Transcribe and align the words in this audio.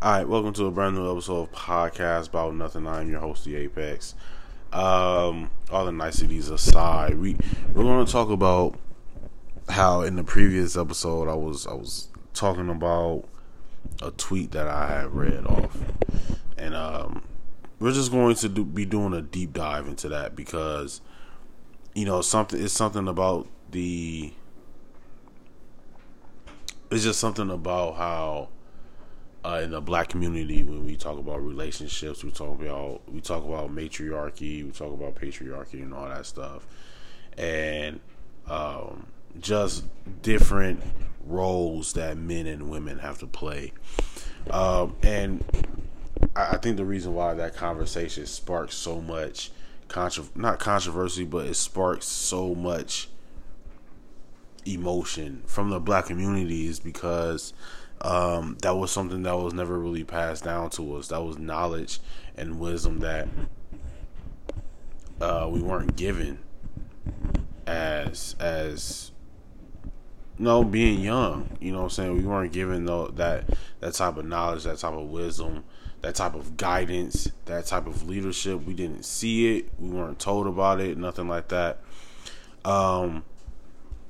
All 0.00 0.12
right, 0.12 0.28
welcome 0.28 0.52
to 0.52 0.66
a 0.66 0.70
brand 0.70 0.94
new 0.94 1.10
episode 1.10 1.48
of 1.48 1.50
Podcast 1.50 2.28
About 2.28 2.54
Nothing. 2.54 2.86
I'm 2.86 3.10
your 3.10 3.18
host, 3.18 3.44
the 3.44 3.56
Apex. 3.56 4.14
Um, 4.72 5.50
all 5.72 5.86
the 5.86 5.90
niceties 5.90 6.50
aside, 6.50 7.18
we 7.18 7.34
we're 7.74 7.82
going 7.82 8.06
to 8.06 8.12
talk 8.12 8.30
about 8.30 8.78
how 9.68 10.02
in 10.02 10.14
the 10.14 10.22
previous 10.22 10.76
episode 10.76 11.28
I 11.28 11.34
was 11.34 11.66
I 11.66 11.74
was 11.74 12.10
talking 12.32 12.68
about 12.68 13.24
a 14.00 14.12
tweet 14.12 14.52
that 14.52 14.68
I 14.68 14.86
had 14.86 15.12
read 15.12 15.44
off, 15.46 15.76
and 16.56 16.76
um, 16.76 17.24
we're 17.80 17.90
just 17.90 18.12
going 18.12 18.36
to 18.36 18.48
do, 18.48 18.64
be 18.64 18.84
doing 18.84 19.14
a 19.14 19.20
deep 19.20 19.52
dive 19.52 19.88
into 19.88 20.08
that 20.10 20.36
because 20.36 21.00
you 21.96 22.04
know 22.04 22.22
something 22.22 22.62
it's 22.62 22.72
something 22.72 23.08
about 23.08 23.48
the 23.72 24.32
it's 26.88 27.02
just 27.02 27.18
something 27.18 27.50
about 27.50 27.96
how 27.96 28.48
uh, 29.48 29.60
in 29.60 29.70
the 29.70 29.80
black 29.80 30.10
community 30.10 30.62
when 30.62 30.84
we 30.84 30.94
talk 30.94 31.18
about 31.18 31.42
relationships 31.42 32.22
we 32.22 32.30
talk 32.30 32.60
about 32.60 33.00
we 33.10 33.20
talk 33.20 33.42
about 33.44 33.70
matriarchy 33.70 34.62
we 34.62 34.70
talk 34.70 34.92
about 34.92 35.14
patriarchy 35.14 35.82
and 35.82 35.94
all 35.94 36.06
that 36.06 36.26
stuff. 36.26 36.66
And 37.38 38.00
um, 38.46 39.06
just 39.40 39.84
different 40.22 40.82
roles 41.24 41.94
that 41.94 42.18
men 42.18 42.46
and 42.46 42.68
women 42.68 42.98
have 42.98 43.18
to 43.20 43.26
play. 43.26 43.72
Um, 44.50 44.96
and 45.02 45.44
I, 46.36 46.54
I, 46.54 46.56
think 46.58 46.76
the 46.76 46.84
reason 46.84 47.14
why 47.14 47.34
that 47.34 47.54
conversation 47.54 48.26
sparks 48.26 48.74
so 48.74 49.00
much 49.00 49.50
contro- 49.88 50.28
not 50.34 50.58
controversy 50.58 51.24
but 51.24 51.46
it 51.46 51.54
sparks 51.54 52.06
so 52.06 52.54
much 52.54 53.08
emotion 54.66 55.42
from 55.46 55.70
the 55.70 55.80
black 55.80 56.06
community 56.06 56.66
is 56.66 56.80
because 56.80 57.52
um, 58.00 58.56
that 58.62 58.76
was 58.76 58.90
something 58.90 59.22
that 59.22 59.36
was 59.36 59.52
never 59.52 59.78
really 59.78 60.04
passed 60.04 60.44
down 60.44 60.70
to 60.70 60.96
us. 60.96 61.08
That 61.08 61.22
was 61.22 61.38
knowledge 61.38 61.98
and 62.36 62.60
wisdom 62.60 63.00
that 63.00 63.28
uh, 65.20 65.48
we 65.50 65.60
weren't 65.60 65.96
given 65.96 66.38
as 67.66 68.36
as 68.38 69.10
you 70.38 70.44
no 70.44 70.62
know, 70.62 70.68
being 70.68 71.00
young. 71.00 71.56
You 71.60 71.72
know 71.72 71.78
what 71.78 71.84
I'm 71.84 71.90
saying? 71.90 72.16
We 72.16 72.24
weren't 72.24 72.52
given 72.52 72.84
though 72.84 73.08
that 73.08 73.44
that 73.80 73.94
type 73.94 74.16
of 74.16 74.24
knowledge, 74.26 74.64
that 74.64 74.78
type 74.78 74.94
of 74.94 75.08
wisdom, 75.08 75.64
that 76.02 76.14
type 76.14 76.34
of 76.34 76.56
guidance, 76.56 77.30
that 77.46 77.66
type 77.66 77.86
of 77.86 78.08
leadership. 78.08 78.64
We 78.64 78.74
didn't 78.74 79.04
see 79.04 79.58
it. 79.58 79.70
We 79.78 79.90
weren't 79.90 80.20
told 80.20 80.46
about 80.46 80.80
it. 80.80 80.96
Nothing 80.96 81.28
like 81.28 81.48
that. 81.48 81.80
Um, 82.64 83.24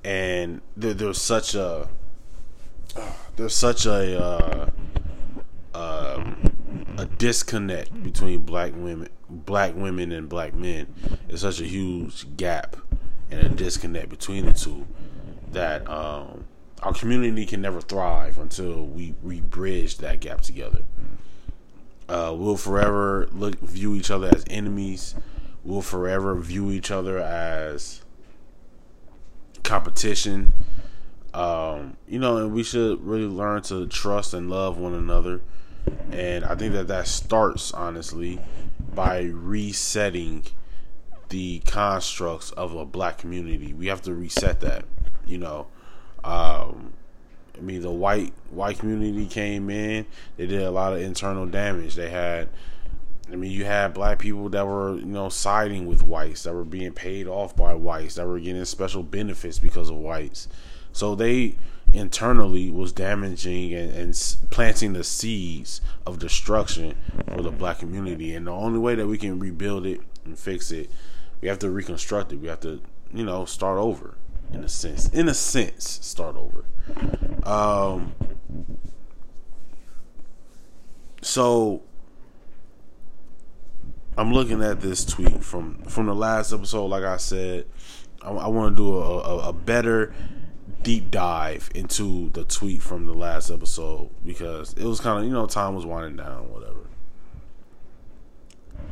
and 0.04 0.60
there, 0.76 0.94
there's 0.94 1.20
such 1.20 1.54
a 1.54 1.88
there's 3.38 3.54
such 3.54 3.86
a 3.86 4.20
uh, 4.22 4.70
um, 5.72 6.52
a 6.98 7.06
disconnect 7.06 8.02
between 8.02 8.40
black 8.40 8.72
women, 8.74 9.08
black 9.30 9.74
women 9.76 10.10
and 10.10 10.28
black 10.28 10.54
men. 10.54 10.92
There's 11.28 11.42
such 11.42 11.60
a 11.60 11.64
huge 11.64 12.36
gap 12.36 12.76
and 13.30 13.40
a 13.40 13.48
disconnect 13.48 14.08
between 14.08 14.44
the 14.46 14.52
two 14.52 14.86
that 15.52 15.88
um, 15.88 16.44
our 16.82 16.92
community 16.92 17.46
can 17.46 17.62
never 17.62 17.80
thrive 17.80 18.38
until 18.38 18.84
we 18.84 19.14
we 19.22 19.40
bridge 19.40 19.98
that 19.98 20.18
gap 20.18 20.40
together. 20.40 20.82
Uh, 22.08 22.34
we'll 22.36 22.56
forever 22.56 23.28
look 23.32 23.60
view 23.60 23.94
each 23.94 24.10
other 24.10 24.30
as 24.34 24.44
enemies. 24.50 25.14
We'll 25.62 25.82
forever 25.82 26.34
view 26.34 26.72
each 26.72 26.90
other 26.90 27.18
as 27.18 28.02
competition 29.62 30.52
um, 31.34 31.96
you 32.06 32.18
know, 32.18 32.38
and 32.38 32.52
we 32.52 32.62
should 32.62 33.04
really 33.04 33.26
learn 33.26 33.62
to 33.62 33.86
trust 33.86 34.34
and 34.34 34.48
love 34.48 34.78
one 34.78 34.94
another. 34.94 35.40
And 36.10 36.44
I 36.44 36.54
think 36.54 36.72
that 36.74 36.88
that 36.88 37.06
starts, 37.06 37.72
honestly, 37.72 38.40
by 38.94 39.22
resetting 39.22 40.44
the 41.28 41.60
constructs 41.60 42.50
of 42.52 42.74
a 42.74 42.84
black 42.84 43.18
community. 43.18 43.72
We 43.72 43.86
have 43.86 44.02
to 44.02 44.14
reset 44.14 44.60
that, 44.60 44.84
you 45.26 45.38
know. 45.38 45.66
Um, 46.24 46.92
I 47.56 47.60
mean, 47.60 47.82
the 47.82 47.90
white 47.90 48.32
white 48.50 48.78
community 48.78 49.26
came 49.26 49.68
in. 49.70 50.06
They 50.36 50.46
did 50.46 50.62
a 50.62 50.70
lot 50.70 50.92
of 50.92 51.00
internal 51.00 51.46
damage. 51.46 51.94
They 51.96 52.08
had, 52.08 52.48
I 53.30 53.36
mean, 53.36 53.50
you 53.50 53.64
had 53.64 53.94
black 53.94 54.18
people 54.18 54.48
that 54.50 54.66
were, 54.66 54.96
you 54.96 55.06
know, 55.06 55.28
siding 55.28 55.86
with 55.86 56.02
whites, 56.02 56.44
that 56.44 56.54
were 56.54 56.64
being 56.64 56.92
paid 56.92 57.26
off 57.26 57.56
by 57.56 57.74
whites, 57.74 58.14
that 58.14 58.26
were 58.26 58.38
getting 58.38 58.64
special 58.64 59.02
benefits 59.02 59.58
because 59.58 59.90
of 59.90 59.96
whites. 59.96 60.48
So 60.98 61.14
they 61.14 61.54
internally 61.92 62.72
was 62.72 62.92
damaging 62.92 63.72
and, 63.72 63.92
and, 63.92 64.36
planting 64.50 64.94
the 64.94 65.04
seeds 65.04 65.80
of 66.04 66.18
destruction 66.18 66.96
for 67.32 67.40
the 67.40 67.52
black 67.52 67.78
community. 67.78 68.34
And 68.34 68.48
the 68.48 68.50
only 68.50 68.80
way 68.80 68.96
that 68.96 69.06
we 69.06 69.16
can 69.16 69.38
rebuild 69.38 69.86
it 69.86 70.00
and 70.24 70.36
fix 70.36 70.72
it, 70.72 70.90
we 71.40 71.46
have 71.46 71.60
to 71.60 71.70
reconstruct 71.70 72.32
it. 72.32 72.38
We 72.38 72.48
have 72.48 72.58
to, 72.62 72.80
you 73.14 73.24
know, 73.24 73.44
start 73.44 73.78
over 73.78 74.16
in 74.52 74.64
a 74.64 74.68
sense. 74.68 75.08
In 75.10 75.28
a 75.28 75.34
sense, 75.34 76.00
start 76.04 76.34
over. 76.34 76.64
Um, 77.48 78.12
so 81.22 81.82
I'm 84.16 84.32
looking 84.32 84.64
at 84.64 84.80
this 84.80 85.04
tweet 85.04 85.44
from 85.44 85.80
from 85.84 86.06
the 86.06 86.14
last 86.14 86.52
episode. 86.52 86.86
Like 86.86 87.04
I 87.04 87.18
said, 87.18 87.66
I, 88.20 88.30
I 88.30 88.48
want 88.48 88.76
to 88.76 88.82
do 88.82 88.96
a, 88.96 89.18
a, 89.20 89.48
a 89.50 89.52
better 89.52 90.12
deep 90.88 91.10
dive 91.10 91.68
into 91.74 92.30
the 92.30 92.44
tweet 92.44 92.80
from 92.80 93.04
the 93.04 93.12
last 93.12 93.50
episode 93.50 94.08
because 94.24 94.72
it 94.72 94.84
was 94.84 95.00
kind 95.00 95.18
of 95.18 95.24
you 95.26 95.30
know 95.30 95.44
time 95.44 95.74
was 95.74 95.84
winding 95.84 96.16
down 96.16 96.50
whatever. 96.50 96.86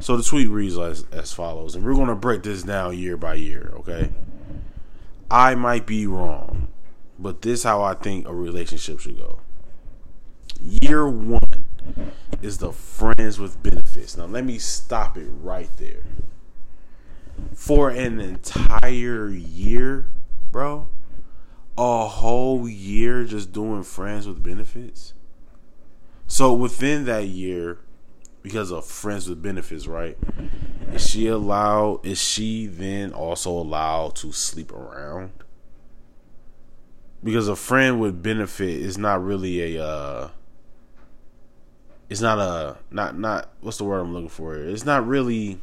So 0.00 0.18
the 0.18 0.22
tweet 0.22 0.50
reads 0.50 0.76
as, 0.76 1.06
as 1.10 1.32
follows 1.32 1.74
and 1.74 1.82
we're 1.82 1.94
going 1.94 2.08
to 2.08 2.14
break 2.14 2.42
this 2.42 2.64
down 2.64 2.98
year 2.98 3.16
by 3.16 3.32
year 3.36 3.72
okay? 3.76 4.10
I 5.30 5.54
might 5.54 5.86
be 5.86 6.06
wrong 6.06 6.68
but 7.18 7.40
this 7.40 7.62
how 7.62 7.82
i 7.82 7.94
think 7.94 8.28
a 8.28 8.34
relationship 8.34 9.00
should 9.00 9.16
go. 9.16 9.38
Year 10.62 11.08
one 11.08 11.64
is 12.42 12.58
the 12.58 12.72
friends 12.72 13.38
with 13.38 13.62
benefits. 13.62 14.18
Now 14.18 14.26
let 14.26 14.44
me 14.44 14.58
stop 14.58 15.16
it 15.16 15.30
right 15.30 15.70
there. 15.78 16.02
For 17.54 17.88
an 17.88 18.20
entire 18.20 19.30
year 19.30 20.10
bro 20.52 20.88
a 21.78 22.06
whole 22.06 22.68
year 22.68 23.24
just 23.24 23.52
doing 23.52 23.82
friends 23.82 24.26
with 24.26 24.42
benefits. 24.42 25.14
So 26.26 26.52
within 26.52 27.04
that 27.04 27.26
year, 27.26 27.78
because 28.42 28.70
of 28.70 28.84
friends 28.86 29.28
with 29.28 29.42
benefits, 29.42 29.86
right? 29.86 30.16
Is 30.92 31.08
she 31.08 31.26
allowed? 31.26 32.06
Is 32.06 32.22
she 32.22 32.66
then 32.66 33.12
also 33.12 33.50
allowed 33.50 34.14
to 34.16 34.32
sleep 34.32 34.72
around? 34.72 35.32
Because 37.22 37.48
a 37.48 37.56
friend 37.56 38.00
with 38.00 38.22
benefit 38.22 38.68
is 38.68 38.96
not 38.96 39.22
really 39.22 39.76
a. 39.76 39.84
Uh, 39.84 40.30
it's 42.08 42.20
not 42.20 42.38
a 42.38 42.76
not 42.90 43.18
not 43.18 43.50
what's 43.60 43.78
the 43.78 43.84
word 43.84 43.98
I'm 43.98 44.12
looking 44.12 44.28
for 44.28 44.54
here? 44.54 44.68
It's 44.68 44.84
not 44.84 45.06
really. 45.06 45.58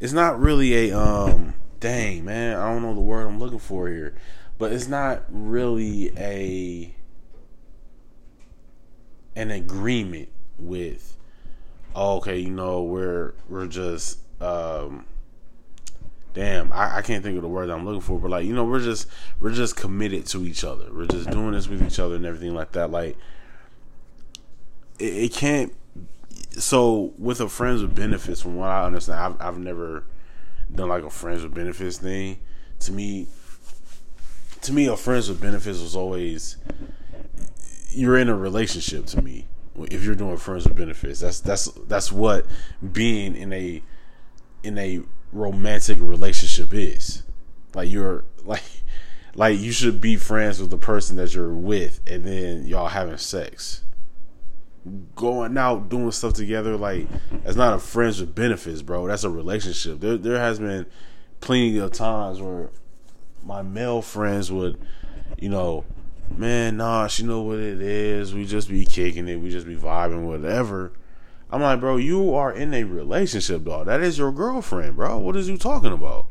It's 0.00 0.14
not 0.14 0.40
really 0.40 0.90
a 0.90 0.98
um 0.98 1.54
dang 1.82 2.24
man, 2.24 2.56
I 2.56 2.72
don't 2.72 2.82
know 2.82 2.94
the 2.94 3.00
word 3.00 3.26
I'm 3.26 3.40
looking 3.40 3.58
for 3.58 3.88
here, 3.88 4.14
but 4.56 4.72
it's 4.72 4.86
not 4.86 5.24
really 5.28 6.12
a 6.16 6.94
an 9.34 9.50
agreement 9.50 10.28
with 10.58 11.16
oh, 11.94 12.18
okay, 12.18 12.38
you 12.38 12.50
know, 12.50 12.84
we're 12.84 13.34
we're 13.48 13.66
just 13.66 14.20
um 14.40 15.04
damn, 16.34 16.72
I, 16.72 16.98
I 16.98 17.02
can't 17.02 17.22
think 17.22 17.36
of 17.36 17.42
the 17.42 17.48
word 17.48 17.68
I'm 17.68 17.84
looking 17.84 18.00
for, 18.00 18.18
but 18.18 18.30
like, 18.30 18.46
you 18.46 18.54
know, 18.54 18.64
we're 18.64 18.80
just 18.80 19.08
we're 19.40 19.52
just 19.52 19.74
committed 19.74 20.24
to 20.26 20.46
each 20.46 20.62
other. 20.62 20.86
We're 20.92 21.06
just 21.06 21.30
doing 21.30 21.50
this 21.50 21.66
with 21.66 21.82
each 21.82 21.98
other 21.98 22.14
and 22.14 22.24
everything 22.24 22.54
like 22.54 22.72
that. 22.72 22.92
Like 22.92 23.18
it, 25.00 25.14
it 25.14 25.32
can't 25.32 25.74
so 26.52 27.12
with 27.18 27.40
a 27.40 27.48
friends 27.48 27.82
with 27.82 27.96
benefits 27.96 28.40
from 28.40 28.54
what 28.54 28.68
I 28.68 28.84
understand, 28.84 29.18
I've 29.18 29.40
I've 29.40 29.58
never 29.58 30.04
done 30.74 30.88
like 30.88 31.04
a 31.04 31.10
friends 31.10 31.42
with 31.42 31.54
benefits 31.54 31.98
thing. 31.98 32.38
To 32.80 32.92
me, 32.92 33.28
to 34.62 34.72
me, 34.72 34.86
a 34.86 34.96
friends 34.96 35.28
with 35.28 35.40
benefits 35.40 35.80
was 35.80 35.96
always 35.96 36.56
you're 37.90 38.18
in 38.18 38.28
a 38.28 38.36
relationship. 38.36 39.06
To 39.06 39.22
me, 39.22 39.46
if 39.90 40.04
you're 40.04 40.14
doing 40.14 40.36
friends 40.36 40.64
with 40.64 40.76
benefits, 40.76 41.20
that's 41.20 41.40
that's 41.40 41.66
that's 41.86 42.10
what 42.10 42.46
being 42.92 43.36
in 43.36 43.52
a 43.52 43.82
in 44.62 44.78
a 44.78 45.02
romantic 45.32 45.98
relationship 46.00 46.72
is. 46.72 47.22
Like 47.74 47.90
you're 47.90 48.24
like 48.44 48.64
like 49.34 49.58
you 49.58 49.72
should 49.72 50.00
be 50.00 50.16
friends 50.16 50.60
with 50.60 50.70
the 50.70 50.78
person 50.78 51.16
that 51.16 51.34
you're 51.34 51.54
with, 51.54 52.00
and 52.06 52.24
then 52.24 52.66
y'all 52.66 52.88
having 52.88 53.18
sex 53.18 53.82
going 55.14 55.56
out 55.56 55.88
doing 55.88 56.10
stuff 56.10 56.32
together 56.32 56.76
like 56.76 57.06
that's 57.44 57.56
not 57.56 57.72
a 57.72 57.78
friends 57.78 58.20
with 58.20 58.34
benefits 58.34 58.82
bro 58.82 59.06
that's 59.06 59.22
a 59.22 59.30
relationship 59.30 60.00
there 60.00 60.16
there 60.16 60.38
has 60.38 60.58
been 60.58 60.84
plenty 61.40 61.78
of 61.78 61.92
times 61.92 62.40
where 62.40 62.68
my 63.44 63.62
male 63.62 64.02
friends 64.02 64.50
would 64.50 64.76
you 65.38 65.48
know 65.48 65.84
man, 66.36 66.76
nah, 66.76 67.06
she 67.06 67.22
know 67.22 67.42
what 67.42 67.58
it 67.58 67.80
is. 67.80 68.34
We 68.34 68.44
just 68.44 68.68
be 68.68 68.84
kicking 68.84 69.28
it. 69.28 69.36
We 69.36 69.50
just 69.50 69.66
be 69.66 69.76
vibing, 69.76 70.22
whatever. 70.22 70.92
I'm 71.50 71.60
like, 71.60 71.80
bro, 71.80 71.96
you 71.96 72.34
are 72.34 72.52
in 72.52 72.72
a 72.72 72.84
relationship, 72.84 73.64
dog. 73.64 73.86
That 73.86 74.00
is 74.00 74.18
your 74.18 74.32
girlfriend, 74.32 74.96
bro. 74.96 75.18
What 75.18 75.36
is 75.36 75.48
you 75.48 75.58
talking 75.58 75.92
about? 75.92 76.26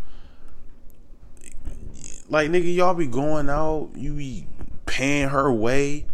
Like, 2.27 2.49
nigga, 2.49 2.73
y'all 2.73 2.93
be 2.93 3.07
going 3.07 3.49
out. 3.49 3.91
You 3.95 4.13
be 4.13 4.47
paying 4.85 5.29
her 5.29 5.51
way. 5.51 6.05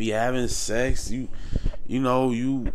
Be 0.00 0.08
having 0.08 0.48
sex. 0.48 1.10
You, 1.10 1.28
you 1.86 2.00
know, 2.00 2.30
you 2.30 2.72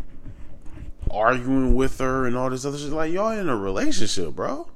arguing 1.09 1.73
with 1.73 1.97
her 1.97 2.27
and 2.27 2.37
all 2.37 2.51
this 2.51 2.65
other 2.65 2.77
shit. 2.77 2.91
Like, 2.91 3.11
y'all 3.11 3.31
in 3.31 3.49
a 3.49 3.57
relationship, 3.57 4.35
bro. 4.35 4.69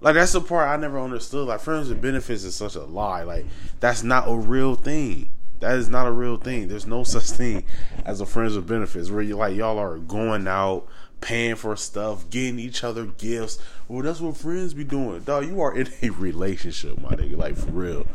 Like 0.00 0.16
that's 0.16 0.32
the 0.32 0.40
part 0.40 0.68
I 0.68 0.76
never 0.76 0.98
understood. 0.98 1.46
Like 1.46 1.60
friends 1.60 1.88
with 1.88 2.02
benefits 2.02 2.42
is 2.42 2.56
such 2.56 2.74
a 2.74 2.82
lie. 2.82 3.22
Like 3.22 3.46
that's 3.78 4.02
not 4.02 4.28
a 4.28 4.34
real 4.34 4.74
thing. 4.74 5.30
That 5.60 5.76
is 5.76 5.88
not 5.88 6.08
a 6.08 6.10
real 6.10 6.36
thing. 6.36 6.66
There's 6.66 6.88
no 6.88 7.04
such 7.04 7.30
thing 7.30 7.64
as 8.04 8.20
a 8.20 8.26
friends 8.26 8.56
with 8.56 8.66
benefits 8.66 9.10
where 9.10 9.22
you 9.22 9.36
like 9.36 9.54
y'all 9.54 9.78
are 9.78 9.98
going 9.98 10.48
out, 10.48 10.88
paying 11.20 11.54
for 11.54 11.76
stuff, 11.76 12.28
getting 12.30 12.58
each 12.58 12.82
other 12.82 13.06
gifts. 13.06 13.58
Well, 13.86 14.02
that's 14.02 14.20
what 14.20 14.36
friends 14.36 14.74
be 14.74 14.82
doing. 14.82 15.20
Dog, 15.22 15.46
you 15.46 15.60
are 15.60 15.74
in 15.74 15.88
a 16.02 16.10
relationship, 16.10 17.00
my 17.00 17.10
nigga. 17.10 17.38
Like 17.38 17.56
for 17.56 17.70
real. 17.70 18.06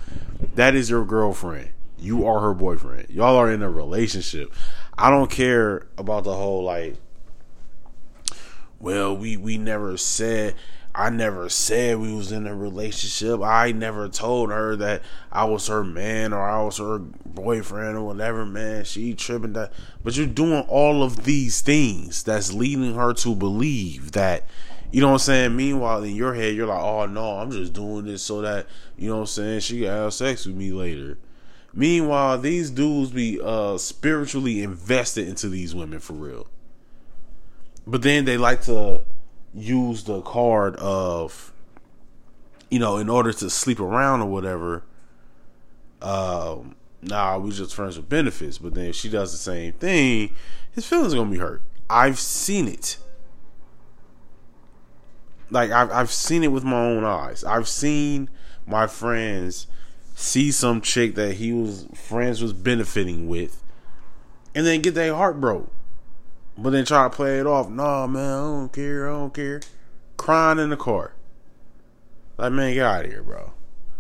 That 0.56 0.76
is 0.76 0.90
your 0.90 1.06
girlfriend. 1.06 1.70
You 2.00 2.26
are 2.26 2.40
her 2.40 2.54
boyfriend. 2.54 3.10
Y'all 3.10 3.36
are 3.36 3.52
in 3.52 3.62
a 3.62 3.70
relationship. 3.70 4.54
I 4.98 5.10
don't 5.10 5.30
care 5.30 5.88
about 5.98 6.24
the 6.24 6.36
whole 6.36 6.64
like 6.64 6.96
well, 8.80 9.16
we 9.16 9.36
we 9.36 9.58
never 9.58 9.98
said 9.98 10.56
I 10.94 11.10
never 11.10 11.50
said 11.50 12.00
we 12.00 12.14
was 12.14 12.32
in 12.32 12.48
a 12.48 12.56
relationship. 12.56 13.42
I 13.42 13.72
never 13.72 14.10
told 14.10 14.50
her 14.50 14.76
that 14.78 15.04
I 15.32 15.46
was 15.46 15.68
her 15.68 15.84
man 15.84 16.34
or 16.34 16.42
I 16.42 16.64
was 16.64 16.78
her 16.78 16.98
boyfriend 17.00 17.96
or 17.96 18.04
whatever, 18.04 18.46
man. 18.46 18.86
She 18.86 19.14
tripping 19.14 19.54
that. 19.54 19.72
But 20.04 20.18
you're 20.18 20.28
doing 20.28 20.66
all 20.68 21.04
of 21.04 21.26
these 21.26 21.62
things 21.62 22.24
that's 22.24 22.52
leading 22.54 22.96
her 22.96 23.14
to 23.14 23.36
believe 23.36 24.14
that, 24.14 24.46
you 24.92 25.00
know 25.00 25.08
what 25.08 25.14
I'm 25.14 25.20
saying? 25.20 25.56
Meanwhile, 25.56 26.04
in 26.04 26.16
your 26.16 26.34
head, 26.34 26.56
you're 26.56 26.68
like, 26.68 26.82
oh 26.82 27.06
no, 27.06 27.38
I'm 27.38 27.52
just 27.52 27.74
doing 27.74 28.06
this 28.06 28.24
so 28.24 28.42
that, 28.42 28.66
you 28.98 29.10
know 29.10 29.18
what 29.18 29.22
I'm 29.22 29.28
saying, 29.28 29.60
she 29.60 29.82
can 29.82 29.90
have 29.90 30.14
sex 30.14 30.48
with 30.48 30.56
me 30.56 30.72
later. 30.72 31.18
Meanwhile, 31.74 32.40
these 32.40 32.72
dudes 32.72 33.12
be 33.12 33.40
uh 33.42 33.78
spiritually 33.78 34.64
invested 34.64 35.28
into 35.28 35.50
these 35.50 35.76
women 35.76 36.00
for 36.00 36.14
real. 36.14 36.48
But 37.86 38.02
then 38.02 38.26
they 38.26 38.38
like 38.38 38.64
to 38.64 39.02
use 39.54 40.04
the 40.04 40.22
card 40.22 40.76
of 40.78 41.54
you 42.70 42.80
know 42.80 42.98
in 42.98 43.10
order 43.10 43.34
to 43.34 43.50
sleep 43.50 43.80
around 43.80 44.22
or 44.22 44.28
whatever 44.28 44.84
um 46.04 46.76
nah 47.02 47.36
we 47.38 47.52
just 47.52 47.74
friends 47.74 47.98
with 47.98 48.10
benefits. 48.10 48.58
But 48.58 48.74
then 48.74 48.86
if 48.86 48.96
she 48.96 49.10
does 49.10 49.32
the 49.32 49.38
same 49.38 49.74
thing 49.74 50.36
his 50.72 50.86
feelings 50.86 51.14
are 51.14 51.18
gonna 51.18 51.32
be 51.32 51.38
hurt. 51.38 51.62
I've 51.90 52.20
seen 52.20 52.68
it. 52.68 52.98
Like 55.50 55.72
I've, 55.72 55.92
I've 55.92 56.12
seen 56.12 56.44
it 56.44 56.52
with 56.52 56.64
my 56.64 56.80
own 56.80 57.04
eyes. 57.04 57.44
I've 57.44 57.68
seen 57.68 58.30
my 58.68 58.86
friends 58.86 59.68
see 60.20 60.52
some 60.52 60.82
chick 60.82 61.16
that 61.16 61.36
he 61.36 61.54
was 61.54 61.88
friends 61.94 62.42
was 62.42 62.54
benefiting 62.54 63.28
with 63.28 63.64
and 64.54 64.66
then 64.66 64.82
get 64.82 64.94
their 64.94 65.16
heart 65.16 65.40
broke 65.40 65.72
but 66.62 66.72
then 66.72 66.86
try 66.86 67.04
to 67.04 67.10
play 67.10 67.40
it 67.40 67.48
off. 67.48 67.70
Nah, 67.70 68.06
man, 68.08 68.34
I 68.34 68.38
don't 68.38 68.74
care. 68.74 69.10
I 69.10 69.14
don't 69.14 69.34
care. 69.34 69.62
Crying 70.18 70.60
in 70.60 70.70
the 70.70 70.78
car. 70.78 71.14
Like, 72.38 72.52
man, 72.52 72.74
get 72.74 72.86
out 72.86 73.06
of 73.06 73.12
here, 73.12 73.24
bro. 73.24 73.54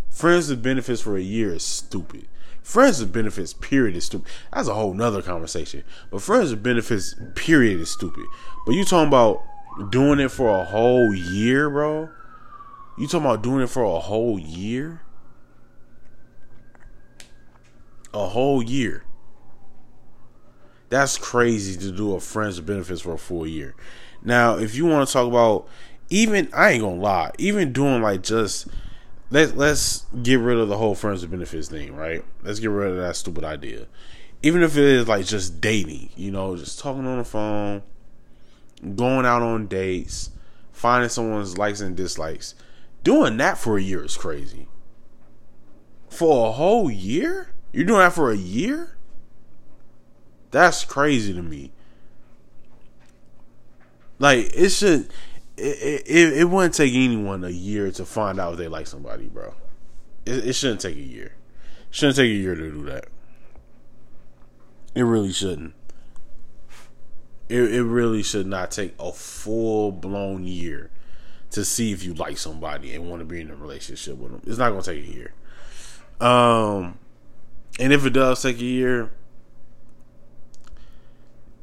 Friends 0.09 0.49
with 0.49 0.61
benefits 0.61 1.01
for 1.01 1.17
a 1.17 1.21
year 1.21 1.53
is 1.53 1.63
stupid. 1.63 2.27
Friends 2.61 2.99
with 2.99 3.13
benefits, 3.13 3.53
period, 3.53 3.95
is 3.95 4.05
stupid. 4.05 4.29
That's 4.53 4.67
a 4.67 4.73
whole 4.73 4.93
nother 4.93 5.21
conversation. 5.21 5.83
But 6.11 6.21
friends 6.21 6.51
with 6.51 6.61
benefits, 6.61 7.15
period, 7.35 7.79
is 7.79 7.89
stupid. 7.89 8.25
But 8.65 8.75
you 8.75 8.83
talking 8.83 9.07
about 9.07 9.41
doing 9.89 10.19
it 10.19 10.29
for 10.29 10.49
a 10.49 10.65
whole 10.65 11.13
year, 11.13 11.69
bro? 11.69 12.09
You 12.97 13.07
talking 13.07 13.25
about 13.25 13.41
doing 13.41 13.61
it 13.61 13.69
for 13.69 13.83
a 13.83 13.99
whole 13.99 14.37
year? 14.37 15.01
A 18.13 18.27
whole 18.27 18.63
year. 18.63 19.03
That's 20.89 21.17
crazy 21.17 21.79
to 21.79 21.91
do 21.91 22.15
a 22.15 22.19
friends 22.19 22.59
benefits 22.59 23.01
for 23.01 23.13
a 23.13 23.17
full 23.17 23.45
year. 23.45 23.75
Now, 24.23 24.57
if 24.57 24.75
you 24.75 24.85
want 24.85 25.07
to 25.07 25.13
talk 25.13 25.27
about 25.27 25.67
even 26.09 26.49
I 26.53 26.71
ain't 26.71 26.81
gonna 26.81 26.95
lie, 26.95 27.31
even 27.37 27.71
doing 27.71 28.01
like 28.01 28.23
just 28.23 28.67
let 29.29 29.55
let's 29.55 30.05
get 30.21 30.39
rid 30.39 30.57
of 30.57 30.69
the 30.69 30.77
whole 30.77 30.95
friends 30.95 31.25
benefits 31.25 31.69
thing, 31.69 31.95
right? 31.95 32.23
Let's 32.43 32.59
get 32.59 32.71
rid 32.71 32.91
of 32.91 32.97
that 32.97 33.15
stupid 33.15 33.43
idea. 33.43 33.85
Even 34.41 34.63
if 34.63 34.77
it 34.77 34.83
is 34.83 35.07
like 35.07 35.25
just 35.25 35.61
dating, 35.61 36.09
you 36.15 36.31
know, 36.31 36.55
just 36.55 36.79
talking 36.79 37.05
on 37.05 37.19
the 37.19 37.23
phone, 37.23 37.83
going 38.95 39.25
out 39.25 39.41
on 39.41 39.67
dates, 39.67 40.31
finding 40.71 41.09
someone's 41.09 41.57
likes 41.57 41.81
and 41.81 41.95
dislikes. 41.95 42.55
Doing 43.03 43.37
that 43.37 43.57
for 43.57 43.77
a 43.77 43.81
year 43.81 44.03
is 44.03 44.17
crazy. 44.17 44.67
For 46.09 46.47
a 46.47 46.51
whole 46.51 46.89
year? 46.89 47.53
You're 47.71 47.85
doing 47.85 47.99
that 47.99 48.13
for 48.13 48.31
a 48.31 48.37
year? 48.37 48.95
That's 50.51 50.83
crazy 50.83 51.33
to 51.33 51.41
me. 51.41 51.71
Like 54.17 54.51
it 54.53 54.69
should, 54.69 55.09
it, 55.57 56.03
it, 56.05 56.37
it 56.39 56.49
wouldn't 56.49 56.73
take 56.73 56.93
anyone 56.93 57.43
a 57.43 57.49
year 57.49 57.91
to 57.91 58.05
find 58.05 58.39
out 58.39 58.53
if 58.53 58.59
they 58.59 58.67
like 58.67 58.87
somebody, 58.87 59.27
bro. 59.27 59.53
It, 60.25 60.47
it 60.47 60.53
shouldn't 60.53 60.81
take 60.81 60.97
a 60.97 61.01
year. 61.01 61.33
It 61.89 61.95
shouldn't 61.95 62.17
take 62.17 62.29
a 62.29 62.33
year 62.33 62.55
to 62.55 62.71
do 62.71 62.83
that. 62.85 63.05
It 64.95 65.03
really 65.03 65.31
shouldn't. 65.31 65.73
It, 67.47 67.73
it 67.73 67.83
really 67.83 68.21
should 68.21 68.47
not 68.47 68.71
take 68.71 68.93
a 68.99 69.11
full 69.11 69.91
blown 69.91 70.43
year 70.45 70.91
to 71.51 71.65
see 71.65 71.91
if 71.91 72.03
you 72.03 72.13
like 72.13 72.37
somebody 72.37 72.93
and 72.93 73.09
want 73.09 73.21
to 73.21 73.25
be 73.25 73.41
in 73.41 73.49
a 73.49 73.55
relationship 73.55 74.17
with 74.17 74.31
them. 74.31 74.41
It's 74.45 74.57
not 74.57 74.69
gonna 74.69 74.83
take 74.83 75.03
a 75.03 75.11
year. 75.11 75.33
Um, 76.19 76.99
and 77.79 77.93
if 77.93 78.05
it 78.05 78.11
does 78.11 78.43
take 78.43 78.59
a 78.59 78.65
year, 78.65 79.09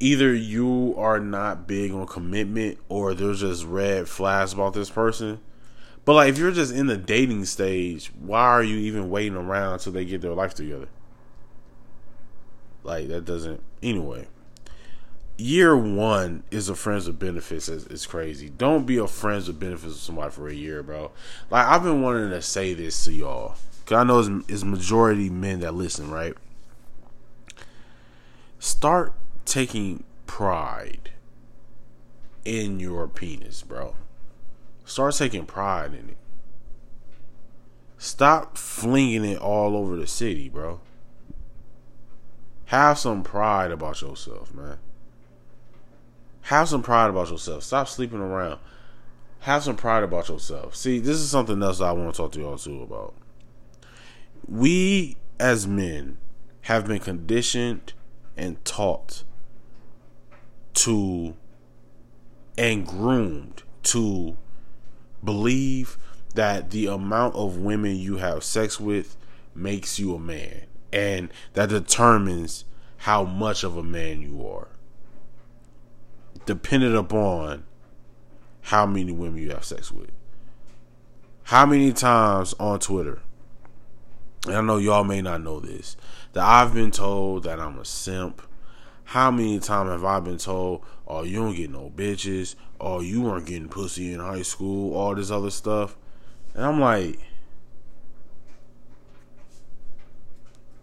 either 0.01 0.35
you 0.35 0.95
are 0.97 1.21
not 1.21 1.67
big 1.67 1.93
on 1.93 2.07
commitment 2.07 2.79
or 2.89 3.15
there's 3.15 3.41
just 3.41 3.65
red 3.65 4.09
flags 4.09 4.55
about 4.55 4.73
this 4.73 4.91
person. 4.91 5.39
But 6.07 6.15
like 6.15 6.31
if 6.31 6.39
you're 6.39 6.53
just 6.53 6.73
in 6.73 6.87
the 6.87 6.97
dating 6.97 7.45
stage, 7.45 8.13
why 8.19 8.45
are 8.45 8.63
you 8.63 8.77
even 8.79 9.11
waiting 9.11 9.37
around 9.37 9.75
until 9.75 9.93
they 9.93 10.05
get 10.05 10.23
their 10.23 10.33
life 10.35 10.55
together? 10.55 10.89
Like 12.83 13.09
that 13.09 13.25
doesn't 13.25 13.63
anyway. 13.83 14.27
Year 15.37 15.77
one 15.77 16.45
is 16.51 16.71
a 16.71 16.75
friends 16.75 17.07
with 17.07 17.19
benefits 17.19 17.69
is 17.69 18.07
crazy. 18.07 18.49
Don't 18.49 18.87
be 18.87 18.97
a 18.97 19.07
friends 19.07 19.49
with 19.49 19.61
benefits 19.61 19.85
with 19.85 19.97
somebody 19.97 20.31
for 20.31 20.49
a 20.49 20.55
year, 20.55 20.83
bro. 20.83 21.11
Like 21.51 21.67
I've 21.67 21.83
been 21.83 22.01
wanting 22.01 22.31
to 22.31 22.41
say 22.41 22.73
this 22.73 23.05
to 23.05 23.13
y'all. 23.13 23.57
Cause 23.87 23.99
I 23.99 24.05
know 24.05 24.19
it's, 24.19 24.29
it's 24.49 24.65
majority 24.65 25.31
men 25.31 25.61
that 25.61 25.75
listen, 25.75 26.11
right? 26.11 26.35
Start 28.59 29.13
taking 29.45 30.03
pride 30.27 31.11
in 32.45 32.81
your 32.81 33.07
penis, 33.07 33.63
bro. 33.63 33.95
Start 34.85 35.15
taking 35.15 35.47
pride 35.47 35.95
in 35.95 36.11
it. 36.11 36.17
Stop 37.97 38.59
flinging 38.59 39.25
it 39.25 39.39
all 39.39 39.77
over 39.77 39.97
the 39.97 40.07
city, 40.07 40.49
bro. 40.49 40.81
Have 42.67 42.99
some 42.99 43.23
pride 43.23 43.71
about 43.71 44.03
yourself, 44.03 44.53
man. 44.53 44.79
Have 46.43 46.69
some 46.69 46.83
pride 46.83 47.11
about 47.11 47.31
yourself. 47.31 47.63
Stop 47.63 47.89
sleeping 47.89 48.21
around. 48.21 48.59
Have 49.41 49.63
some 49.63 49.77
pride 49.77 50.03
about 50.03 50.29
yourself. 50.29 50.75
See, 50.75 50.99
this 50.99 51.17
is 51.17 51.31
something 51.31 51.63
else 51.63 51.81
I 51.81 51.93
want 51.93 52.15
to 52.15 52.17
talk 52.17 52.33
to 52.33 52.41
y'all 52.41 52.59
too 52.59 52.83
about. 52.83 53.15
We 54.49 55.17
as 55.39 55.67
men 55.67 56.19
have 56.63 56.87
been 56.87 57.01
conditioned 57.01 57.93
and 58.37 58.63
taught 58.65 59.23
to 60.75 61.35
and 62.59 62.87
groomed 62.87 63.63
to 63.85 64.37
believe 65.23 65.99
that 66.35 66.71
the 66.71 66.87
amount 66.87 67.35
of 67.35 67.59
women 67.59 67.97
you 67.97 68.17
have 68.19 68.45
sex 68.45 68.81
with 68.81 69.17
makes 69.55 69.99
you 69.99 70.15
a 70.15 70.19
man 70.19 70.63
and 70.93 71.31
that 71.55 71.69
determines 71.69 72.65
how 72.99 73.25
much 73.25 73.65
of 73.65 73.77
a 73.77 73.83
man 73.83 74.21
you 74.21 74.47
are 74.47 74.69
dependent 76.47 76.95
upon 76.95 77.65
how 78.63 78.87
many 78.87 79.13
women 79.13 79.43
you 79.43 79.51
have 79.51 79.65
sex 79.65 79.93
with. 79.93 80.11
How 81.45 81.67
many 81.67 81.93
times 81.93 82.55
on 82.59 82.81
twitter 82.81 83.21
i 84.49 84.61
know 84.61 84.77
y'all 84.77 85.05
may 85.05 85.21
not 85.21 85.43
know 85.43 85.61
this 85.61 85.97
that 86.33 86.45
i've 86.45 86.73
been 86.75 86.91
told 86.91 87.43
that 87.45 87.61
i'm 87.61 87.79
a 87.79 87.85
simp 87.85 88.43
how 89.07 89.31
many 89.31 89.61
times 89.61 89.91
have 89.91 90.05
I 90.05 90.19
been 90.19 90.37
told, 90.37 90.83
oh, 91.07 91.23
you 91.23 91.37
don't 91.37 91.55
get 91.55 91.71
no 91.71 91.93
bitches, 91.95 92.57
oh, 92.81 92.99
you 93.01 93.23
weren't 93.23 93.47
getting 93.47 93.69
pussy 93.69 94.13
in 94.13 94.19
high 94.19 94.43
school, 94.43 94.97
all 94.97 95.15
this 95.15 95.31
other 95.31 95.51
stuff? 95.51 95.97
And 96.55 96.65
I'm 96.65 96.81
like, 96.81 97.21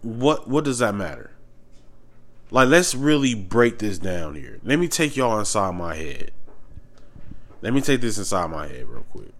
what 0.00 0.48
what 0.48 0.64
does 0.64 0.78
that 0.78 0.94
matter? 0.94 1.32
Like 2.50 2.68
let's 2.68 2.94
really 2.94 3.34
break 3.34 3.78
this 3.78 3.98
down 3.98 4.36
here. 4.36 4.58
Let 4.62 4.78
me 4.78 4.88
take 4.88 5.16
y'all 5.16 5.38
inside 5.38 5.74
my 5.74 5.94
head. 5.94 6.30
Let 7.60 7.74
me 7.74 7.82
take 7.82 8.00
this 8.00 8.16
inside 8.16 8.50
my 8.50 8.68
head 8.68 8.86
real 8.88 9.04
quick. 9.10 9.32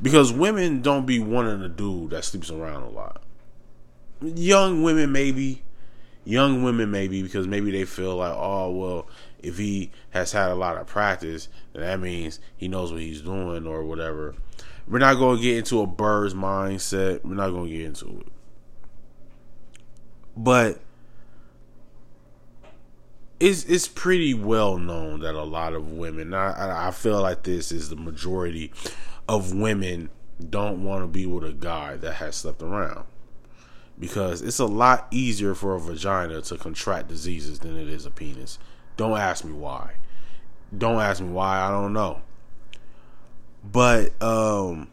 Because 0.00 0.32
women 0.32 0.80
don't 0.80 1.06
be 1.06 1.18
wanting 1.18 1.62
a 1.62 1.68
dude 1.68 2.10
that 2.10 2.24
sleeps 2.24 2.50
around 2.50 2.82
a 2.82 2.88
lot. 2.88 3.22
Young 4.22 4.82
women 4.82 5.12
maybe. 5.12 5.62
Young 6.24 6.62
women 6.62 6.90
maybe 6.90 7.22
because 7.22 7.46
maybe 7.46 7.70
they 7.70 7.84
feel 7.84 8.16
like, 8.16 8.34
oh 8.36 8.70
well, 8.70 9.08
if 9.40 9.58
he 9.58 9.90
has 10.10 10.32
had 10.32 10.50
a 10.50 10.54
lot 10.54 10.76
of 10.76 10.86
practice, 10.86 11.48
then 11.72 11.82
that 11.82 12.00
means 12.00 12.38
he 12.56 12.68
knows 12.68 12.92
what 12.92 13.00
he's 13.00 13.22
doing 13.22 13.66
or 13.66 13.82
whatever. 13.82 14.34
We're 14.86 14.98
not 14.98 15.14
gonna 15.14 15.40
get 15.40 15.58
into 15.58 15.80
a 15.80 15.86
bird's 15.86 16.34
mindset. 16.34 17.24
We're 17.24 17.34
not 17.34 17.50
gonna 17.50 17.68
get 17.68 17.82
into 17.82 18.20
it. 18.20 18.32
But 20.36 20.80
it's 23.40 23.64
it's 23.64 23.88
pretty 23.88 24.34
well 24.34 24.78
known 24.78 25.20
that 25.20 25.34
a 25.34 25.42
lot 25.42 25.74
of 25.74 25.92
women. 25.92 26.34
I 26.34 26.88
I 26.88 26.90
feel 26.90 27.20
like 27.20 27.42
this 27.42 27.70
is 27.70 27.90
the 27.90 27.96
majority 27.96 28.72
of 29.28 29.54
women 29.54 30.10
don't 30.50 30.82
want 30.82 31.02
to 31.02 31.06
be 31.06 31.26
with 31.26 31.44
a 31.44 31.52
guy 31.52 31.96
that 31.96 32.14
has 32.14 32.36
slept 32.36 32.62
around 32.62 33.04
because 33.98 34.42
it's 34.42 34.58
a 34.58 34.66
lot 34.66 35.06
easier 35.10 35.54
for 35.54 35.74
a 35.74 35.80
vagina 35.80 36.40
to 36.40 36.56
contract 36.56 37.08
diseases 37.08 37.58
than 37.58 37.76
it 37.76 37.88
is 37.88 38.06
a 38.06 38.10
penis. 38.10 38.58
Don't 38.96 39.18
ask 39.18 39.44
me 39.44 39.52
why. 39.52 39.94
Don't 40.76 41.00
ask 41.00 41.20
me 41.20 41.28
why. 41.28 41.60
I 41.60 41.70
don't 41.70 41.92
know. 41.92 42.22
But 43.70 44.20
um 44.22 44.88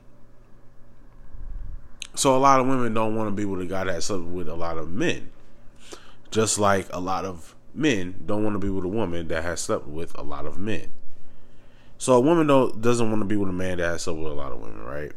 so 2.16 2.36
a 2.36 2.40
lot 2.40 2.60
of 2.60 2.68
women 2.68 2.94
don't 2.94 3.16
want 3.16 3.28
to 3.28 3.32
be 3.32 3.46
with 3.46 3.62
a 3.62 3.66
guy 3.66 3.84
that 3.84 4.02
slept 4.02 4.24
with 4.24 4.48
a 4.48 4.56
lot 4.56 4.78
of 4.78 4.90
men. 4.90 5.32
Just 6.32 6.58
like 6.58 6.88
a 6.92 7.00
lot 7.00 7.26
of 7.26 7.56
men 7.74 8.24
don't 8.26 8.44
want 8.44 8.56
to 8.56 8.60
be 8.60 8.70
with 8.70 8.86
a 8.86 8.90
woman 8.90 9.28
that 9.28 9.44
has 9.44 9.62
slept 9.62 9.86
with 9.86 10.18
a 10.18 10.24
lot 10.24 10.46
of 10.46 10.58
men. 10.58 10.92
So 11.98 12.14
a 12.14 12.20
woman 12.20 12.48
don't 12.48 12.82
doesn't 12.82 13.10
want 13.10 13.22
to 13.22 13.26
be 13.26 13.36
with 13.36 13.50
a 13.50 13.54
man 13.54 13.78
that 13.78 13.88
has 13.88 14.04
slept 14.04 14.20
with 14.20 14.32
a 14.32 14.36
lot 14.36 14.52
of 14.52 14.60
women, 14.60 14.84
right? 14.84 15.12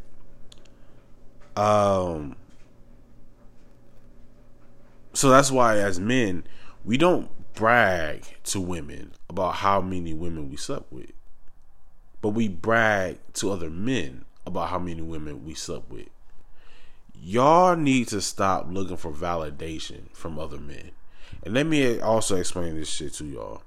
Um. 1.57 2.37
So 5.13 5.31
that's 5.31 5.51
why, 5.51 5.79
as 5.79 5.99
men, 5.99 6.45
we 6.85 6.97
don't 6.97 7.31
brag 7.55 8.23
to 8.45 8.61
women 8.61 9.13
about 9.29 9.57
how 9.57 9.81
many 9.81 10.15
women 10.15 10.49
we 10.49 10.57
slept 10.57 10.93
with, 10.93 11.11
but 12.21 12.31
we 12.31 12.47
brag 12.49 13.19
to 13.35 13.51
other 13.51 13.71
men 13.71 14.25
about 14.47 14.69
how 14.69 14.79
many 14.79 15.03
women 15.03 15.45
we 15.45 15.55
slept 15.55 15.91
with. 15.91 16.09
Y'all 17.21 17.75
need 17.75 18.07
to 18.09 18.21
stop 18.21 18.69
looking 18.71 18.97
for 18.97 19.11
validation 19.11 20.09
from 20.13 20.39
other 20.39 20.59
men. 20.59 20.93
And 21.43 21.55
let 21.55 21.67
me 21.67 21.99
also 22.01 22.37
explain 22.37 22.77
this 22.77 22.89
shit 22.89 23.15
to 23.15 23.25
y'all 23.25 23.63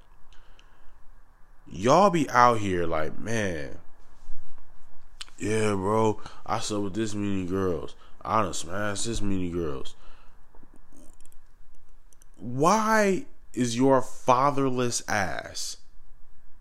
y'all 1.70 2.10
be 2.10 2.28
out 2.30 2.58
here 2.58 2.86
like, 2.86 3.18
man, 3.18 3.78
yeah, 5.38 5.72
bro, 5.72 6.20
I 6.46 6.60
slept 6.60 6.84
with 6.84 6.94
this 6.94 7.14
many 7.14 7.44
girls. 7.44 7.94
I 8.24 8.42
done 8.42 8.54
smashed 8.54 9.06
this 9.06 9.20
many 9.20 9.50
girls. 9.50 9.96
Why 12.36 13.26
is 13.52 13.76
your 13.76 14.00
fatherless 14.02 15.02
ass 15.08 15.78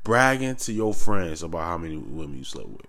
bragging 0.04 0.56
to 0.56 0.74
your 0.74 0.94
friends 0.94 1.44
about 1.44 1.64
how 1.64 1.78
many 1.78 1.98
women 1.98 2.40
you 2.40 2.44
slept 2.44 2.70
with? 2.70 2.88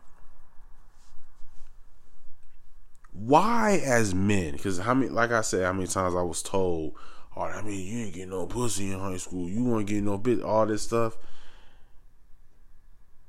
Why, 3.13 3.83
as 3.85 4.15
men? 4.15 4.53
Because 4.53 4.79
how 4.79 4.95
many, 4.95 5.11
like 5.11 5.31
I 5.31 5.43
said, 5.43 5.65
how 5.65 5.73
many 5.73 5.87
times 5.87 6.15
I 6.15 6.23
was 6.23 6.43
told, 6.43 6.95
"Oh, 7.37 7.43
I 7.43 7.61
mean, 7.61 7.87
you 7.87 8.05
ain't 8.05 8.15
getting 8.15 8.31
no 8.31 8.47
pussy 8.47 8.91
in 8.91 8.99
high 8.99 9.19
school. 9.19 9.49
You 9.49 9.63
want 9.63 9.87
to 9.87 9.93
get 9.93 10.03
no 10.03 10.17
bit, 10.17 10.43
all 10.43 10.67
this 10.67 10.83
stuff." 10.83 11.19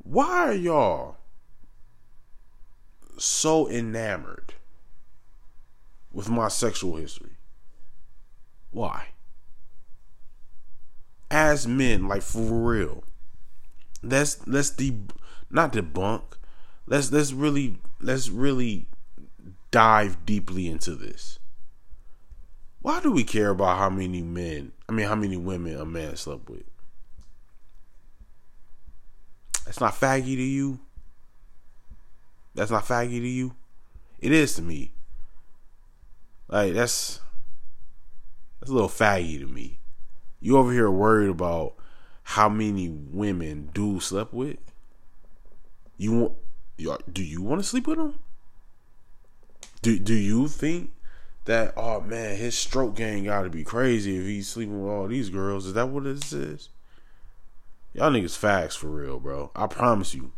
Why 0.03 0.47
are 0.49 0.53
y'all 0.53 1.17
so 3.17 3.69
enamored 3.69 4.53
with 6.11 6.29
my 6.29 6.49
sexual 6.49 6.97
history? 6.97 7.37
Why? 8.71 9.07
As 11.31 11.65
men, 11.65 12.07
like 12.07 12.21
for 12.21 12.41
real. 12.41 13.03
Let's 14.01 14.45
let's 14.45 14.69
de 14.69 14.93
not 15.49 15.73
debunk. 15.73 16.23
Let's 16.85 17.11
let's 17.11 17.31
really 17.31 17.79
let's 18.01 18.29
really 18.29 18.87
dive 19.71 20.25
deeply 20.25 20.67
into 20.67 20.95
this. 20.95 21.39
Why 22.81 22.99
do 22.99 23.11
we 23.11 23.23
care 23.23 23.51
about 23.51 23.77
how 23.77 23.89
many 23.89 24.21
men, 24.21 24.73
I 24.89 24.91
mean 24.91 25.07
how 25.07 25.15
many 25.15 25.37
women 25.37 25.79
a 25.79 25.85
man 25.85 26.17
slept 26.17 26.49
with? 26.49 26.63
That's 29.65 29.79
not 29.79 29.93
faggy 29.93 30.35
to 30.35 30.43
you. 30.43 30.79
That's 32.55 32.71
not 32.71 32.85
faggy 32.85 33.19
to 33.19 33.27
you. 33.27 33.55
It 34.19 34.31
is 34.31 34.55
to 34.55 34.61
me. 34.61 34.91
Like 36.47 36.73
that's 36.73 37.19
that's 38.59 38.69
a 38.69 38.73
little 38.73 38.89
faggy 38.89 39.39
to 39.39 39.47
me. 39.47 39.79
You 40.39 40.57
over 40.57 40.71
here 40.71 40.91
worried 40.91 41.29
about 41.29 41.73
how 42.23 42.49
many 42.49 42.89
women 42.89 43.69
do 43.73 43.99
slept 43.99 44.33
with? 44.33 44.57
You 45.97 46.11
want? 46.11 47.13
Do 47.13 47.23
you 47.23 47.41
want 47.41 47.61
to 47.61 47.67
sleep 47.67 47.87
with 47.87 47.97
them? 47.97 48.19
Do 49.81 49.97
Do 49.99 50.13
you 50.13 50.47
think 50.47 50.91
that? 51.45 51.73
Oh 51.75 52.01
man, 52.01 52.37
his 52.37 52.57
stroke 52.57 52.95
game 52.95 53.25
got 53.25 53.43
to 53.43 53.49
be 53.49 53.63
crazy 53.63 54.17
if 54.17 54.25
he's 54.25 54.47
sleeping 54.47 54.83
with 54.83 54.91
all 54.91 55.07
these 55.07 55.29
girls. 55.29 55.65
Is 55.65 55.73
that 55.73 55.89
what 55.89 56.05
it 56.05 56.33
is? 56.33 56.69
Y'all 57.93 58.11
niggas 58.11 58.37
facts 58.37 58.75
for 58.75 58.87
real, 58.87 59.19
bro. 59.19 59.51
I 59.55 59.67
promise 59.67 60.15
you. 60.15 60.31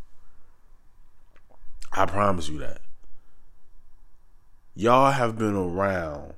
I 1.93 2.05
promise 2.05 2.50
you 2.50 2.59
that. 2.59 2.79
Y'all 4.75 5.12
have 5.12 5.38
been 5.38 5.55
around. 5.55 6.33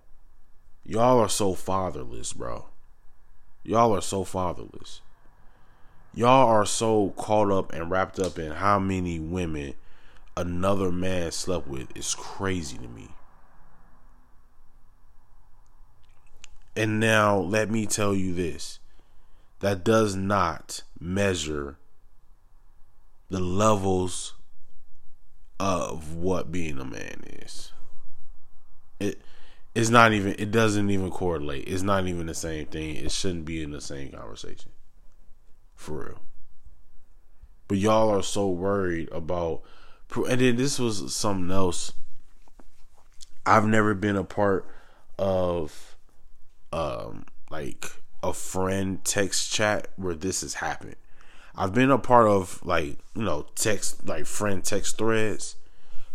Y'all 0.85 1.19
are 1.19 1.29
so 1.29 1.55
fatherless, 1.55 2.33
bro. 2.33 2.67
Y'all 3.63 3.95
are 3.95 4.01
so 4.01 4.23
fatherless. 4.23 5.01
Y'all 6.13 6.47
are 6.47 6.65
so 6.65 7.13
caught 7.17 7.51
up 7.51 7.73
and 7.73 7.89
wrapped 7.89 8.19
up 8.19 8.37
in 8.37 8.51
how 8.51 8.77
many 8.77 9.19
women 9.19 9.73
another 10.35 10.91
man 10.91 11.31
slept 11.31 11.67
with. 11.67 11.89
It's 11.95 12.13
crazy 12.13 12.77
to 12.77 12.87
me. 12.87 13.09
And 16.75 16.99
now 16.99 17.37
let 17.37 17.71
me 17.71 17.87
tell 17.87 18.13
you 18.13 18.35
this 18.35 18.79
that 19.59 19.83
does 19.83 20.15
not 20.15 20.83
measure 20.99 21.77
the 23.29 23.39
levels 23.39 24.33
of 25.59 26.15
what 26.15 26.51
being 26.51 26.79
a 26.79 26.85
man 26.85 27.23
is. 27.25 27.71
It 28.99 29.21
it's 29.73 29.89
not 29.89 30.13
even 30.13 30.35
it 30.39 30.51
doesn't 30.51 30.89
even 30.89 31.11
correlate. 31.11 31.67
It's 31.67 31.83
not 31.83 32.07
even 32.07 32.27
the 32.27 32.33
same 32.33 32.65
thing. 32.67 32.95
It 32.95 33.11
shouldn't 33.11 33.45
be 33.45 33.63
in 33.63 33.71
the 33.71 33.81
same 33.81 34.11
conversation. 34.11 34.71
For 35.75 36.05
real. 36.05 36.21
But 37.67 37.77
y'all 37.77 38.09
are 38.09 38.23
so 38.23 38.47
worried 38.47 39.09
about 39.11 39.61
and 40.15 40.39
then 40.39 40.55
this 40.55 40.79
was 40.79 41.13
something 41.13 41.51
else. 41.51 41.93
I've 43.45 43.65
never 43.65 43.93
been 43.93 44.15
a 44.15 44.23
part 44.23 44.67
of 45.19 45.95
um 46.71 47.25
like 47.49 47.91
a 48.23 48.33
friend 48.33 49.03
text 49.03 49.51
chat 49.51 49.87
where 49.95 50.15
this 50.15 50.41
has 50.41 50.55
happened. 50.55 50.95
I've 51.55 51.73
been 51.73 51.91
a 51.91 51.97
part 51.97 52.27
of 52.27 52.63
like 52.65 52.99
you 53.15 53.23
know 53.23 53.47
text 53.55 54.05
like 54.07 54.25
friend 54.25 54.63
text 54.63 54.97
threads, 54.97 55.55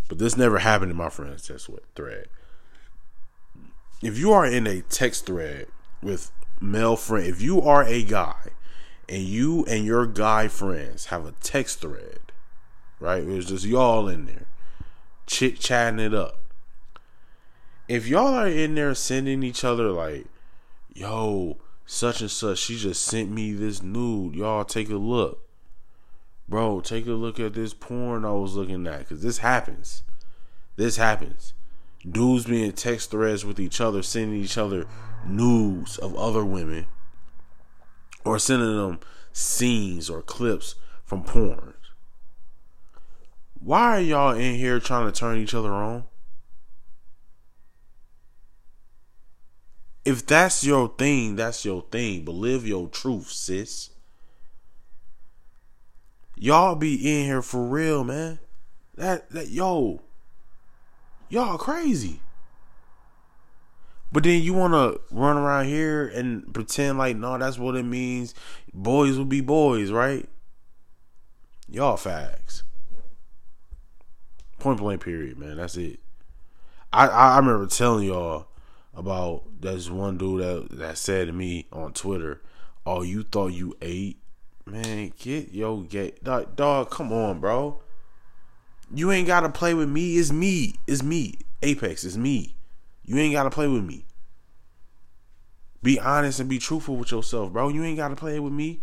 but 0.08 0.18
this 0.18 0.36
never 0.36 0.58
happened 0.58 0.90
in 0.90 0.96
my 0.96 1.08
friend 1.08 1.36
text 1.42 1.70
thread. 1.94 2.26
If 4.02 4.18
you 4.18 4.32
are 4.32 4.46
in 4.46 4.66
a 4.66 4.82
text 4.82 5.26
thread 5.26 5.66
with 6.02 6.30
male 6.60 6.96
friend, 6.96 7.26
if 7.26 7.40
you 7.40 7.62
are 7.62 7.84
a 7.84 8.02
guy 8.02 8.50
and 9.08 9.22
you 9.22 9.64
and 9.66 9.84
your 9.84 10.06
guy 10.06 10.48
friends 10.48 11.06
have 11.06 11.26
a 11.26 11.34
text 11.40 11.80
thread, 11.80 12.32
right? 13.00 13.22
It 13.22 13.28
was 13.28 13.46
just 13.46 13.64
y'all 13.64 14.08
in 14.08 14.26
there 14.26 14.46
chit 15.26 15.58
chatting 15.58 16.00
it 16.00 16.14
up. 16.14 16.38
If 17.88 18.06
y'all 18.06 18.34
are 18.34 18.46
in 18.46 18.74
there 18.74 18.94
sending 18.94 19.42
each 19.42 19.64
other 19.64 19.90
like, 19.90 20.26
yo, 20.94 21.56
such 21.92 22.22
and 22.22 22.30
such, 22.30 22.58
she 22.58 22.78
just 22.78 23.04
sent 23.04 23.30
me 23.30 23.52
this 23.52 23.82
nude. 23.82 24.34
Y'all 24.34 24.64
take 24.64 24.88
a 24.88 24.94
look. 24.94 25.46
Bro, 26.48 26.80
take 26.80 27.06
a 27.06 27.10
look 27.10 27.38
at 27.38 27.52
this 27.52 27.74
porn 27.74 28.24
I 28.24 28.32
was 28.32 28.54
looking 28.56 28.86
at. 28.86 29.08
Cause 29.08 29.22
this 29.22 29.38
happens. 29.38 30.02
This 30.76 30.96
happens. 30.96 31.52
Dudes 32.10 32.46
being 32.46 32.72
text 32.72 33.10
threads 33.10 33.44
with 33.44 33.60
each 33.60 33.78
other, 33.78 34.02
sending 34.02 34.40
each 34.40 34.56
other 34.56 34.86
nudes 35.26 35.98
of 35.98 36.16
other 36.16 36.44
women. 36.44 36.86
Or 38.24 38.38
sending 38.38 38.74
them 38.74 39.00
scenes 39.34 40.08
or 40.08 40.22
clips 40.22 40.76
from 41.04 41.24
porn. 41.24 41.74
Why 43.60 43.98
are 43.98 44.00
y'all 44.00 44.34
in 44.34 44.54
here 44.54 44.80
trying 44.80 45.12
to 45.12 45.12
turn 45.12 45.38
each 45.38 45.54
other 45.54 45.72
on? 45.72 46.04
If 50.04 50.26
that's 50.26 50.64
your 50.64 50.88
thing, 50.88 51.36
that's 51.36 51.64
your 51.64 51.82
thing. 51.90 52.24
But 52.24 52.32
live 52.32 52.66
your 52.66 52.88
truth, 52.88 53.30
sis. 53.30 53.90
Y'all 56.36 56.74
be 56.74 56.94
in 56.94 57.26
here 57.26 57.42
for 57.42 57.64
real, 57.64 58.02
man. 58.02 58.38
That 58.96 59.30
that 59.30 59.48
yo, 59.48 60.00
y'all 61.28 61.58
crazy. 61.58 62.20
But 64.10 64.24
then 64.24 64.42
you 64.42 64.52
want 64.52 64.74
to 64.74 65.00
run 65.10 65.38
around 65.38 65.66
here 65.66 66.06
and 66.06 66.52
pretend 66.52 66.98
like 66.98 67.16
no, 67.16 67.38
that's 67.38 67.58
what 67.58 67.76
it 67.76 67.84
means. 67.84 68.34
Boys 68.74 69.16
will 69.16 69.24
be 69.24 69.40
boys, 69.40 69.90
right? 69.90 70.28
Y'all 71.68 71.96
fags. 71.96 72.62
Point 74.58 74.78
blank. 74.78 75.02
Period, 75.02 75.38
man. 75.38 75.56
That's 75.56 75.76
it. 75.76 76.00
I 76.92 77.06
I 77.06 77.38
remember 77.38 77.66
telling 77.66 78.06
y'all 78.06 78.48
about 78.94 79.44
this 79.60 79.90
one 79.90 80.18
dude 80.18 80.40
that 80.40 80.78
that 80.78 80.98
said 80.98 81.28
to 81.28 81.32
me 81.32 81.66
on 81.72 81.92
Twitter, 81.92 82.42
"Oh, 82.84 83.02
you 83.02 83.22
thought 83.22 83.48
you 83.48 83.76
ate, 83.80 84.18
man? 84.66 85.12
Get 85.18 85.52
yo 85.52 85.80
get 85.80 86.22
dog, 86.22 86.56
dog. 86.56 86.90
Come 86.90 87.12
on, 87.12 87.40
bro. 87.40 87.80
You 88.94 89.10
ain't 89.10 89.26
gotta 89.26 89.48
play 89.48 89.74
with 89.74 89.88
me. 89.88 90.16
It's 90.16 90.30
me. 90.30 90.74
It's 90.86 91.02
me. 91.02 91.38
Apex 91.62 92.04
It's 92.04 92.16
me. 92.16 92.56
You 93.04 93.18
ain't 93.18 93.32
gotta 93.32 93.50
play 93.50 93.68
with 93.68 93.84
me. 93.84 94.04
Be 95.82 95.98
honest 95.98 96.38
and 96.40 96.48
be 96.48 96.58
truthful 96.58 96.96
with 96.96 97.10
yourself, 97.10 97.52
bro. 97.52 97.68
You 97.68 97.82
ain't 97.82 97.96
gotta 97.96 98.16
play 98.16 98.38
with 98.38 98.52
me. 98.52 98.80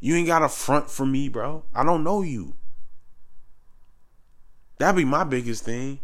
You 0.00 0.14
ain't 0.14 0.26
gotta 0.26 0.48
front 0.48 0.90
for 0.90 1.04
me, 1.04 1.28
bro. 1.28 1.64
I 1.74 1.84
don't 1.84 2.04
know 2.04 2.22
you. 2.22 2.54
That'd 4.78 4.96
be 4.96 5.04
my 5.04 5.24
biggest 5.24 5.64
thing. 5.64 5.98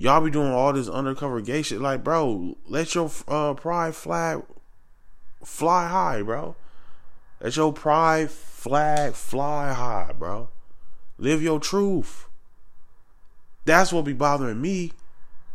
Y'all 0.00 0.20
be 0.20 0.30
doing 0.30 0.52
all 0.52 0.72
this 0.72 0.88
undercover 0.88 1.40
gay 1.40 1.60
shit. 1.60 1.80
Like, 1.80 2.04
bro, 2.04 2.56
let 2.68 2.94
your 2.94 3.10
uh, 3.26 3.54
pride 3.54 3.96
flag 3.96 4.44
fly 5.44 5.88
high, 5.88 6.22
bro. 6.22 6.54
Let 7.40 7.56
your 7.56 7.72
pride 7.72 8.30
flag 8.30 9.14
fly 9.14 9.72
high, 9.72 10.12
bro. 10.16 10.50
Live 11.18 11.42
your 11.42 11.58
truth. 11.58 12.28
That's 13.64 13.92
what 13.92 14.04
be 14.04 14.12
bothering 14.12 14.60
me. 14.60 14.92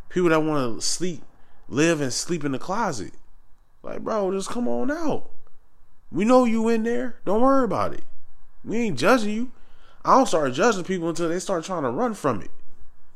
People 0.10 0.28
that 0.32 0.44
want 0.44 0.76
to 0.76 0.86
sleep, 0.86 1.24
live 1.70 2.02
and 2.02 2.12
sleep 2.12 2.44
in 2.44 2.52
the 2.52 2.60
closet. 2.60 3.14
Like, 3.82 4.02
bro, 4.02 4.30
just 4.34 4.50
come 4.50 4.68
on 4.68 4.92
out. 4.92 5.30
We 6.12 6.26
know 6.26 6.44
you 6.44 6.68
in 6.68 6.84
there. 6.84 7.16
Don't 7.24 7.42
worry 7.42 7.64
about 7.64 7.94
it. 7.94 8.04
We 8.66 8.76
ain't 8.80 9.00
judging 9.00 9.30
you. 9.30 9.54
I 10.04 10.18
don't 10.18 10.28
start 10.28 10.52
judging 10.52 10.84
people 10.84 11.08
until 11.08 11.30
they 11.30 11.40
start 11.40 11.64
trying 11.64 11.84
to 11.84 11.90
run 11.90 12.14
from 12.14 12.42
it. 12.42 12.52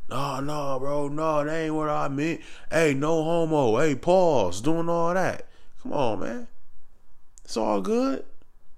No, 0.09 0.39
no, 0.39 0.79
bro, 0.79 1.09
no, 1.09 1.43
that 1.43 1.53
ain't 1.53 1.73
what 1.73 1.89
I 1.89 2.07
meant. 2.07 2.41
Hey, 2.71 2.93
no 2.93 3.23
homo. 3.23 3.77
Hey, 3.77 3.95
pause. 3.95 4.61
Doing 4.61 4.87
all 4.87 5.13
that. 5.13 5.47
Come 5.83 5.93
on, 5.93 6.19
man. 6.21 6.47
It's 7.43 7.57
all 7.57 7.81
good. 7.81 8.23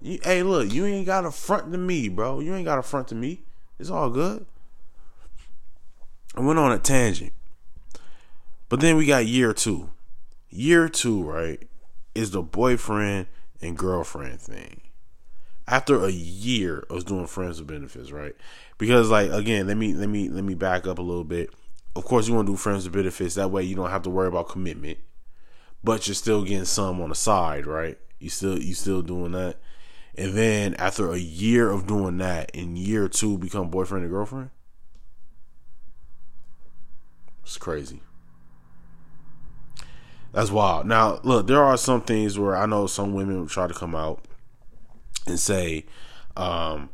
You, 0.00 0.18
hey, 0.22 0.42
look, 0.42 0.72
you 0.72 0.86
ain't 0.86 1.06
got 1.06 1.24
a 1.24 1.30
front 1.30 1.70
to 1.72 1.78
me, 1.78 2.08
bro. 2.08 2.40
You 2.40 2.54
ain't 2.54 2.64
got 2.64 2.78
a 2.78 2.82
front 2.82 3.08
to 3.08 3.14
me. 3.14 3.42
It's 3.78 3.90
all 3.90 4.10
good. 4.10 4.44
I 6.36 6.40
went 6.40 6.58
on 6.58 6.72
a 6.72 6.78
tangent. 6.78 7.32
But 8.68 8.80
then 8.80 8.96
we 8.96 9.06
got 9.06 9.26
year 9.26 9.52
two. 9.52 9.90
Year 10.48 10.88
two, 10.88 11.22
right, 11.22 11.68
is 12.14 12.30
the 12.30 12.42
boyfriend 12.42 13.26
and 13.60 13.76
girlfriend 13.76 14.40
thing. 14.40 14.80
After 15.66 16.04
a 16.04 16.10
year 16.10 16.84
of 16.90 17.04
doing 17.04 17.26
friends 17.26 17.58
with 17.58 17.68
benefits, 17.68 18.10
right? 18.10 18.34
Because 18.80 19.10
like 19.10 19.30
again, 19.30 19.66
let 19.66 19.76
me 19.76 19.92
let 19.92 20.08
me 20.08 20.30
let 20.30 20.42
me 20.42 20.54
back 20.54 20.86
up 20.86 20.98
a 20.98 21.02
little 21.02 21.22
bit. 21.22 21.50
Of 21.94 22.06
course, 22.06 22.26
you 22.26 22.34
want 22.34 22.46
to 22.46 22.54
do 22.54 22.56
friends 22.56 22.84
with 22.84 22.94
benefits. 22.94 23.34
That 23.34 23.50
way, 23.50 23.62
you 23.62 23.76
don't 23.76 23.90
have 23.90 24.04
to 24.04 24.10
worry 24.10 24.26
about 24.26 24.48
commitment, 24.48 24.96
but 25.84 26.08
you're 26.08 26.14
still 26.14 26.44
getting 26.44 26.64
some 26.64 26.98
on 27.02 27.10
the 27.10 27.14
side, 27.14 27.66
right? 27.66 27.98
You 28.20 28.30
still 28.30 28.58
you 28.58 28.72
still 28.72 29.02
doing 29.02 29.32
that, 29.32 29.58
and 30.16 30.32
then 30.32 30.74
after 30.76 31.12
a 31.12 31.18
year 31.18 31.70
of 31.70 31.86
doing 31.86 32.16
that, 32.18 32.52
in 32.54 32.74
year 32.74 33.06
two, 33.06 33.36
become 33.36 33.68
boyfriend 33.68 34.04
and 34.04 34.10
girlfriend. 34.10 34.48
It's 37.42 37.58
crazy. 37.58 38.00
That's 40.32 40.50
wild. 40.50 40.86
Now, 40.86 41.20
look, 41.22 41.48
there 41.48 41.62
are 41.62 41.76
some 41.76 42.00
things 42.00 42.38
where 42.38 42.56
I 42.56 42.64
know 42.64 42.86
some 42.86 43.12
women 43.12 43.46
try 43.46 43.66
to 43.66 43.74
come 43.74 43.94
out 43.94 44.24
and 45.26 45.38
say, 45.38 45.84
um, 46.34 46.88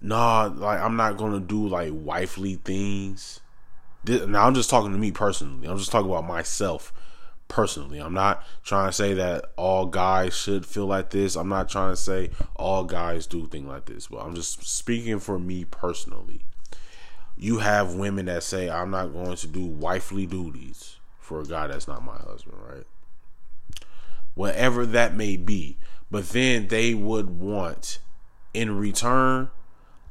nah, 0.00 0.50
like 0.54 0.80
I'm 0.80 0.96
not 0.96 1.16
gonna 1.16 1.40
do 1.40 1.66
like 1.68 1.92
wifely 1.92 2.56
things. 2.56 3.40
now 4.06 4.46
I'm 4.46 4.54
just 4.54 4.70
talking 4.70 4.92
to 4.92 4.98
me 4.98 5.12
personally. 5.12 5.68
I'm 5.68 5.78
just 5.78 5.90
talking 5.92 6.10
about 6.10 6.26
myself 6.26 6.92
personally. 7.48 7.98
I'm 7.98 8.14
not 8.14 8.44
trying 8.64 8.88
to 8.88 8.92
say 8.92 9.14
that 9.14 9.52
all 9.56 9.86
guys 9.86 10.36
should 10.36 10.66
feel 10.66 10.86
like 10.86 11.10
this. 11.10 11.36
I'm 11.36 11.48
not 11.48 11.68
trying 11.68 11.92
to 11.92 11.96
say 11.96 12.30
all 12.56 12.84
guys 12.84 13.26
do 13.26 13.46
things 13.46 13.66
like 13.66 13.86
this, 13.86 14.08
but 14.08 14.18
I'm 14.18 14.34
just 14.34 14.66
speaking 14.66 15.18
for 15.18 15.38
me 15.38 15.64
personally 15.64 16.42
you 17.36 17.58
have 17.58 17.94
women 17.94 18.26
that 18.26 18.42
say 18.42 18.70
I'm 18.70 18.90
not 18.90 19.12
going 19.12 19.36
to 19.36 19.46
do 19.46 19.64
wifely 19.64 20.26
duties 20.26 20.96
for 21.20 21.40
a 21.40 21.44
guy 21.44 21.66
that's 21.66 21.86
not 21.86 22.04
my 22.04 22.16
husband, 22.16 22.56
right? 22.66 22.84
Whatever 24.34 24.86
that 24.86 25.14
may 25.14 25.36
be. 25.36 25.76
But 26.10 26.30
then 26.30 26.68
they 26.68 26.94
would 26.94 27.38
want 27.38 27.98
in 28.54 28.78
return 28.78 29.50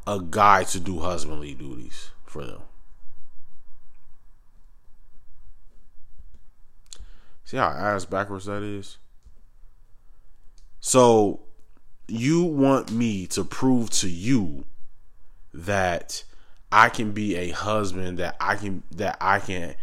a 0.08 0.20
guy 0.20 0.64
to 0.66 0.80
do 0.80 1.00
husbandly 1.00 1.54
duties 1.54 2.12
for 2.26 2.46
them. 2.46 2.62
See 7.44 7.58
how 7.58 7.68
ass 7.68 8.06
backwards 8.06 8.46
that 8.46 8.64
is? 8.64 8.98
So 10.80 11.42
you 12.08 12.44
want 12.44 12.92
me 12.92 13.28
to 13.28 13.44
prove 13.44 13.90
to 13.92 14.10
you 14.10 14.66
that 15.54 16.24
I 16.72 16.90
can 16.90 17.12
be 17.12 17.36
a 17.36 17.50
husband 17.52 18.18
that 18.20 18.36
I 18.40 18.56
can 18.56 18.84
that 18.92 19.18
I 19.22 19.40
can 19.40 19.76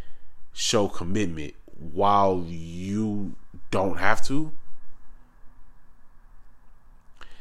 show 0.53 0.89
commitment 0.89 1.55
while 1.67 2.45
you 2.47 3.35
don't 3.71 3.99
have 3.99 4.25
to. 4.27 4.53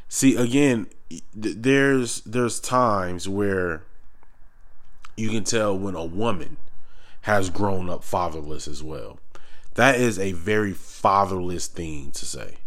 See 0.08 0.36
again, 0.36 0.88
there's 1.34 2.22
there's 2.22 2.60
times 2.60 3.28
where 3.28 3.84
you 5.18 5.30
can 5.30 5.44
tell 5.44 5.78
when 5.78 5.96
a 5.96 6.06
woman 6.06 6.58
has 7.22 7.50
grown 7.50 7.90
up 7.90 8.04
fatherless 8.04 8.68
as 8.68 8.84
well. 8.84 9.20
That 9.76 9.96
is 9.96 10.20
a 10.20 10.32
very 10.34 10.74
fatherless 10.74 11.68
thing 11.68 12.12
to 12.12 12.26
say. 12.26 12.58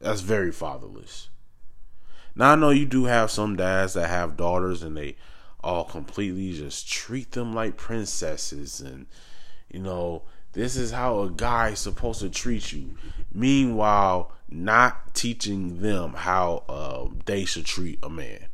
That's 0.00 0.20
very 0.20 0.52
fatherless. 0.52 1.28
Now 2.34 2.52
I 2.52 2.56
know 2.56 2.70
you 2.70 2.86
do 2.86 3.06
have 3.06 3.30
some 3.30 3.56
dads 3.56 3.94
that 3.94 4.08
have 4.08 4.36
daughters 4.36 4.82
and 4.82 4.96
they 4.96 5.16
all 5.62 5.84
completely 5.84 6.52
just 6.52 6.88
treat 6.88 7.32
them 7.32 7.52
like 7.52 7.76
princesses 7.76 8.80
and 8.80 9.06
you 9.68 9.80
know 9.80 10.22
this 10.58 10.76
is 10.76 10.90
how 10.90 11.20
a 11.20 11.30
guy 11.30 11.68
is 11.68 11.78
supposed 11.78 12.20
to 12.20 12.28
treat 12.28 12.72
you 12.72 12.96
meanwhile 13.32 14.32
not 14.50 15.14
teaching 15.14 15.80
them 15.80 16.12
how 16.14 16.64
uh, 16.68 17.06
they 17.26 17.44
should 17.44 17.64
treat 17.64 17.98
a 18.02 18.08
man 18.08 18.46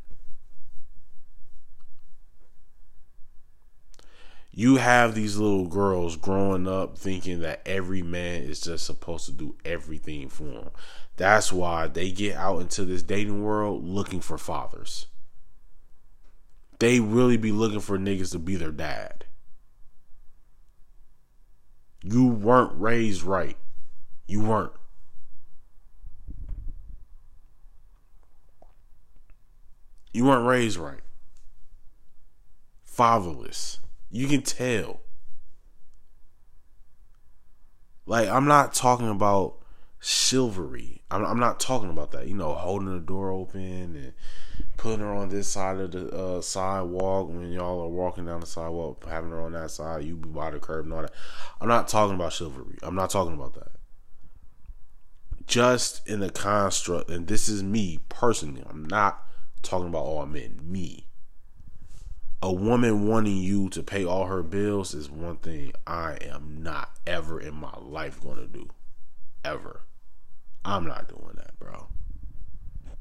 you 4.57 4.77
have 4.77 5.15
these 5.15 5.37
little 5.37 5.67
girls 5.67 6.17
growing 6.17 6.69
up 6.69 6.97
thinking 6.97 7.41
that 7.41 7.61
every 7.67 8.03
man 8.03 8.43
is 8.43 8.61
just 8.61 8.87
supposed 8.87 9.27
to 9.27 9.33
do 9.33 9.55
everything 9.65 10.29
for 10.29 10.45
them 10.45 10.71
that's 11.17 11.53
why 11.53 11.87
they 11.87 12.11
get 12.11 12.37
out 12.37 12.61
into 12.61 12.85
this 12.85 13.03
dating 13.03 13.45
world 13.45 13.85
looking 13.85 14.21
for 14.21 14.37
fathers. 14.37 15.07
They 16.81 16.99
really 16.99 17.37
be 17.37 17.53
looking 17.53 17.81
for 17.81 17.99
niggas 17.99 18.33
to 18.33 18.39
be 18.39 18.57
their 18.57 18.73
dad. 18.73 19.25
You 22.07 22.27
weren't 22.27 22.79
raised 22.79 23.23
right. 23.23 23.57
You 24.27 24.43
weren't. 24.43 24.73
You 30.13 30.27
weren't 30.27 30.47
raised 30.47 30.77
right. 30.77 31.01
Fatherless. 32.83 33.79
You 34.11 34.29
can 34.29 34.43
tell. 34.43 35.01
Like, 38.05 38.29
I'm 38.29 38.45
not 38.45 38.75
talking 38.75 39.09
about 39.09 39.57
chivalry. 39.99 41.03
I'm, 41.11 41.25
I'm, 41.25 41.41
not 41.41 41.59
talking 41.59 41.89
about 41.89 42.13
that. 42.13 42.29
You 42.29 42.35
know, 42.35 42.53
holding 42.53 42.93
the 42.93 43.01
door 43.01 43.31
open 43.31 43.63
and 43.63 44.13
putting 44.77 45.01
her 45.01 45.15
on 45.15 45.29
this 45.29 45.49
side 45.49 45.79
of 45.79 45.93
the 45.93 46.09
uh, 46.09 46.41
sidewalk 46.41 47.29
when 47.29 47.53
y'all 47.53 47.81
are 47.83 47.89
walking 47.89 48.27
down 48.27 48.41
the 48.41 48.47
sidewalk, 48.47 49.05
having 49.09 49.31
her 49.31 49.41
on 49.41 49.53
that 49.53 49.71
side, 49.71 50.05
you 50.05 50.17
be 50.17 50.29
by 50.29 50.51
the 50.51 50.59
curb 50.59 50.85
and 50.85 50.93
all 50.95 51.03
that. 51.03 51.13
I'm 51.61 51.69
not 51.69 51.89
talking 51.89 52.15
about 52.15 52.33
chivalry. 52.33 52.77
I'm 52.83 52.95
not 52.95 53.11
talking 53.11 53.35
about 53.35 53.55
that. 53.55 53.73
Just 55.47 56.07
in 56.09 56.21
the 56.21 56.31
construct, 56.31 57.11
and 57.11 57.27
this 57.27 57.49
is 57.49 57.63
me 57.63 57.99
personally. 58.09 58.63
I'm 58.69 58.85
not 58.85 59.23
talking 59.63 59.89
about 59.89 60.05
all 60.05 60.27
men. 60.27 60.61
Me. 60.63 61.07
a 62.43 62.53
woman 62.53 63.07
wanting 63.09 63.39
you 63.39 63.71
to 63.71 63.83
pay 63.83 64.05
all 64.05 64.27
her 64.27 64.43
bills 64.43 64.93
is 64.93 65.11
one 65.11 65.37
thing 65.39 65.73
I 65.87 66.19
am 66.21 66.59
not 66.63 66.91
ever 67.07 67.41
in 67.41 67.55
my 67.55 67.73
life 67.81 68.21
going 68.21 68.37
to 68.37 68.47
do. 68.47 68.69
Ever. 69.43 69.81
I'm 70.65 70.87
not 70.87 71.09
doing 71.09 71.33
that, 71.37 71.59
bro. 71.59 71.89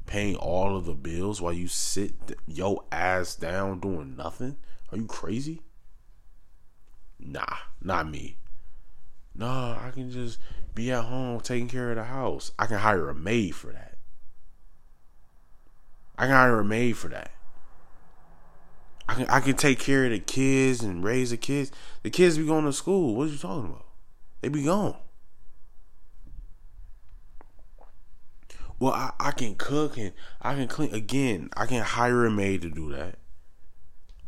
Paying 0.06 0.36
all 0.36 0.76
of 0.76 0.84
the 0.84 0.94
bills 0.94 1.40
while 1.40 1.52
you 1.52 1.68
sit 1.68 2.12
yo 2.46 2.84
ass 2.92 3.34
down 3.34 3.80
doing 3.80 4.16
nothing? 4.16 4.56
Are 4.92 4.98
you 4.98 5.06
crazy? 5.06 5.62
Nah, 7.18 7.56
not 7.80 8.10
me. 8.10 8.36
Nah, 9.34 9.78
I 9.84 9.90
can 9.90 10.10
just 10.10 10.38
be 10.74 10.92
at 10.92 11.04
home 11.04 11.40
taking 11.40 11.68
care 11.68 11.90
of 11.90 11.96
the 11.96 12.04
house. 12.04 12.52
I 12.58 12.66
can 12.66 12.78
hire 12.78 13.08
a 13.08 13.14
maid 13.14 13.54
for 13.54 13.72
that. 13.72 13.96
I 16.16 16.26
can 16.26 16.34
hire 16.34 16.60
a 16.60 16.64
maid 16.64 16.96
for 16.96 17.08
that. 17.08 17.32
I 19.08 19.14
can 19.14 19.26
I 19.28 19.40
can 19.40 19.56
take 19.56 19.78
care 19.78 20.04
of 20.04 20.12
the 20.12 20.18
kids 20.18 20.82
and 20.82 21.04
raise 21.04 21.30
the 21.30 21.36
kids. 21.36 21.70
The 22.02 22.10
kids 22.10 22.38
be 22.38 22.46
going 22.46 22.64
to 22.64 22.72
school. 22.72 23.14
What 23.14 23.28
are 23.28 23.32
you 23.32 23.38
talking 23.38 23.70
about? 23.70 23.86
They 24.40 24.48
be 24.48 24.64
gone. 24.64 24.96
Well, 28.78 28.92
I, 28.92 29.12
I 29.20 29.30
can 29.30 29.54
cook 29.54 29.96
and 29.96 30.12
I 30.42 30.54
can 30.54 30.68
clean 30.68 30.94
again. 30.94 31.50
I 31.56 31.66
can 31.66 31.82
hire 31.82 32.26
a 32.26 32.30
maid 32.30 32.62
to 32.62 32.70
do 32.70 32.92
that. 32.92 33.18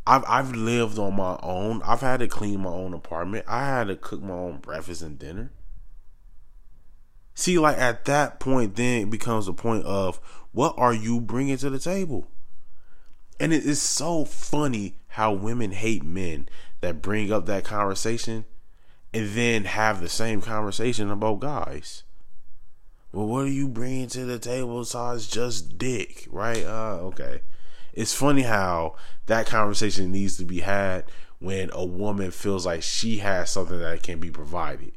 I've 0.06 0.24
I've 0.28 0.52
lived 0.52 0.98
on 0.98 1.16
my 1.16 1.38
own. 1.42 1.82
I've 1.82 2.00
had 2.00 2.20
to 2.20 2.28
clean 2.28 2.60
my 2.60 2.70
own 2.70 2.94
apartment. 2.94 3.44
I 3.48 3.66
had 3.66 3.88
to 3.88 3.96
cook 3.96 4.22
my 4.22 4.34
own 4.34 4.58
breakfast 4.58 5.02
and 5.02 5.18
dinner. 5.18 5.50
See, 7.34 7.58
like 7.58 7.76
at 7.76 8.04
that 8.06 8.40
point, 8.40 8.76
then 8.76 9.02
it 9.02 9.10
becomes 9.10 9.48
a 9.48 9.52
point 9.52 9.84
of 9.84 10.20
what 10.52 10.74
are 10.78 10.94
you 10.94 11.20
bringing 11.20 11.56
to 11.58 11.68
the 11.68 11.78
table? 11.78 12.28
And 13.38 13.52
it 13.52 13.66
is 13.66 13.82
so 13.82 14.24
funny 14.24 14.96
how 15.08 15.32
women 15.32 15.72
hate 15.72 16.02
men 16.02 16.48
that 16.80 17.02
bring 17.02 17.30
up 17.30 17.44
that 17.46 17.64
conversation 17.64 18.46
and 19.12 19.30
then 19.30 19.64
have 19.64 20.00
the 20.00 20.08
same 20.08 20.40
conversation 20.40 21.10
about 21.10 21.40
guys. 21.40 22.04
Well, 23.16 23.28
what 23.28 23.44
are 23.46 23.50
you 23.50 23.66
bringing 23.66 24.08
to 24.08 24.26
the 24.26 24.38
table 24.38 24.80
besides 24.80 25.26
just 25.26 25.78
dick, 25.78 26.28
right? 26.30 26.62
Uh, 26.62 26.98
okay. 27.04 27.40
It's 27.94 28.12
funny 28.12 28.42
how 28.42 28.96
that 29.24 29.46
conversation 29.46 30.12
needs 30.12 30.36
to 30.36 30.44
be 30.44 30.60
had 30.60 31.04
when 31.38 31.70
a 31.72 31.82
woman 31.82 32.30
feels 32.30 32.66
like 32.66 32.82
she 32.82 33.20
has 33.20 33.50
something 33.50 33.78
that 33.78 34.02
can 34.02 34.20
be 34.20 34.30
provided. 34.30 34.92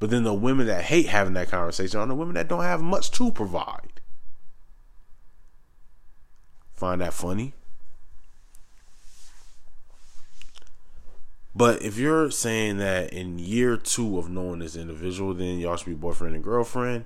But 0.00 0.10
then 0.10 0.24
the 0.24 0.34
women 0.34 0.66
that 0.66 0.82
hate 0.82 1.06
having 1.06 1.34
that 1.34 1.48
conversation 1.48 2.00
are 2.00 2.08
the 2.08 2.14
women 2.16 2.34
that 2.34 2.48
don't 2.48 2.64
have 2.64 2.82
much 2.82 3.12
to 3.12 3.30
provide. 3.30 4.00
Find 6.74 7.00
that 7.00 7.14
funny? 7.14 7.54
But 11.54 11.82
if 11.82 11.98
you're 11.98 12.32
saying 12.32 12.78
that 12.78 13.12
in 13.12 13.38
year 13.38 13.76
two 13.76 14.18
of 14.18 14.28
knowing 14.28 14.58
this 14.58 14.74
individual, 14.74 15.34
then 15.34 15.60
y'all 15.60 15.76
should 15.76 15.86
be 15.86 15.94
boyfriend 15.94 16.34
and 16.34 16.42
girlfriend, 16.42 17.04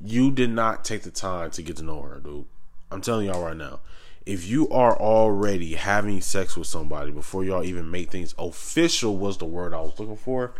you 0.00 0.30
did 0.30 0.50
not 0.50 0.84
take 0.84 1.02
the 1.02 1.10
time 1.10 1.50
to 1.52 1.62
get 1.62 1.76
to 1.76 1.82
know 1.82 2.02
her, 2.02 2.20
dude. 2.20 2.46
I'm 2.90 3.00
telling 3.00 3.26
y'all 3.26 3.44
right 3.44 3.56
now. 3.56 3.80
If 4.24 4.46
you 4.46 4.68
are 4.68 4.96
already 4.96 5.74
having 5.74 6.20
sex 6.20 6.56
with 6.56 6.66
somebody 6.66 7.10
before 7.10 7.44
y'all 7.44 7.64
even 7.64 7.90
make 7.90 8.10
things 8.10 8.34
official, 8.38 9.16
was 9.16 9.38
the 9.38 9.46
word 9.46 9.72
I 9.72 9.80
was 9.80 9.98
looking 9.98 10.16
for. 10.16 10.52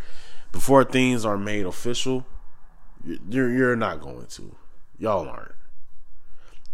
Before 0.53 0.85
things 0.85 1.25
are 1.25 1.37
made 1.37 1.67
official, 1.67 2.27
you're 3.05 3.51
you're 3.51 3.77
not 3.77 4.01
going 4.01 4.27
to. 4.27 4.55
Y'all 4.99 5.29
aren't. 5.29 5.55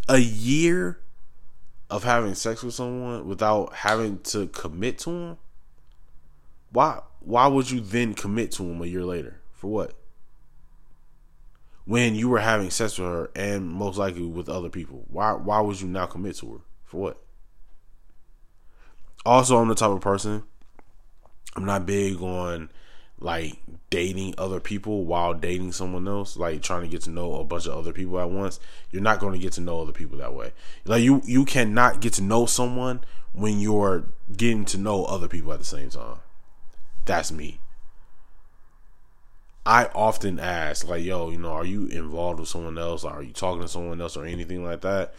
A 0.09 0.19
year 0.19 1.01
of 1.91 2.05
having 2.05 2.35
sex 2.35 2.63
with 2.63 2.75
someone 2.75 3.27
without 3.27 3.75
having 3.75 4.21
to 4.21 4.47
commit 4.49 4.99
to 5.01 5.11
them, 5.11 5.39
why 6.71 7.01
why 7.21 7.47
would 7.47 7.71
you 7.71 7.81
then 7.81 8.15
commit 8.15 8.53
to 8.53 8.63
him 8.63 8.81
a 8.81 8.87
year 8.87 9.05
later? 9.05 9.41
For 9.53 9.69
what? 9.69 9.95
When 11.87 12.15
you 12.15 12.31
were 12.31 12.41
having 12.41 12.71
sex 12.71 12.99
with 12.99 13.09
her 13.09 13.31
and 13.37 13.69
most 13.69 13.99
likely 13.99 14.27
with 14.27 14.49
other 14.49 14.71
people, 14.71 15.05
why 15.09 15.33
why 15.33 15.61
would 15.61 15.81
you 15.81 15.89
now 15.89 16.07
commit 16.07 16.37
to 16.37 16.53
her? 16.53 16.59
For 16.85 17.01
what? 17.01 17.23
Also, 19.27 19.59
I'm 19.59 19.69
the 19.69 19.75
type 19.75 19.91
of 19.91 20.01
person 20.01 20.45
I'm 21.57 21.65
not 21.65 21.87
big 21.87 22.21
on 22.21 22.71
like 23.19 23.59
dating 23.91 24.35
other 24.37 24.61
people 24.61 25.05
while 25.05 25.35
dating 25.35 25.73
someone 25.73 26.09
else, 26.09 26.37
like 26.37 26.63
trying 26.63 26.83
to 26.83 26.89
get 26.89 27.03
to 27.03 27.11
know 27.11 27.37
a 27.37 27.45
bunch 27.45 27.67
of 27.67 27.75
other 27.75 27.93
people 27.93 28.19
at 28.19 28.29
once, 28.29 28.59
you're 28.91 29.03
not 29.03 29.21
going 29.21 29.33
to 29.33 29.39
get 29.39 29.53
to 29.53 29.61
know 29.61 29.81
other 29.81 29.93
people 29.93 30.19
that 30.19 30.35
way. 30.35 30.53
Like 30.85 31.03
you 31.03 31.23
you 31.25 31.45
cannot 31.45 32.01
get 32.01 32.13
to 32.15 32.23
know 32.23 32.47
someone 32.47 33.01
when 33.33 33.61
you're 33.61 34.05
getting 34.37 34.65
to 34.67 34.79
know 34.79 35.05
other 35.05 35.29
people 35.29 35.53
at 35.53 35.59
the 35.59 35.65
same 35.65 35.91
time. 35.91 36.19
That's 37.05 37.31
me. 37.31 37.61
I 39.67 39.87
often 39.95 40.39
ask, 40.39 40.87
like, 40.87 41.03
yo, 41.03 41.31
you 41.31 41.39
know, 41.39 41.53
are 41.53 41.65
you 41.65 41.87
involved 41.87 42.39
with 42.39 42.49
someone 42.49 42.77
else? 42.77 43.03
Or 43.05 43.13
are 43.13 43.23
you 43.23 43.33
talking 43.33 43.63
to 43.63 43.69
someone 43.69 44.01
else 44.01 44.17
or 44.17 44.27
anything 44.27 44.63
like 44.65 44.83
that? 44.83 45.15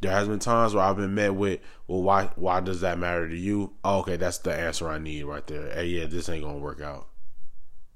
There 0.00 0.12
has 0.12 0.28
been 0.28 0.38
times 0.38 0.74
where 0.74 0.84
I've 0.84 0.96
been 0.96 1.14
met 1.14 1.34
with, 1.34 1.60
well, 1.88 2.02
why 2.02 2.30
why 2.36 2.60
does 2.60 2.80
that 2.82 2.98
matter 2.98 3.28
to 3.28 3.36
you? 3.36 3.72
Oh, 3.82 3.98
okay, 4.00 4.16
that's 4.16 4.38
the 4.38 4.54
answer 4.54 4.88
I 4.88 4.98
need 4.98 5.24
right 5.24 5.44
there. 5.48 5.72
Hey, 5.74 5.86
yeah, 5.86 6.06
this 6.06 6.28
ain't 6.28 6.44
gonna 6.44 6.58
work 6.58 6.80
out. 6.80 7.08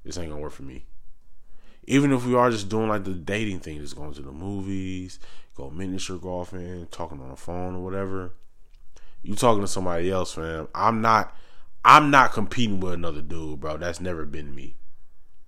This 0.05 0.19
ain't 0.19 0.31
gonna 0.31 0.43
work 0.43 0.53
for 0.53 0.65
me. 0.65 0.87
Even 1.85 2.13
if 2.13 2.27
we 2.27 2.35
are 2.35 2.51
just 2.51 2.69
doing 2.69 2.89
like 2.89 3.05
the 3.05 3.15
dating 3.15 3.61
thing, 3.61 3.79
just 3.79 3.95
going 3.97 4.13
to 4.15 4.23
the 4.23 4.33
movies, 4.33 5.21
go 5.55 5.71
miniature 5.71 6.19
golfing, 6.19 6.89
talking 6.91 7.21
on 7.21 7.31
the 7.31 7.37
phone 7.37 7.77
or 7.77 7.85
whatever. 7.85 8.35
You 9.23 9.37
talking 9.37 9.63
to 9.63 9.69
somebody 9.69 10.11
else, 10.11 10.35
fam. 10.35 10.67
I'm 10.75 11.01
not 11.01 11.37
I'm 11.85 12.11
not 12.11 12.33
competing 12.33 12.81
with 12.81 12.95
another 12.95 13.23
dude, 13.23 13.61
bro. 13.61 13.77
That's 13.77 14.01
never 14.01 14.27
been 14.27 14.53
me. 14.55 14.75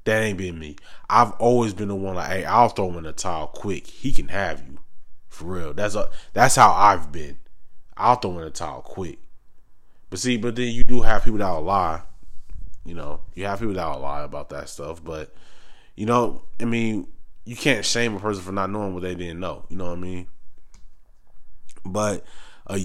That 0.04 0.22
ain't 0.22 0.38
been 0.38 0.58
me. 0.58 0.76
I've 1.08 1.32
always 1.32 1.72
been 1.72 1.88
the 1.88 1.94
one 1.94 2.16
like, 2.16 2.30
hey, 2.30 2.44
I'll 2.44 2.68
throw 2.68 2.96
in 2.98 3.04
the 3.04 3.12
towel 3.12 3.46
quick. 3.46 3.86
He 3.86 4.12
can 4.12 4.28
have 4.28 4.62
you. 4.66 4.78
For 5.28 5.46
real. 5.46 5.74
That's 5.74 5.94
a 5.94 6.10
that's 6.32 6.56
how 6.56 6.72
I've 6.72 7.10
been. 7.10 7.38
I'll 7.96 8.16
throw 8.16 8.38
in 8.38 8.44
the 8.44 8.50
towel 8.50 8.82
quick. 8.82 9.18
But 10.10 10.18
see, 10.18 10.36
but 10.36 10.56
then 10.56 10.68
you 10.68 10.84
do 10.84 11.02
have 11.02 11.24
people 11.24 11.38
that 11.38 11.50
will 11.50 11.62
lie. 11.62 12.02
You 12.84 12.94
know, 12.94 13.20
you 13.34 13.46
have 13.46 13.60
people 13.60 13.74
that 13.74 13.86
will 13.86 14.00
lie 14.00 14.22
about 14.22 14.50
that 14.50 14.68
stuff. 14.68 15.02
But, 15.02 15.34
you 15.96 16.06
know, 16.06 16.42
I 16.60 16.66
mean, 16.66 17.08
you 17.44 17.56
can't 17.56 17.84
shame 17.84 18.14
a 18.14 18.20
person 18.20 18.42
for 18.42 18.52
not 18.52 18.70
knowing 18.70 18.94
what 18.94 19.02
they 19.02 19.14
didn't 19.14 19.40
know. 19.40 19.64
You 19.68 19.76
know 19.76 19.86
what 19.86 19.98
I 19.98 20.00
mean? 20.00 20.26
But 21.84 22.24
a 22.66 22.80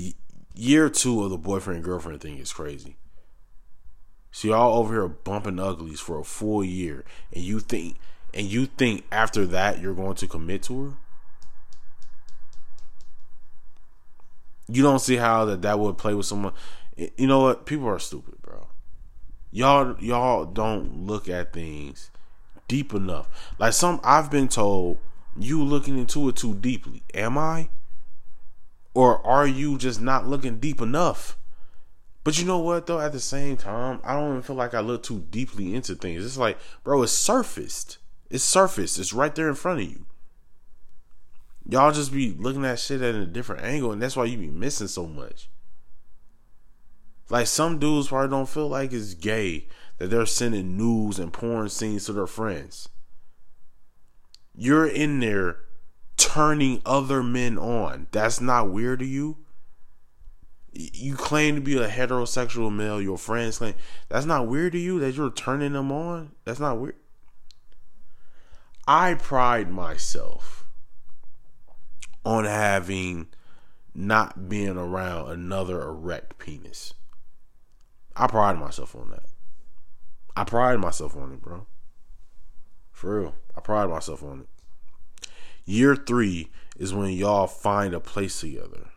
year 0.55 0.89
two 0.89 1.23
of 1.23 1.29
the 1.29 1.37
boyfriend 1.37 1.83
girlfriend 1.83 2.21
thing 2.21 2.37
is 2.37 2.51
crazy. 2.51 2.97
So 4.31 4.49
y'all 4.49 4.77
over 4.77 4.93
here 4.93 5.07
bumping 5.07 5.59
uglies 5.59 5.99
for 5.99 6.19
a 6.19 6.23
full 6.23 6.63
year, 6.63 7.03
and 7.33 7.43
you 7.43 7.59
think 7.59 7.97
and 8.33 8.45
you 8.47 8.67
think 8.67 9.05
after 9.11 9.45
that 9.47 9.79
you're 9.79 9.95
going 9.95 10.15
to 10.15 10.27
commit 10.27 10.63
to 10.63 10.83
her? 10.83 10.93
You 14.67 14.83
don't 14.83 14.99
see 14.99 15.15
how 15.15 15.45
that 15.45 15.63
that 15.63 15.79
would 15.79 15.97
play 15.97 16.13
with 16.13 16.27
someone. 16.27 16.53
You 16.95 17.27
know 17.27 17.41
what? 17.41 17.65
People 17.65 17.87
are 17.87 17.99
stupid, 17.99 18.41
bro. 18.41 18.67
Y'all 19.51 19.95
y'all 19.99 20.45
don't 20.45 21.07
look 21.07 21.27
at 21.27 21.53
things 21.53 22.11
deep 22.67 22.93
enough. 22.93 23.53
Like 23.57 23.73
some 23.73 23.99
I've 24.03 24.29
been 24.29 24.47
told 24.47 24.99
you 25.35 25.63
looking 25.63 25.97
into 25.97 26.29
it 26.29 26.35
too 26.35 26.53
deeply. 26.53 27.03
Am 27.13 27.37
I? 27.37 27.69
Or 28.93 29.25
are 29.25 29.47
you 29.47 29.77
just 29.77 30.01
not 30.01 30.27
looking 30.27 30.59
deep 30.59 30.81
enough? 30.81 31.37
But 32.23 32.37
you 32.37 32.45
know 32.45 32.59
what 32.59 32.85
though? 32.85 32.99
At 32.99 33.11
the 33.11 33.19
same 33.19 33.57
time, 33.57 33.99
I 34.03 34.13
don't 34.13 34.29
even 34.29 34.41
feel 34.41 34.55
like 34.55 34.73
I 34.73 34.81
look 34.81 35.03
too 35.03 35.25
deeply 35.29 35.73
into 35.73 35.95
things. 35.95 36.25
It's 36.25 36.37
like, 36.37 36.57
bro, 36.83 37.03
it's 37.03 37.11
surfaced. 37.11 37.97
It's 38.29 38.43
surfaced. 38.43 38.99
It's 38.99 39.13
right 39.13 39.33
there 39.33 39.49
in 39.49 39.55
front 39.55 39.81
of 39.81 39.89
you. 39.89 40.05
Y'all 41.67 41.91
just 41.91 42.11
be 42.11 42.31
looking 42.31 42.65
at 42.65 42.79
shit 42.79 43.01
at 43.01 43.15
a 43.15 43.25
different 43.25 43.63
angle, 43.63 43.91
and 43.91 44.01
that's 44.01 44.15
why 44.15 44.25
you 44.25 44.37
be 44.37 44.47
missing 44.47 44.87
so 44.87 45.05
much. 45.05 45.49
Like 47.29 47.47
some 47.47 47.77
dudes 47.77 48.07
probably 48.07 48.29
don't 48.29 48.49
feel 48.49 48.67
like 48.67 48.91
it's 48.91 49.13
gay 49.13 49.67
that 49.99 50.07
they're 50.07 50.25
sending 50.25 50.77
news 50.77 51.19
and 51.19 51.31
porn 51.31 51.69
scenes 51.69 52.05
to 52.05 52.13
their 52.13 52.27
friends. 52.27 52.89
You're 54.55 54.87
in 54.87 55.19
there 55.19 55.57
turning 56.17 56.81
other 56.85 57.21
men 57.21 57.57
on. 57.57 58.07
That's 58.11 58.41
not 58.41 58.71
weird 58.71 58.99
to 58.99 59.05
you 59.05 59.37
you 60.73 61.15
claim 61.15 61.55
to 61.55 61.61
be 61.61 61.77
a 61.77 61.87
heterosexual 61.87 62.73
male, 62.73 63.01
your 63.01 63.17
friends 63.17 63.57
claim 63.57 63.73
that's 64.07 64.25
not 64.25 64.47
weird 64.47 64.73
to 64.73 64.79
you 64.79 64.99
that 64.99 65.15
you're 65.15 65.31
turning 65.31 65.73
them 65.73 65.91
on. 65.91 66.31
That's 66.45 66.59
not 66.59 66.79
weird. 66.79 66.95
I 68.87 69.15
pride 69.15 69.71
myself 69.71 70.65
on 72.25 72.45
having 72.45 73.27
not 73.93 74.49
being 74.49 74.77
around 74.77 75.31
another 75.31 75.81
erect 75.81 76.37
penis. 76.37 76.93
I 78.15 78.27
pride 78.27 78.59
myself 78.59 78.95
on 78.95 79.09
that. 79.11 79.25
I 80.35 80.43
pride 80.43 80.79
myself 80.79 81.15
on 81.15 81.33
it, 81.33 81.41
bro. 81.41 81.65
For 82.91 83.21
real. 83.21 83.35
I 83.55 83.61
pride 83.61 83.89
myself 83.89 84.23
on 84.23 84.41
it. 84.41 85.29
Year 85.65 85.95
three 85.95 86.49
is 86.77 86.93
when 86.93 87.11
y'all 87.11 87.47
find 87.47 87.93
a 87.93 87.99
place 87.99 88.39
together 88.39 88.89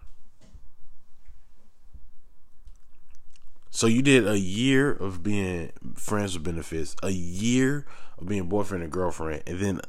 So 3.74 3.86
you 3.86 4.02
did 4.02 4.28
a 4.28 4.38
year 4.38 4.92
of 4.92 5.22
being 5.22 5.72
friends 5.94 6.34
with 6.34 6.44
benefits, 6.44 6.94
a 7.02 7.08
year 7.08 7.86
of 8.18 8.28
being 8.28 8.44
boyfriend 8.44 8.84
and 8.84 8.92
girlfriend, 8.92 9.44
and 9.46 9.58
then 9.60 9.80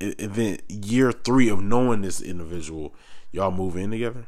and 0.00 0.34
then 0.34 0.58
year 0.68 1.12
three 1.12 1.48
of 1.48 1.62
knowing 1.62 2.02
this 2.02 2.20
individual, 2.20 2.92
y'all 3.30 3.52
move 3.52 3.76
in 3.76 3.92
together. 3.92 4.26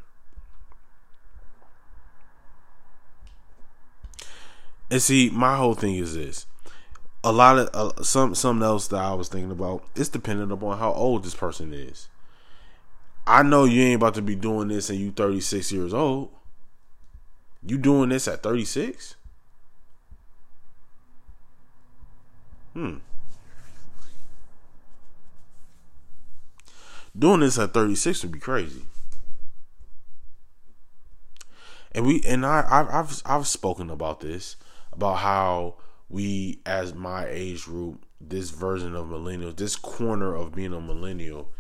And 4.93 5.03
see, 5.03 5.29
my 5.29 5.57
whole 5.57 5.75
thing 5.75 5.97
is 5.97 6.15
this: 6.15 6.47
a 7.25 7.33
lot 7.33 7.59
of 7.59 7.71
uh, 7.75 8.01
some 8.05 8.37
something 8.37 8.63
else 8.63 8.87
that 8.89 9.03
I 9.03 9.13
was 9.15 9.29
thinking 9.29 9.51
about. 9.51 9.83
It's 9.97 10.09
dependent 10.09 10.53
upon 10.53 10.79
how 10.79 10.93
old 10.93 11.25
this 11.25 11.35
person 11.35 11.75
is. 11.75 12.09
I 13.27 13.43
know 13.43 13.65
you 13.65 13.83
ain't 13.83 13.97
about 13.97 14.15
to 14.15 14.23
be 14.23 14.37
doing 14.37 14.69
this 14.69 14.89
and 14.89 15.01
you 15.01 15.11
36 15.11 15.73
years 15.73 15.93
old. 15.93 16.31
You 17.67 17.79
doing 17.79 18.11
this 18.11 18.29
at 18.29 18.43
36? 18.43 19.17
Hmm. 22.75 22.97
Doing 27.17 27.41
this 27.41 27.59
at 27.59 27.73
36 27.73 28.23
would 28.23 28.33
be 28.33 28.39
crazy. 28.41 28.85
And 31.93 32.05
we 32.05 32.21
and 32.27 32.45
I 32.45 32.67
I've 32.69 33.23
I've, 33.25 33.47
spoken 33.47 33.89
about 33.89 34.19
this 34.19 34.57
about 34.93 35.19
how 35.19 35.77
we 36.09 36.59
as 36.67 36.93
my 36.93 37.27
age 37.29 37.65
group 37.65 38.05
this 38.21 38.51
version 38.51 38.97
of 38.97 39.07
millennials 39.07 39.57
this 39.57 39.77
corner 39.77 40.35
of 40.35 40.55
being 40.55 40.73
a 40.73 40.81
millennial 40.81 41.53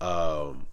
um 0.00 0.66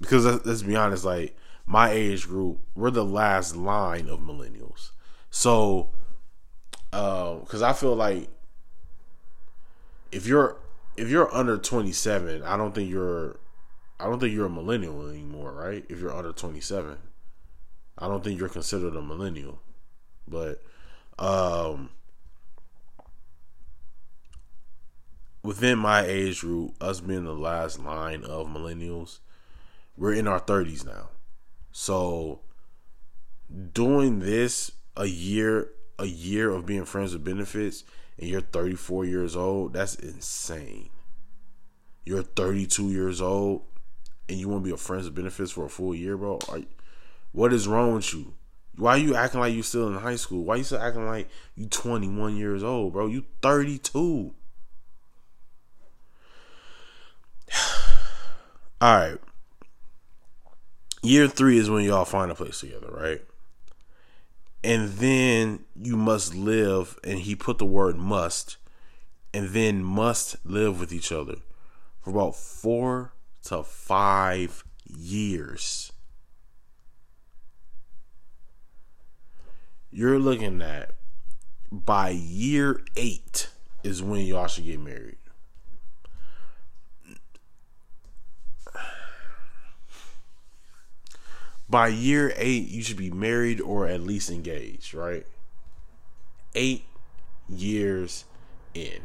because 0.00 0.24
let's 0.44 0.62
be 0.62 0.74
honest 0.74 1.04
like 1.04 1.36
my 1.66 1.90
age 1.90 2.26
group 2.26 2.60
we're 2.74 2.90
the 2.90 3.04
last 3.04 3.56
line 3.56 4.08
of 4.08 4.20
millennials. 4.20 4.92
So 5.30 5.90
because 6.90 7.62
uh, 7.62 7.68
i 7.68 7.72
feel 7.72 7.94
like 7.94 8.28
if 10.12 10.26
you're 10.26 10.56
if 10.96 11.10
you're 11.10 11.34
under 11.34 11.58
27 11.58 12.42
i 12.42 12.56
don't 12.56 12.74
think 12.74 12.88
you're 12.88 13.38
i 14.00 14.04
don't 14.04 14.18
think 14.18 14.32
you're 14.32 14.46
a 14.46 14.50
millennial 14.50 15.06
anymore 15.08 15.52
right? 15.52 15.84
If 15.88 16.00
you're 16.00 16.14
under 16.14 16.32
27 16.32 16.96
i 17.98 18.08
don't 18.08 18.22
think 18.24 18.38
you're 18.38 18.48
considered 18.48 18.96
a 18.96 19.02
millennial. 19.02 19.60
But 20.28 20.62
um 21.18 21.90
within 25.42 25.78
my 25.78 26.04
age 26.04 26.40
group 26.40 26.74
us 26.80 27.00
being 27.00 27.24
the 27.24 27.34
last 27.34 27.78
line 27.78 28.24
of 28.24 28.46
millennials 28.46 29.18
we're 29.96 30.12
in 30.12 30.26
our 30.26 30.40
30s 30.40 30.84
now 30.84 31.08
so 31.78 32.40
doing 33.74 34.20
this 34.20 34.72
a 34.96 35.04
year 35.04 35.68
a 35.98 36.06
year 36.06 36.48
of 36.50 36.64
being 36.64 36.86
friends 36.86 37.12
with 37.12 37.22
benefits 37.22 37.84
and 38.18 38.30
you're 38.30 38.40
34 38.40 39.04
years 39.04 39.36
old 39.36 39.74
that's 39.74 39.94
insane 39.96 40.88
you're 42.06 42.22
32 42.22 42.90
years 42.90 43.20
old 43.20 43.60
and 44.26 44.38
you 44.38 44.48
want 44.48 44.64
to 44.64 44.68
be 44.70 44.72
a 44.72 44.76
friends 44.78 45.04
with 45.04 45.14
benefits 45.14 45.50
for 45.50 45.66
a 45.66 45.68
full 45.68 45.94
year 45.94 46.16
bro 46.16 46.38
what 47.32 47.52
is 47.52 47.68
wrong 47.68 47.92
with 47.92 48.14
you 48.14 48.32
why 48.76 48.92
are 48.92 48.98
you 48.98 49.14
acting 49.14 49.40
like 49.40 49.52
you're 49.52 49.62
still 49.62 49.88
in 49.88 49.94
high 49.94 50.16
school? 50.16 50.44
Why 50.44 50.54
are 50.54 50.58
you 50.58 50.64
still 50.64 50.80
acting 50.80 51.06
like 51.06 51.30
you 51.54 51.66
21 51.66 52.36
years 52.36 52.62
old, 52.62 52.92
bro? 52.92 53.06
You 53.06 53.24
32. 53.40 54.34
All 58.82 58.98
right. 58.98 59.16
Year 61.06 61.28
three 61.28 61.58
is 61.58 61.70
when 61.70 61.84
y'all 61.84 62.04
find 62.04 62.30
a 62.30 62.34
place 62.34 62.60
together, 62.60 62.88
right? 62.90 63.22
And 64.64 64.88
then 64.94 65.64
you 65.80 65.96
must 65.96 66.34
live, 66.34 66.98
and 67.04 67.20
he 67.20 67.34
put 67.34 67.58
the 67.58 67.64
word 67.64 67.96
must, 67.96 68.56
and 69.32 69.50
then 69.50 69.84
must 69.84 70.36
live 70.44 70.80
with 70.80 70.92
each 70.92 71.12
other 71.12 71.36
for 72.00 72.10
about 72.10 72.34
four 72.34 73.12
to 73.44 73.62
five 73.62 74.64
years. 74.84 75.92
you're 79.96 80.18
looking 80.18 80.60
at 80.60 80.90
by 81.72 82.10
year 82.10 82.82
eight 82.96 83.48
is 83.82 84.02
when 84.02 84.20
y'all 84.20 84.46
should 84.46 84.66
get 84.66 84.78
married. 84.78 85.16
By 91.68 91.88
year 91.88 92.32
eight, 92.36 92.68
you 92.68 92.82
should 92.82 92.96
be 92.96 93.10
married 93.10 93.60
or 93.60 93.86
at 93.86 94.00
least 94.00 94.30
engaged, 94.30 94.94
right? 94.94 95.26
Eight 96.54 96.84
years 97.48 98.24
in. 98.74 99.00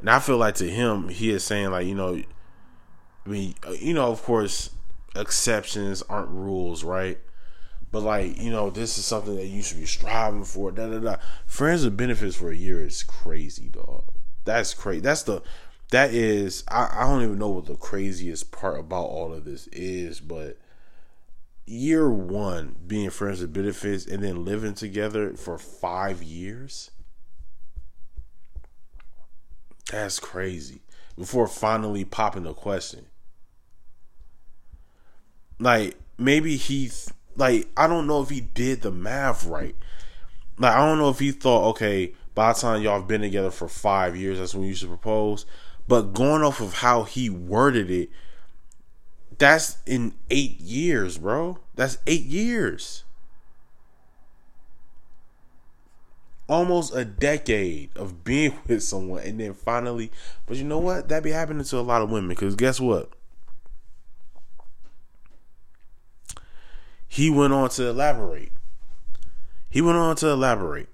And 0.00 0.10
I 0.10 0.18
feel 0.18 0.36
like 0.36 0.56
to 0.56 0.68
him, 0.68 1.08
he 1.08 1.30
is 1.30 1.44
saying, 1.44 1.70
like, 1.70 1.86
you 1.86 1.94
know, 1.94 2.22
I 3.24 3.28
mean, 3.28 3.54
uh, 3.66 3.70
you 3.70 3.94
know, 3.94 4.10
of 4.10 4.22
course, 4.22 4.70
exceptions 5.16 6.02
aren't 6.02 6.28
rules, 6.28 6.84
right? 6.84 7.18
But 7.90 8.02
like, 8.02 8.40
you 8.40 8.50
know, 8.50 8.70
this 8.70 8.98
is 8.98 9.04
something 9.04 9.36
that 9.36 9.46
you 9.46 9.62
should 9.62 9.78
be 9.78 9.86
striving 9.86 10.44
for. 10.44 10.72
Da 10.72 10.88
da 10.88 10.98
da. 10.98 11.16
Friends 11.46 11.84
with 11.84 11.96
benefits 11.96 12.36
for 12.36 12.50
a 12.50 12.56
year 12.56 12.84
is 12.84 13.02
crazy, 13.02 13.68
dog. 13.68 14.04
That's 14.44 14.74
crazy. 14.74 15.00
That's 15.00 15.22
the 15.22 15.42
that 15.94 16.12
is 16.12 16.64
I, 16.68 16.88
I 16.92 17.00
don't 17.04 17.22
even 17.22 17.38
know 17.38 17.48
what 17.48 17.66
the 17.66 17.76
craziest 17.76 18.52
part 18.52 18.78
about 18.78 19.04
all 19.04 19.32
of 19.32 19.44
this 19.44 19.66
is, 19.68 20.20
but 20.20 20.58
year 21.66 22.10
one 22.10 22.76
being 22.86 23.10
friends 23.10 23.40
with 23.40 23.52
benefits 23.52 24.06
and 24.06 24.22
then 24.22 24.44
living 24.44 24.74
together 24.74 25.34
for 25.34 25.58
five 25.58 26.22
years. 26.22 26.90
That's 29.90 30.18
crazy. 30.18 30.82
Before 31.16 31.46
finally 31.46 32.04
popping 32.04 32.42
the 32.42 32.54
question 32.54 33.06
like 35.58 35.96
maybe 36.18 36.56
he 36.56 36.90
like 37.36 37.68
I 37.76 37.86
don't 37.86 38.06
know 38.06 38.22
if 38.22 38.30
he 38.30 38.40
did 38.40 38.82
the 38.82 38.90
math 38.90 39.46
right. 39.46 39.74
Like 40.58 40.72
I 40.72 40.86
don't 40.86 40.98
know 40.98 41.08
if 41.08 41.18
he 41.18 41.32
thought, 41.32 41.70
okay, 41.70 42.14
by 42.34 42.52
the 42.52 42.60
time 42.60 42.82
y'all 42.82 42.98
have 42.98 43.08
been 43.08 43.20
together 43.20 43.50
for 43.50 43.68
five 43.68 44.16
years, 44.16 44.38
that's 44.38 44.54
when 44.54 44.64
you 44.64 44.74
should 44.74 44.88
propose. 44.88 45.46
But 45.86 46.14
going 46.14 46.42
off 46.42 46.60
of 46.60 46.74
how 46.74 47.04
he 47.04 47.28
worded 47.28 47.90
it, 47.90 48.10
that's 49.36 49.78
in 49.86 50.14
eight 50.30 50.60
years, 50.60 51.18
bro. 51.18 51.58
That's 51.74 51.98
eight 52.06 52.24
years. 52.24 53.04
Almost 56.48 56.94
a 56.94 57.04
decade 57.04 57.90
of 57.96 58.24
being 58.24 58.58
with 58.66 58.82
someone, 58.82 59.22
and 59.22 59.40
then 59.40 59.54
finally, 59.54 60.10
but 60.46 60.56
you 60.56 60.64
know 60.64 60.78
what? 60.78 61.08
That 61.08 61.22
be 61.22 61.30
happening 61.30 61.64
to 61.64 61.78
a 61.78 61.80
lot 61.80 62.02
of 62.02 62.10
women. 62.10 62.28
Because 62.28 62.54
guess 62.54 62.80
what? 62.80 63.10
he 67.14 67.30
went 67.30 67.52
on 67.52 67.68
to 67.68 67.86
elaborate. 67.86 68.50
He 69.70 69.80
went 69.80 69.98
on 69.98 70.16
to 70.16 70.30
elaborate. 70.30 70.88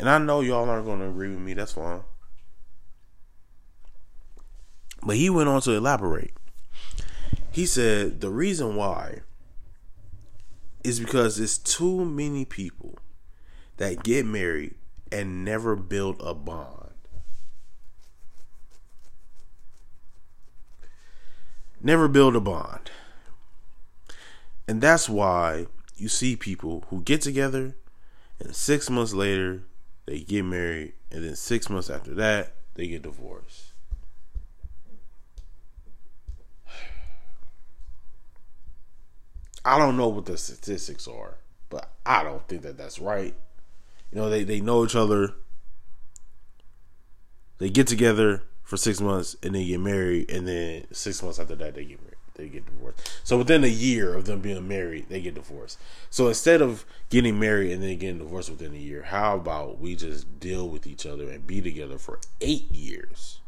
And 0.00 0.08
I 0.08 0.16
know 0.16 0.40
y'all 0.40 0.70
aren't 0.70 0.86
going 0.86 1.00
to 1.00 1.08
agree 1.08 1.28
with 1.28 1.38
me. 1.38 1.52
That's 1.52 1.72
fine. 1.72 2.00
But 5.04 5.16
he 5.16 5.28
went 5.28 5.48
on 5.48 5.60
to 5.62 5.72
elaborate. 5.72 6.32
He 7.50 7.66
said 7.66 8.20
the 8.20 8.30
reason 8.30 8.74
why 8.74 9.20
is 10.82 10.98
because 10.98 11.38
it's 11.38 11.58
too 11.58 12.04
many 12.04 12.44
people 12.44 12.98
that 13.76 14.02
get 14.02 14.24
married 14.24 14.74
and 15.12 15.44
never 15.44 15.76
build 15.76 16.20
a 16.20 16.34
bond. 16.34 16.90
Never 21.80 22.08
build 22.08 22.34
a 22.34 22.40
bond. 22.40 22.90
And 24.66 24.80
that's 24.80 25.08
why 25.08 25.66
you 25.96 26.08
see 26.08 26.34
people 26.34 26.84
who 26.88 27.02
get 27.02 27.20
together 27.20 27.76
and 28.40 28.56
six 28.56 28.88
months 28.88 29.12
later 29.12 29.62
they 30.06 30.20
get 30.20 30.44
married, 30.44 30.94
and 31.10 31.24
then 31.24 31.36
six 31.36 31.70
months 31.70 31.88
after 31.88 32.14
that 32.14 32.54
they 32.74 32.88
get 32.88 33.02
divorced. 33.02 33.73
I 39.64 39.78
don't 39.78 39.96
know 39.96 40.08
what 40.08 40.26
the 40.26 40.36
statistics 40.36 41.08
are, 41.08 41.36
but 41.70 41.90
I 42.04 42.22
don't 42.22 42.46
think 42.48 42.62
that 42.62 42.76
that's 42.76 42.98
right. 42.98 43.34
You 44.12 44.18
know, 44.18 44.28
they, 44.30 44.44
they 44.44 44.60
know 44.60 44.84
each 44.84 44.94
other, 44.94 45.34
they 47.58 47.70
get 47.70 47.86
together 47.86 48.42
for 48.62 48.76
six 48.76 49.00
months, 49.00 49.36
and 49.42 49.54
they 49.54 49.64
get 49.64 49.80
married, 49.80 50.30
and 50.30 50.46
then 50.46 50.86
six 50.92 51.22
months 51.22 51.38
after 51.38 51.54
that 51.56 51.74
they 51.74 51.84
get 51.84 52.02
married 52.02 52.14
they 52.34 52.48
get 52.48 52.66
divorced. 52.66 53.10
So 53.22 53.38
within 53.38 53.64
a 53.64 53.68
year 53.68 54.14
of 54.14 54.24
them 54.24 54.40
being 54.40 54.66
married, 54.66 55.08
they 55.08 55.20
get 55.20 55.34
divorced. 55.34 55.78
So 56.10 56.28
instead 56.28 56.60
of 56.60 56.84
getting 57.08 57.38
married 57.38 57.72
and 57.72 57.82
then 57.82 57.98
getting 57.98 58.18
divorced 58.18 58.50
within 58.50 58.74
a 58.74 58.78
year, 58.78 59.02
how 59.02 59.36
about 59.36 59.78
we 59.80 59.94
just 59.94 60.40
deal 60.40 60.68
with 60.68 60.86
each 60.86 61.06
other 61.06 61.30
and 61.30 61.46
be 61.46 61.60
together 61.60 61.98
for 61.98 62.18
eight 62.40 62.70
years? 62.70 63.40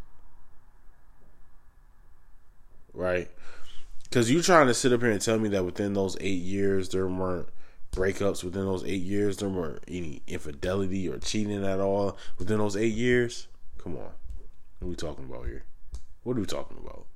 Right? 2.94 3.30
Because 4.08 4.30
you're 4.30 4.42
trying 4.42 4.68
to 4.68 4.74
sit 4.74 4.92
up 4.92 5.00
here 5.00 5.10
and 5.10 5.20
tell 5.20 5.38
me 5.38 5.48
that 5.50 5.64
within 5.64 5.92
those 5.92 6.16
eight 6.20 6.42
years 6.42 6.88
there 6.88 7.08
weren't 7.08 7.48
breakups 7.92 8.44
within 8.44 8.64
those 8.64 8.84
eight 8.84 9.02
years? 9.02 9.38
There 9.38 9.48
were 9.48 9.80
any 9.88 10.22
infidelity 10.26 11.08
or 11.08 11.18
cheating 11.18 11.64
at 11.64 11.80
all 11.80 12.16
within 12.38 12.58
those 12.58 12.76
eight 12.76 12.94
years? 12.94 13.48
Come 13.78 13.96
on. 13.96 14.12
What 14.78 14.86
are 14.86 14.88
we 14.88 14.96
talking 14.96 15.24
about 15.24 15.46
here? 15.46 15.64
What 16.22 16.36
are 16.36 16.40
we 16.40 16.46
talking 16.46 16.78
about? 16.78 17.06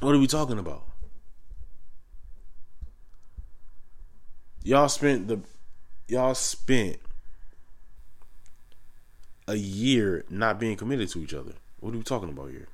What 0.00 0.14
are 0.14 0.18
we 0.18 0.26
talking 0.26 0.58
about? 0.58 0.84
Y'all 4.62 4.88
spent 4.88 5.28
the 5.28 5.40
y'all 6.08 6.34
spent 6.34 6.98
a 9.46 9.56
year 9.56 10.24
not 10.28 10.58
being 10.58 10.76
committed 10.76 11.08
to 11.10 11.20
each 11.20 11.34
other. 11.34 11.52
What 11.80 11.94
are 11.94 11.98
we 11.98 12.02
talking 12.02 12.30
about 12.30 12.50
here? 12.50 12.68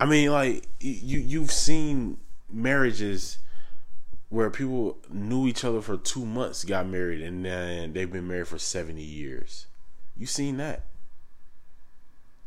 I 0.00 0.06
mean, 0.06 0.32
like 0.32 0.66
you 0.80 1.20
you've 1.20 1.52
seen 1.52 2.16
marriages 2.50 3.38
where 4.30 4.48
people 4.48 4.96
knew 5.10 5.46
each 5.46 5.62
other 5.62 5.82
for 5.82 5.98
two 5.98 6.24
months, 6.24 6.64
got 6.64 6.86
married, 6.86 7.20
and 7.20 7.44
then 7.44 7.92
they've 7.92 8.10
been 8.10 8.26
married 8.26 8.48
for 8.48 8.58
seventy 8.58 9.02
years. 9.02 9.66
You 10.16 10.26
seen 10.26 10.56
that? 10.56 10.84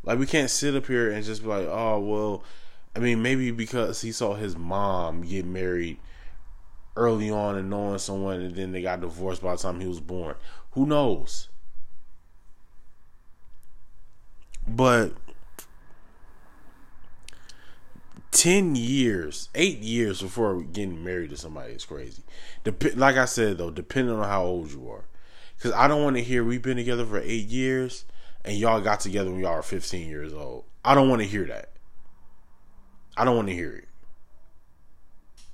Like 0.02 0.18
we 0.18 0.26
can't 0.26 0.50
sit 0.50 0.76
up 0.76 0.88
here 0.88 1.12
and 1.12 1.24
just 1.24 1.44
be 1.44 1.48
like, 1.48 1.68
oh 1.70 2.00
well. 2.00 2.44
I 2.96 3.00
mean, 3.00 3.22
maybe 3.24 3.50
because 3.50 4.02
he 4.02 4.12
saw 4.12 4.36
his 4.36 4.56
mom 4.56 5.22
get 5.22 5.46
married 5.46 5.98
early 6.96 7.30
on 7.32 7.56
and 7.56 7.70
knowing 7.70 7.98
someone, 7.98 8.40
and 8.40 8.56
then 8.56 8.72
they 8.72 8.82
got 8.82 9.02
divorced 9.02 9.42
by 9.42 9.54
the 9.56 9.62
time 9.62 9.80
he 9.80 9.88
was 9.88 10.00
born. 10.00 10.36
Who 10.72 10.86
knows? 10.86 11.50
But 14.68 15.14
10 18.34 18.76
years, 18.76 19.50
eight 19.56 19.80
years 19.80 20.22
before 20.22 20.62
getting 20.62 21.04
married 21.04 21.30
to 21.30 21.38
somebody 21.38 21.74
is 21.74 21.86
crazy. 21.86 22.24
Dep- 22.64 22.96
like 22.96 23.16
I 23.16 23.26
said, 23.26 23.58
though, 23.58 23.70
depending 23.70 24.16
on 24.16 24.28
how 24.28 24.44
old 24.44 24.72
you 24.72 24.90
are. 24.90 25.06
Because 25.56 25.72
I 25.72 25.88
don't 25.88 26.04
want 26.04 26.18
to 26.18 26.24
hear 26.24 26.44
we've 26.44 26.62
been 26.62 26.78
together 26.78 27.06
for 27.06 27.20
eight 27.20 27.48
years 27.48 28.06
and 28.44 28.58
y'all 28.58 28.82
got 28.82 29.00
together 29.00 29.32
when 29.32 29.40
y'all 29.40 29.56
were 29.56 29.62
15 29.62 30.10
years 30.10 30.34
old. 30.34 30.66
I 30.84 30.96
don't 30.96 31.10
want 31.10 31.22
to 31.22 31.28
hear 31.28 31.46
that. 31.46 31.70
I 33.16 33.24
don't 33.24 33.36
want 33.36 33.48
to 33.50 33.54
hear 33.54 33.74
it. 33.76 33.88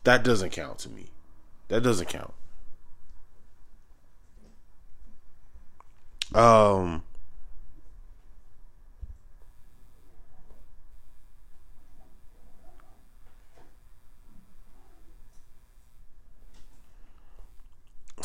That 0.06 0.24
doesn't 0.24 0.52
count 0.52 0.80
to 0.80 0.89
me. 0.89 1.12
That 1.68 1.84
doesn't 1.84 2.08
count. 2.08 2.34
Um, 6.34 7.04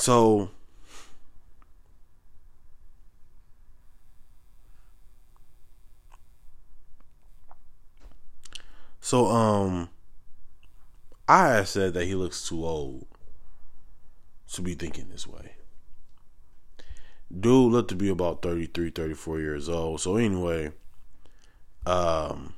So 0.04 0.50
So 9.00 9.28
um 9.28 9.88
I 11.26 11.64
said 11.64 11.94
that 11.94 12.04
he 12.04 12.14
looks 12.14 12.46
too 12.46 12.66
old 12.66 13.06
to 14.52 14.60
be 14.60 14.74
thinking 14.74 15.08
this 15.08 15.26
way. 15.26 15.52
Dude 17.32 17.72
looked 17.72 17.88
to 17.88 17.96
be 17.96 18.10
about 18.10 18.42
33, 18.42 18.90
34 18.90 19.40
years 19.40 19.70
old. 19.70 20.02
So 20.02 20.16
anyway, 20.16 20.72
um 21.86 22.52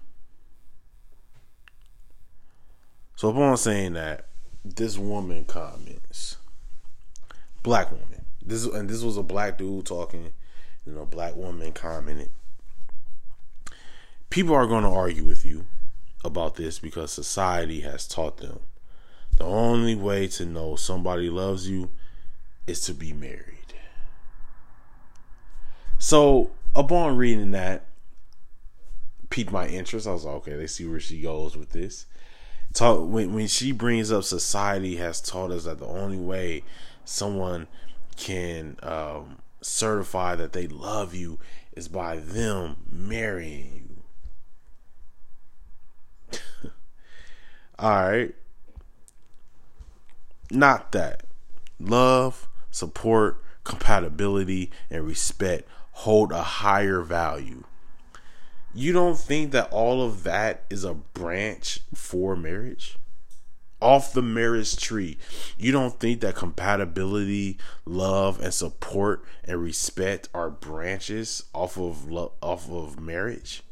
so 3.14 3.28
upon 3.28 3.56
saying 3.56 3.92
that, 3.92 4.26
this 4.64 4.98
woman 4.98 5.44
comments 5.44 6.38
black 7.66 7.90
woman. 7.90 8.24
This 8.40 8.64
and 8.64 8.88
this 8.88 9.02
was 9.02 9.16
a 9.16 9.24
black 9.24 9.59
dude 9.59 9.87
talking, 9.87 10.31
you 10.87 10.92
know, 10.92 11.05
black 11.05 11.35
woman 11.35 11.72
commented. 11.72 12.31
People 14.31 14.55
are 14.55 14.68
going 14.68 14.85
to 14.85 14.88
argue 14.88 15.24
with 15.24 15.44
you 15.44 15.66
about 16.24 16.55
this 16.55 16.79
because 16.79 17.11
society 17.11 17.81
has 17.81 18.07
taught 18.07 18.37
them 18.37 18.61
the 19.37 19.44
only 19.44 19.96
way 19.96 20.29
to 20.29 20.46
know 20.46 20.76
somebody 20.76 21.29
loves 21.29 21.68
you 21.68 21.90
is 22.68 22.81
to 22.83 22.94
be 22.94 23.12
married. 23.12 23.74
So, 25.98 26.50
upon 26.74 27.16
reading 27.16 27.50
that, 27.50 27.87
piqued 29.29 29.50
my 29.50 29.66
interest. 29.66 30.07
I 30.07 30.12
was 30.12 30.24
like, 30.24 30.37
okay, 30.37 30.55
let's 30.55 30.74
see 30.74 30.87
where 30.87 31.00
she 31.00 31.20
goes 31.20 31.57
with 31.57 31.70
this. 31.70 32.07
Talk 32.74 33.09
when 33.09 33.35
when 33.35 33.48
she 33.48 33.72
brings 33.72 34.12
up 34.12 34.22
society 34.22 34.96
has 34.96 35.20
taught 35.20 35.50
us 35.50 35.64
that 35.64 35.79
the 35.79 35.87
only 35.87 36.18
way 36.18 36.62
someone 37.06 37.66
can 38.16 38.76
um, 38.82 39.38
certify 39.60 40.34
that 40.34 40.52
they 40.52 40.66
love 40.66 41.14
you 41.14 41.38
is 41.72 41.88
by 41.88 42.16
them 42.16 42.76
marrying 42.90 43.96
you. 46.32 46.40
All 47.78 47.90
right. 47.90 48.34
Not 50.50 50.92
that. 50.92 51.24
Love, 51.80 52.48
support, 52.70 53.42
compatibility, 53.64 54.70
and 54.90 55.06
respect 55.06 55.68
hold 55.96 56.30
a 56.30 56.42
higher 56.42 57.00
value. 57.00 57.64
You 58.74 58.92
don't 58.92 59.18
think 59.18 59.52
that 59.52 59.72
all 59.72 60.02
of 60.02 60.24
that 60.24 60.64
is 60.68 60.84
a 60.84 60.92
branch 60.92 61.80
for 61.94 62.36
marriage? 62.36 62.98
Off 63.80 64.12
the 64.12 64.22
marriage 64.22 64.76
tree. 64.76 65.18
You 65.58 65.72
don't 65.72 65.98
think 66.00 66.20
that 66.20 66.34
compatibility, 66.34 67.58
love, 67.84 68.40
and 68.40 68.52
support 68.52 69.24
and 69.44 69.60
respect 69.60 70.28
are 70.34 70.50
branches 70.50 71.44
off 71.54 71.76
of 71.76 72.10
lo- 72.10 72.32
off 72.42 72.70
of 72.70 72.98
marriage? 73.00 73.62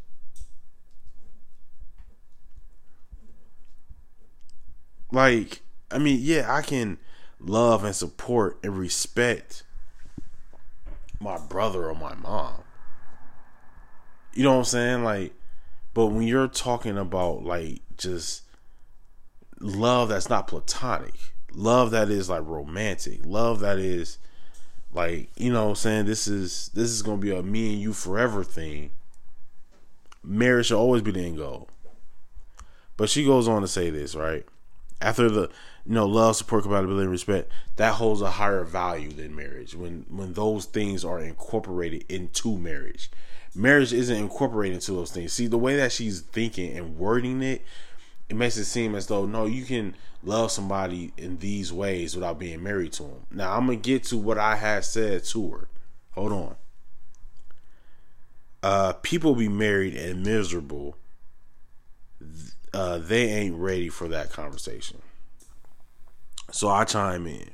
Like, 5.11 5.63
I 5.91 5.99
mean, 5.99 6.19
yeah, 6.21 6.53
I 6.53 6.63
can 6.63 6.99
love 7.39 7.85
and 7.85 7.95
support 7.95 8.59
and 8.63 8.77
respect 8.77 9.63
my 11.21 11.39
brother 11.39 11.89
or 11.89 11.95
my 11.95 12.15
mom. 12.15 12.63
You 14.33 14.43
know 14.43 14.53
what 14.53 14.59
I'm 14.59 14.65
saying? 14.65 15.05
Like, 15.05 15.35
but 15.95 16.07
when 16.07 16.27
you're 16.27 16.49
talking 16.49 16.99
about 16.99 17.45
like 17.45 17.83
just 17.97 18.43
love 19.65 20.11
that's 20.11 20.29
not 20.29 20.47
platonic, 20.47 21.15
love 21.53 21.91
that 21.93 22.11
is 22.11 22.29
like 22.29 22.43
romantic, 22.45 23.21
love 23.25 23.61
that 23.61 23.79
is 23.79 24.19
like 24.93 25.31
you 25.37 25.53
know 25.53 25.71
I'm 25.71 25.75
saying 25.75 26.07
this 26.07 26.29
is 26.29 26.71
this 26.75 26.91
is 26.91 27.03
gonna 27.03 27.19
be 27.19 27.35
a 27.35 27.43
me 27.43 27.73
and 27.73 27.83
you 27.83 27.93
forever 27.93 28.45
thing. 28.45 28.91
Marriage 30.23 30.67
should 30.67 30.79
always 30.79 31.03
be 31.03 31.11
the 31.11 31.25
end 31.25 31.39
goal. 31.39 31.69
But 32.97 33.11
she 33.11 33.25
goes 33.25 33.49
on 33.49 33.63
to 33.63 33.69
say 33.69 33.91
this, 33.91 34.15
right? 34.15 34.47
After 35.01 35.29
the 35.29 35.51
you 35.87 35.93
know, 35.93 36.07
love, 36.07 36.37
support, 36.37 36.63
compatibility, 36.63 37.07
respect, 37.09 37.51
that 37.77 37.95
holds 37.95 38.23
a 38.23 38.31
higher 38.31 38.65
value 38.65 39.11
than 39.11 39.37
marriage 39.37 39.75
when 39.75 40.07
when 40.09 40.35
those 40.35 40.67
things 40.67 41.05
are 41.05 41.21
incorporated 41.21 42.05
into 42.09 42.57
marriage. 42.57 43.11
Marriage 43.55 43.93
isn't 43.93 44.17
incorporated 44.17 44.77
into 44.77 44.93
those 44.93 45.13
things. 45.13 45.33
See, 45.33 45.47
the 45.47 45.59
way 45.59 45.77
that 45.77 45.93
she's 45.93 46.21
thinking 46.21 46.77
and 46.77 46.97
wording 46.97 47.43
it 47.43 47.63
it 48.29 48.37
makes 48.37 48.57
it 48.57 48.65
seem 48.65 48.95
as 48.95 49.07
though 49.07 49.27
no, 49.27 49.47
you 49.47 49.65
can 49.65 49.95
love 50.23 50.51
somebody 50.51 51.13
in 51.17 51.39
these 51.39 51.73
ways 51.73 52.15
without 52.15 52.39
being 52.39 52.63
married 52.63 52.93
to 52.95 53.03
them. 53.03 53.27
Now 53.31 53.57
I'm 53.57 53.67
gonna 53.67 53.77
get 53.77 54.05
to 54.05 54.17
what 54.17 54.39
I 54.39 54.57
had 54.57 54.85
said 54.85 55.25
to 55.25 55.51
her. 55.51 55.69
Hold 56.13 56.33
on. 56.33 56.57
Uh, 58.63 58.93
people 58.95 59.35
be 59.35 59.49
married 59.49 59.95
and 59.95 60.23
miserable. 60.25 60.97
Uh, 62.73 62.99
they 62.99 63.27
ain't 63.29 63.57
ready 63.57 63.89
for 63.89 64.09
that 64.09 64.31
conversation. 64.31 65.03
So 66.51 66.69
I 66.69 66.85
chime 66.85 67.27
in. 67.27 67.51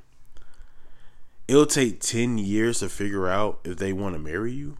It'll 1.48 1.66
take 1.66 2.00
10 2.00 2.38
years 2.38 2.78
to 2.78 2.88
figure 2.88 3.26
out 3.26 3.58
if 3.64 3.78
they 3.78 3.92
want 3.92 4.14
to 4.14 4.20
marry 4.20 4.52
you. 4.52 4.76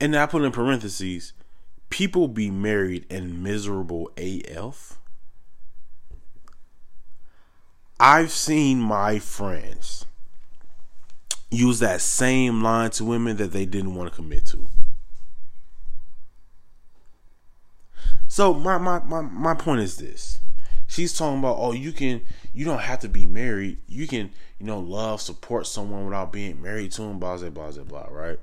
And 0.00 0.16
I 0.16 0.26
put 0.26 0.42
in 0.42 0.52
parentheses, 0.52 1.32
people 1.90 2.28
be 2.28 2.50
married 2.50 3.06
and 3.10 3.42
miserable 3.42 4.10
AF. 4.16 4.98
I've 8.00 8.30
seen 8.30 8.80
my 8.80 9.18
friends 9.18 10.06
use 11.50 11.80
that 11.80 12.00
same 12.00 12.62
line 12.62 12.90
to 12.90 13.04
women 13.04 13.36
that 13.38 13.52
they 13.52 13.66
didn't 13.66 13.94
want 13.94 14.10
to 14.10 14.14
commit 14.14 14.46
to. 14.46 14.68
So 18.28 18.54
my 18.54 18.78
my 18.78 19.00
my, 19.00 19.22
my 19.22 19.54
point 19.54 19.80
is 19.80 19.96
this. 19.96 20.38
She's 20.86 21.16
talking 21.16 21.40
about, 21.40 21.56
oh, 21.58 21.72
you 21.72 21.92
can, 21.92 22.22
you 22.54 22.64
don't 22.64 22.80
have 22.80 23.00
to 23.00 23.10
be 23.10 23.26
married. 23.26 23.78
You 23.86 24.06
can, 24.06 24.30
you 24.58 24.64
know, 24.64 24.80
love, 24.80 25.20
support 25.20 25.66
someone 25.66 26.06
without 26.06 26.32
being 26.32 26.62
married 26.62 26.92
to 26.92 27.02
them, 27.02 27.18
blah, 27.18 27.36
blah, 27.36 27.50
blah, 27.50 27.84
blah, 27.84 28.06
right? 28.10 28.40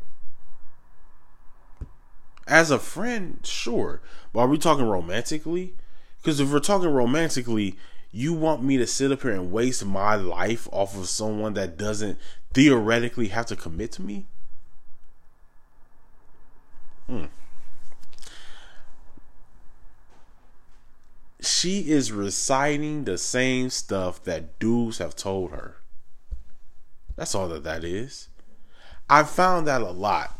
As 2.48 2.72
a 2.72 2.80
friend, 2.80 3.39
sure. 3.43 4.02
But 4.34 4.41
are 4.41 4.48
we 4.48 4.58
talking 4.58 4.88
romantically? 4.88 5.74
Because 6.22 6.39
if 6.39 6.52
we're 6.52 6.60
talking 6.60 6.89
romantically, 6.89 7.78
you 8.12 8.34
want 8.34 8.64
me 8.64 8.78
to 8.78 8.88
sit 8.88 9.12
up 9.12 9.22
here 9.22 9.32
and 9.32 9.52
waste 9.52 9.86
my 9.86 10.16
life 10.16 10.68
off 10.72 10.98
of 10.98 11.08
someone 11.08 11.54
that 11.56 11.78
doesn't 11.78 12.20
theoretically 12.54 13.30
have 13.30 13.46
to 13.48 13.56
commit 13.56 13.91
to 13.93 14.02
me? 14.02 14.26
Hmm. 17.08 17.26
she 21.46 21.89
is 21.89 22.12
reciting 22.12 23.04
the 23.04 23.18
same 23.18 23.70
stuff 23.70 24.24
that 24.24 24.60
dudes 24.60 24.98
have 24.98 25.16
told 25.16 25.52
her. 25.52 25.78
That's 27.16 27.36
all 27.36 27.48
that 27.50 27.64
that 27.64 27.84
is. 27.84 28.30
I 29.10 29.24
found 29.24 29.68
that 29.68 29.82
a 29.82 29.91
lot 29.91 30.39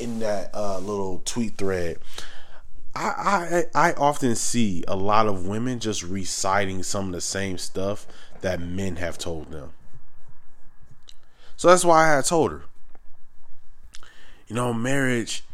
in 0.00 0.20
that 0.20 0.50
uh, 0.54 0.78
little 0.78 1.22
tweet 1.24 1.56
thread. 1.56 1.98
I, 2.94 3.64
I 3.74 3.88
I 3.90 3.92
often 3.94 4.36
see 4.36 4.84
a 4.86 4.94
lot 4.94 5.26
of 5.26 5.46
women 5.46 5.80
just 5.80 6.02
reciting 6.02 6.82
some 6.82 7.06
of 7.06 7.12
the 7.12 7.20
same 7.20 7.58
stuff 7.58 8.06
that 8.40 8.60
men 8.60 8.96
have 8.96 9.18
told 9.18 9.50
them. 9.50 9.70
So 11.56 11.68
that's 11.68 11.84
why 11.84 12.04
I 12.04 12.16
had 12.16 12.24
told 12.24 12.52
her. 12.52 12.62
You 14.46 14.54
know, 14.54 14.72
marriage, 14.72 15.44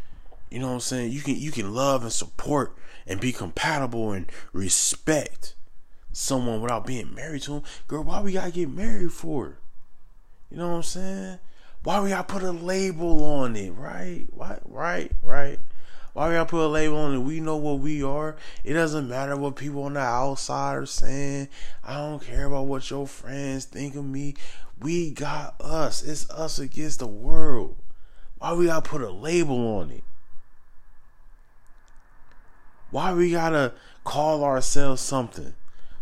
you 0.51 0.59
know 0.59 0.69
what 0.69 0.75
I'm 0.75 0.81
saying? 0.81 1.13
You 1.13 1.21
can 1.21 1.37
you 1.37 1.51
can 1.51 1.75
love 1.75 2.03
and 2.03 2.13
support 2.13 2.77
and 3.07 3.21
be 3.21 3.33
compatible 3.33 4.13
and 4.13 4.31
respect 4.53 5.55
someone 6.13 6.61
without 6.61 6.87
being 6.87 7.15
married 7.15 7.43
to 7.43 7.53
them, 7.53 7.63
girl, 7.87 8.05
why 8.05 8.21
we 8.21 8.33
gotta 8.33 8.51
get 8.51 8.69
married 8.69 9.13
for? 9.13 9.59
You 10.51 10.59
know 10.59 10.69
what 10.69 10.77
I'm 10.77 10.83
saying? 10.83 11.39
Why 11.83 12.01
we 12.01 12.11
gotta 12.11 12.25
put 12.25 12.43
a 12.43 12.51
label 12.51 13.25
on 13.25 13.57
it, 13.57 13.71
right? 13.71 14.27
Why, 14.31 14.59
right, 14.67 15.13
right? 15.23 15.59
Why 16.13 16.29
we 16.29 16.35
gotta 16.35 16.51
put 16.51 16.67
a 16.67 16.69
label 16.69 16.99
on 16.99 17.15
it? 17.15 17.19
We 17.21 17.41
know 17.41 17.57
what 17.57 17.79
we 17.79 18.03
are. 18.03 18.37
It 18.65 18.75
doesn't 18.75 19.09
matter 19.09 19.37
what 19.37 19.57
people 19.57 19.85
on 19.85 19.95
the 19.95 20.01
outside 20.01 20.77
are 20.77 20.87
saying. 20.87 21.49
I 21.83 21.95
don't 21.95 22.23
care 22.23 22.45
about 22.45 22.67
what 22.67 22.91
your 22.91 23.07
friends 23.07 23.65
think 23.65 23.95
of 23.95 24.05
me. 24.05 24.35
We 24.79 25.11
got 25.11 25.59
us. 25.61 26.03
It's 26.03 26.29
us 26.31 26.59
against 26.59 26.99
the 26.99 27.07
world. 27.07 27.77
Why 28.39 28.53
we 28.53 28.67
gotta 28.67 28.87
put 28.87 29.01
a 29.01 29.11
label 29.11 29.79
on 29.79 29.91
it? 29.91 30.05
Why 32.91 33.15
we 33.15 33.31
gotta 33.31 33.73
call 34.05 34.45
ourselves 34.45 35.01
something? 35.01 35.55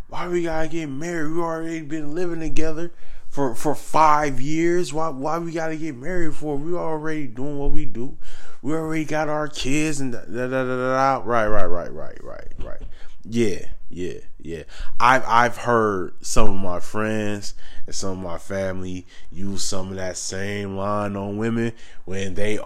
Why 0.09 0.27
we 0.27 0.43
gotta 0.43 0.67
get 0.67 0.87
married? 0.87 1.31
We 1.31 1.39
already 1.39 1.81
been 1.81 2.15
living 2.15 2.39
together 2.39 2.91
for 3.29 3.55
for 3.55 3.75
five 3.75 4.41
years. 4.41 4.93
Why 4.93 5.09
why 5.09 5.37
we 5.39 5.51
gotta 5.51 5.75
get 5.75 5.95
married 5.95 6.35
for? 6.35 6.57
We 6.57 6.73
already 6.73 7.27
doing 7.27 7.57
what 7.57 7.71
we 7.71 7.85
do. 7.85 8.17
We 8.61 8.73
already 8.73 9.05
got 9.05 9.29
our 9.29 9.47
kids 9.47 9.99
and 10.01 10.11
da 10.11 10.21
da 10.21 10.47
da 10.47 10.63
da. 10.63 10.75
da. 10.75 11.21
Right, 11.23 11.47
right, 11.47 11.65
right, 11.65 11.91
right, 11.93 12.23
right, 12.23 12.51
right. 12.63 12.81
Yeah, 13.23 13.65
yeah, 13.89 14.19
yeah. 14.39 14.63
I've 14.99 15.23
I've 15.25 15.57
heard 15.57 16.13
some 16.21 16.49
of 16.49 16.55
my 16.55 16.79
friends 16.79 17.53
and 17.85 17.95
some 17.95 18.11
of 18.11 18.23
my 18.23 18.37
family 18.37 19.05
use 19.31 19.63
some 19.63 19.89
of 19.89 19.95
that 19.95 20.17
same 20.17 20.75
line 20.75 21.15
on 21.15 21.37
women 21.37 21.73
when 22.05 22.35
they 22.35 22.59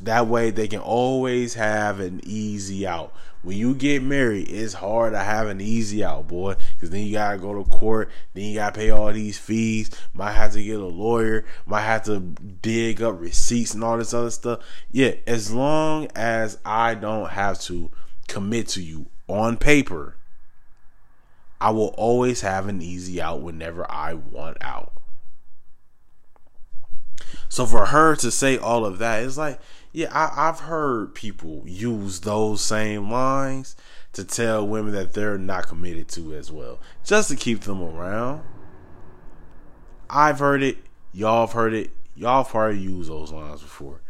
that 0.00 0.26
way 0.26 0.50
they 0.50 0.68
can 0.68 0.80
always 0.80 1.54
have 1.54 2.00
an 2.00 2.20
easy 2.24 2.86
out 2.86 3.12
when 3.42 3.56
you 3.56 3.74
get 3.74 4.02
married, 4.02 4.50
it's 4.50 4.74
hard 4.74 5.14
to 5.14 5.18
have 5.18 5.48
an 5.48 5.60
easy 5.60 6.04
out, 6.04 6.28
boy. 6.28 6.56
Because 6.74 6.90
then 6.90 7.06
you 7.06 7.12
gotta 7.12 7.38
go 7.38 7.54
to 7.54 7.68
court, 7.70 8.10
then 8.34 8.44
you 8.44 8.54
gotta 8.56 8.78
pay 8.78 8.90
all 8.90 9.12
these 9.12 9.38
fees. 9.38 9.90
Might 10.12 10.32
have 10.32 10.52
to 10.52 10.62
get 10.62 10.78
a 10.78 10.86
lawyer, 10.86 11.44
might 11.64 11.82
have 11.82 12.04
to 12.04 12.20
dig 12.20 13.00
up 13.02 13.18
receipts 13.18 13.72
and 13.72 13.82
all 13.82 13.96
this 13.96 14.12
other 14.12 14.30
stuff. 14.30 14.60
Yeah, 14.90 15.14
as 15.26 15.50
long 15.52 16.08
as 16.14 16.58
I 16.64 16.94
don't 16.94 17.30
have 17.30 17.60
to 17.62 17.90
commit 18.28 18.68
to 18.68 18.82
you 18.82 19.06
on 19.26 19.56
paper, 19.56 20.16
I 21.60 21.70
will 21.70 21.94
always 21.96 22.40
have 22.40 22.68
an 22.68 22.80
easy 22.80 23.20
out 23.20 23.42
whenever 23.42 23.90
I 23.90 24.14
want 24.14 24.56
out. 24.60 24.92
So 27.48 27.66
for 27.66 27.86
her 27.86 28.16
to 28.16 28.30
say 28.30 28.56
all 28.56 28.86
of 28.86 28.98
that, 28.98 29.22
it's 29.22 29.36
like 29.36 29.60
yeah, 29.92 30.08
I, 30.12 30.48
I've 30.48 30.60
heard 30.60 31.14
people 31.14 31.62
use 31.66 32.20
those 32.20 32.60
same 32.60 33.10
lines 33.10 33.74
to 34.12 34.24
tell 34.24 34.66
women 34.66 34.92
that 34.92 35.14
they're 35.14 35.38
not 35.38 35.66
committed 35.66 36.08
to 36.08 36.34
as 36.34 36.50
well, 36.50 36.80
just 37.04 37.28
to 37.30 37.36
keep 37.36 37.60
them 37.60 37.82
around. 37.82 38.42
I've 40.08 40.38
heard 40.38 40.62
it. 40.62 40.78
Y'all 41.12 41.46
have 41.46 41.54
heard 41.54 41.74
it. 41.74 41.90
Y'all 42.14 42.42
have 42.42 42.52
probably 42.52 42.78
used 42.78 43.10
those 43.10 43.32
lines 43.32 43.62
before. 43.62 44.00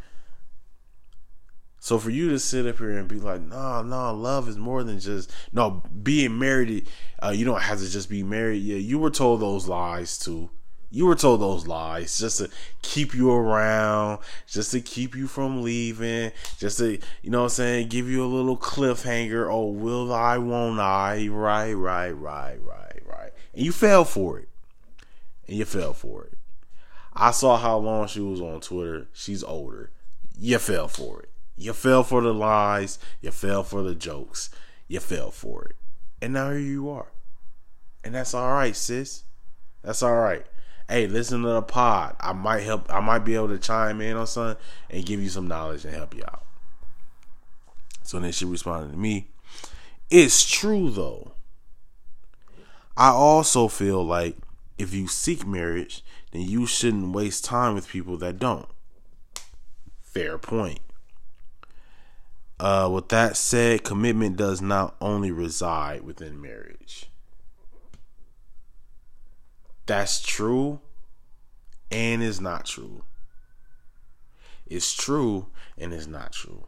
So 1.83 1.99
for 1.99 2.11
you 2.11 2.29
to 2.29 2.39
sit 2.39 2.67
up 2.67 2.77
here 2.77 2.99
and 2.99 3.09
be 3.09 3.19
like, 3.19 3.41
no, 3.41 3.57
nah, 3.57 3.83
no, 3.83 3.89
nah, 3.89 4.11
love 4.11 4.49
is 4.49 4.59
more 4.59 4.85
than 4.85 5.01
just 5.01 5.33
no 5.51 5.83
being 6.03 6.39
married. 6.39 6.87
Uh, 7.23 7.31
you 7.31 7.47
don't 7.47 7.63
have 7.63 7.79
to 7.79 7.89
just 7.89 8.11
be 8.11 8.23
married. 8.23 8.63
Yeah, 8.63 8.77
you 8.77 8.99
were 8.99 9.11
told 9.11 9.41
those 9.41 9.67
lies 9.67 10.19
too. 10.19 10.51
You 10.91 11.07
were 11.07 11.15
told 11.15 11.41
those 11.41 11.67
lies 11.67 12.19
just 12.19 12.39
to 12.39 12.51
keep 12.83 13.15
you 13.15 13.33
around, 13.33 14.19
just 14.47 14.73
to 14.73 14.81
keep 14.83 15.15
you 15.15 15.27
from 15.27 15.63
leaving, 15.63 16.33
just 16.59 16.79
to, 16.79 16.99
you 17.23 17.31
know 17.31 17.39
what 17.39 17.45
I'm 17.45 17.51
saying, 17.51 17.89
give 17.89 18.09
you 18.09 18.25
a 18.25 18.27
little 18.27 18.59
cliffhanger. 18.59 19.51
Oh, 19.51 19.69
will 19.69 20.13
I, 20.13 20.37
won't 20.37 20.81
I? 20.81 21.29
Right, 21.29 21.73
right, 21.73 22.11
right, 22.11 22.61
right, 22.61 23.01
right. 23.07 23.31
And 23.55 23.65
you 23.65 23.73
fell 23.73 24.05
for 24.05 24.39
it. 24.39 24.49
And 25.49 25.57
you 25.57 25.65
fell 25.65 25.95
for 25.95 26.25
it. 26.25 26.35
I 27.15 27.31
saw 27.31 27.57
how 27.57 27.79
long 27.79 28.07
she 28.07 28.21
was 28.21 28.41
on 28.41 28.61
Twitter. 28.61 29.09
She's 29.15 29.43
older. 29.43 29.91
You 30.39 30.59
fell 30.59 30.89
for 30.89 31.23
it. 31.23 31.30
You 31.61 31.73
fell 31.73 32.03
for 32.03 32.23
the 32.23 32.35
lies. 32.35 32.99
You 33.21 33.31
fell 33.31 33.63
for 33.63 33.83
the 33.83 33.95
jokes. 33.95 34.51
You 34.89 35.01
fell 35.01 35.31
for 35.31 35.65
it. 35.65 35.77
And 36.23 36.33
now 36.33 36.51
here 36.51 36.59
you 36.61 36.91
are. 36.91 37.13
And 38.03 38.15
that's 38.15 38.35
all 38.35 38.53
right, 38.53 38.75
sis. 38.75 39.25
That's 39.83 40.03
all 40.03 40.17
right 40.17 40.47
hey, 40.91 41.07
listen 41.07 41.43
to 41.43 41.49
the 41.49 41.63
pod. 41.63 42.17
I 42.21 42.33
might 42.33 42.61
help. 42.61 42.93
I 42.93 43.01
might 43.01 43.21
be 43.21 43.37
able 43.37 43.49
to 43.49 43.59
chime 43.59 44.01
in 44.01 44.17
on 44.17 44.27
something 44.27 44.63
and 44.91 45.07
give 45.07 45.23
you 45.23 45.29
some 45.29 45.49
knowledge 45.49 45.85
and 45.85 45.95
help 45.95 46.15
you 46.15 46.23
out. 46.25 46.45
So 48.03 48.19
then 48.19 48.33
she 48.33 48.45
responded 48.45 48.93
to 48.93 48.99
me. 48.99 49.29
It's 50.11 50.45
true 50.45 50.91
though. 50.91 51.33
I 52.97 53.11
also 53.11 53.69
feel 53.69 54.05
like 54.05 54.37
if 54.77 54.93
you 54.93 55.07
seek 55.07 55.47
marriage, 55.47 56.05
then 56.33 56.43
you 56.43 56.67
shouldn't 56.67 57.15
waste 57.15 57.45
time 57.45 57.75
with 57.75 57.89
people 57.89 58.17
that 58.19 58.39
don't. 58.39 58.69
Fair 60.03 60.39
point. 60.39 60.81
Uh, 62.61 62.91
with 62.93 63.09
that 63.09 63.37
said, 63.39 63.83
commitment 63.83 64.37
does 64.37 64.61
not 64.61 64.95
only 65.01 65.31
reside 65.31 66.03
within 66.03 66.41
marriage 66.41 67.11
that's 69.91 70.21
true 70.21 70.79
and 71.91 72.23
is 72.23 72.41
not 72.41 72.65
true. 72.65 73.03
It's 74.69 74.95
true 74.95 75.49
and 75.77 75.93
it's 75.93 76.07
not 76.07 76.31
true. 76.33 76.67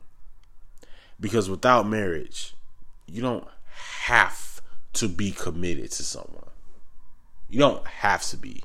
Because 1.20 1.48
without 1.48 1.86
marriage, 1.86 2.54
you 3.06 3.22
don't 3.22 3.46
have 3.74 4.60
to 4.94 5.06
be 5.06 5.30
committed 5.30 5.92
to 5.92 6.02
someone. 6.02 6.50
You 7.48 7.60
don't 7.60 7.86
have 7.86 8.24
to 8.24 8.36
be. 8.36 8.64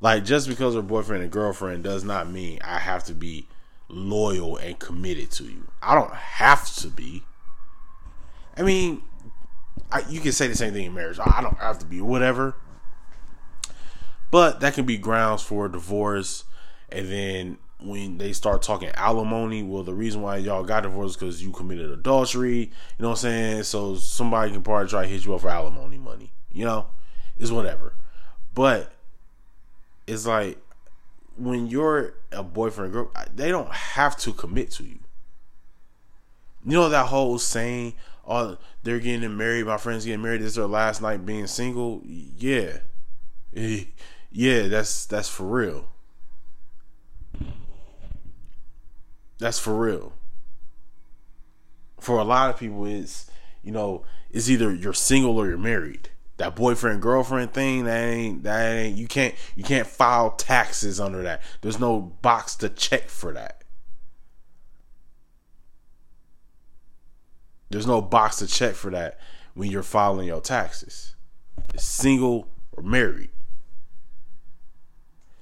Like 0.00 0.24
just 0.24 0.48
because 0.48 0.74
we're 0.74 0.82
boyfriend 0.82 1.22
and 1.22 1.30
girlfriend 1.30 1.84
does 1.84 2.02
not 2.02 2.28
mean 2.28 2.58
I 2.64 2.80
have 2.80 3.04
to 3.04 3.14
be 3.14 3.46
loyal 3.88 4.56
and 4.56 4.78
committed 4.78 5.30
to 5.32 5.44
you. 5.44 5.68
I 5.82 5.94
don't 5.94 6.14
have 6.14 6.74
to 6.76 6.88
be. 6.88 7.24
I 8.56 8.62
mean, 8.62 9.02
I, 9.90 10.02
you 10.08 10.20
can 10.20 10.32
say 10.32 10.46
the 10.46 10.56
same 10.56 10.72
thing 10.72 10.86
in 10.86 10.94
marriage. 10.94 11.18
I 11.18 11.40
don't 11.40 11.58
have 11.58 11.78
to 11.80 11.86
be 11.86 12.00
whatever, 12.00 12.56
but 14.30 14.60
that 14.60 14.74
can 14.74 14.86
be 14.86 14.96
grounds 14.96 15.42
for 15.42 15.68
divorce. 15.68 16.44
And 16.90 17.10
then 17.10 17.58
when 17.80 18.18
they 18.18 18.32
start 18.32 18.62
talking 18.62 18.90
alimony, 18.94 19.62
well, 19.62 19.82
the 19.82 19.94
reason 19.94 20.22
why 20.22 20.36
y'all 20.38 20.64
got 20.64 20.84
divorced 20.84 21.10
is 21.10 21.16
because 21.16 21.42
you 21.42 21.50
committed 21.52 21.90
adultery. 21.90 22.60
You 22.60 22.68
know 22.98 23.08
what 23.10 23.24
I'm 23.24 23.30
saying? 23.30 23.62
So 23.64 23.96
somebody 23.96 24.52
can 24.52 24.62
probably 24.62 24.88
try 24.88 25.02
to 25.02 25.08
hit 25.08 25.24
you 25.24 25.34
up 25.34 25.42
for 25.42 25.50
alimony 25.50 25.98
money. 25.98 26.32
You 26.52 26.64
know, 26.64 26.86
it's 27.38 27.50
whatever. 27.50 27.94
But 28.54 28.92
it's 30.06 30.26
like 30.26 30.58
when 31.36 31.66
you're 31.66 32.14
a 32.32 32.42
boyfriend 32.42 32.92
girl, 32.92 33.10
they 33.34 33.50
don't 33.50 33.72
have 33.72 34.16
to 34.18 34.32
commit 34.32 34.70
to 34.72 34.84
you. 34.84 34.98
You 36.64 36.72
know 36.72 36.88
that 36.88 37.06
whole 37.06 37.38
saying, 37.38 37.94
oh, 38.26 38.56
they're 38.82 39.00
getting 39.00 39.36
married. 39.36 39.66
My 39.66 39.76
friends 39.76 40.04
getting 40.04 40.22
married. 40.22 40.40
This 40.40 40.48
is 40.48 40.54
their 40.54 40.66
last 40.66 41.02
night 41.02 41.26
being 41.26 41.46
single. 41.46 42.00
Yeah, 42.04 42.78
yeah, 43.52 44.68
that's 44.68 45.06
that's 45.06 45.28
for 45.28 45.44
real. 45.44 45.88
That's 49.38 49.58
for 49.58 49.74
real. 49.74 50.12
For 52.00 52.18
a 52.18 52.24
lot 52.24 52.50
of 52.50 52.58
people, 52.58 52.86
it's 52.86 53.30
you 53.62 53.72
know, 53.72 54.04
it's 54.30 54.48
either 54.48 54.74
you're 54.74 54.94
single 54.94 55.38
or 55.38 55.48
you're 55.48 55.58
married. 55.58 56.10
That 56.36 56.56
boyfriend 56.56 57.00
girlfriend 57.00 57.52
thing, 57.52 57.84
that 57.84 58.02
ain't 58.02 58.42
that 58.42 58.72
ain't 58.72 58.98
you 58.98 59.06
can't 59.06 59.34
you 59.54 59.62
can't 59.62 59.86
file 59.86 60.32
taxes 60.32 60.98
under 60.98 61.22
that. 61.22 61.42
There's 61.60 61.78
no 61.78 62.00
box 62.00 62.56
to 62.56 62.68
check 62.68 63.08
for 63.08 63.32
that. 63.32 63.62
There's 67.70 67.86
no 67.86 68.02
box 68.02 68.36
to 68.36 68.46
check 68.46 68.74
for 68.74 68.90
that 68.90 69.18
when 69.54 69.70
you're 69.70 69.82
filing 69.82 70.26
your 70.26 70.40
taxes. 70.40 71.14
Single 71.76 72.48
or 72.72 72.82
married. 72.82 73.30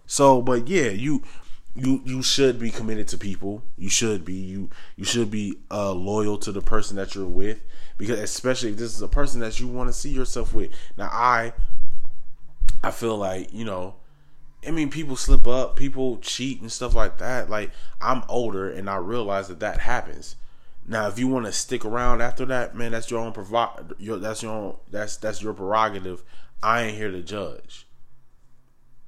So, 0.06 0.42
but 0.42 0.68
yeah, 0.68 0.90
you 0.90 1.22
you 1.74 2.02
you 2.04 2.22
should 2.22 2.58
be 2.58 2.70
committed 2.70 3.08
to 3.08 3.18
people. 3.18 3.62
You 3.76 3.88
should 3.88 4.24
be 4.24 4.34
you 4.34 4.70
you 4.96 5.04
should 5.04 5.30
be 5.30 5.58
uh, 5.70 5.92
loyal 5.92 6.36
to 6.38 6.52
the 6.52 6.60
person 6.60 6.96
that 6.96 7.14
you're 7.14 7.26
with 7.26 7.62
because 7.96 8.18
especially 8.18 8.70
if 8.70 8.76
this 8.76 8.94
is 8.94 9.02
a 9.02 9.08
person 9.08 9.40
that 9.40 9.58
you 9.58 9.68
want 9.68 9.88
to 9.88 9.92
see 9.92 10.10
yourself 10.10 10.52
with. 10.52 10.70
Now 10.96 11.08
I 11.10 11.54
I 12.82 12.90
feel 12.90 13.16
like, 13.16 13.52
you 13.52 13.64
know, 13.64 13.94
I 14.66 14.70
mean 14.70 14.90
people 14.90 15.16
slip 15.16 15.46
up, 15.46 15.76
people 15.76 16.18
cheat 16.18 16.60
and 16.60 16.70
stuff 16.70 16.94
like 16.94 17.18
that. 17.18 17.48
Like 17.48 17.70
I'm 18.00 18.22
older 18.28 18.70
and 18.70 18.90
I 18.90 18.96
realize 18.96 19.48
that 19.48 19.60
that 19.60 19.78
happens. 19.78 20.36
Now 20.86 21.08
if 21.08 21.18
you 21.18 21.26
want 21.26 21.46
to 21.46 21.52
stick 21.52 21.86
around 21.86 22.20
after 22.20 22.44
that, 22.46 22.74
man, 22.74 22.92
that's 22.92 23.10
your 23.10 23.20
own 23.20 23.32
provi- 23.32 23.94
your 23.98 24.18
that's 24.18 24.42
your 24.42 24.52
own 24.52 24.76
that's 24.90 25.16
that's 25.16 25.42
your 25.42 25.54
prerogative. 25.54 26.22
I 26.62 26.82
ain't 26.82 26.98
here 26.98 27.10
to 27.10 27.22
judge. 27.22 27.86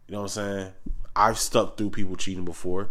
You 0.09 0.13
know 0.13 0.23
what 0.23 0.37
I'm 0.37 0.45
saying? 0.45 0.73
I've 1.17 1.39
stuck 1.39 1.77
through 1.77 1.91
people 1.91 2.17
cheating 2.17 2.45
before. 2.45 2.91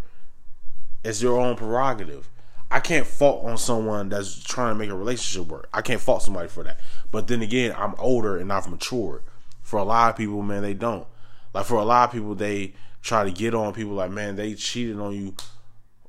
It's 1.03 1.21
your 1.21 1.39
own 1.39 1.55
prerogative. 1.55 2.29
I 2.71 2.79
can't 2.79 3.05
fault 3.05 3.45
on 3.45 3.57
someone 3.57 4.09
that's 4.09 4.41
trying 4.41 4.73
to 4.73 4.79
make 4.79 4.89
a 4.89 4.95
relationship 4.95 5.47
work. 5.47 5.69
I 5.73 5.81
can't 5.81 6.01
fault 6.01 6.23
somebody 6.23 6.47
for 6.47 6.63
that. 6.63 6.79
But 7.11 7.27
then 7.27 7.41
again, 7.41 7.75
I'm 7.77 7.93
older 7.99 8.37
and 8.37 8.51
I've 8.51 8.69
matured. 8.69 9.21
For 9.61 9.77
a 9.77 9.83
lot 9.83 10.09
of 10.09 10.17
people, 10.17 10.41
man, 10.41 10.63
they 10.63 10.73
don't. 10.73 11.05
Like 11.53 11.65
for 11.65 11.75
a 11.75 11.83
lot 11.83 12.09
of 12.09 12.13
people, 12.13 12.33
they 12.35 12.73
try 13.01 13.23
to 13.25 13.31
get 13.31 13.53
on 13.53 13.73
people 13.73 13.93
like, 13.93 14.11
man, 14.11 14.37
they 14.37 14.55
cheated 14.55 14.99
on 14.99 15.13
you. 15.13 15.35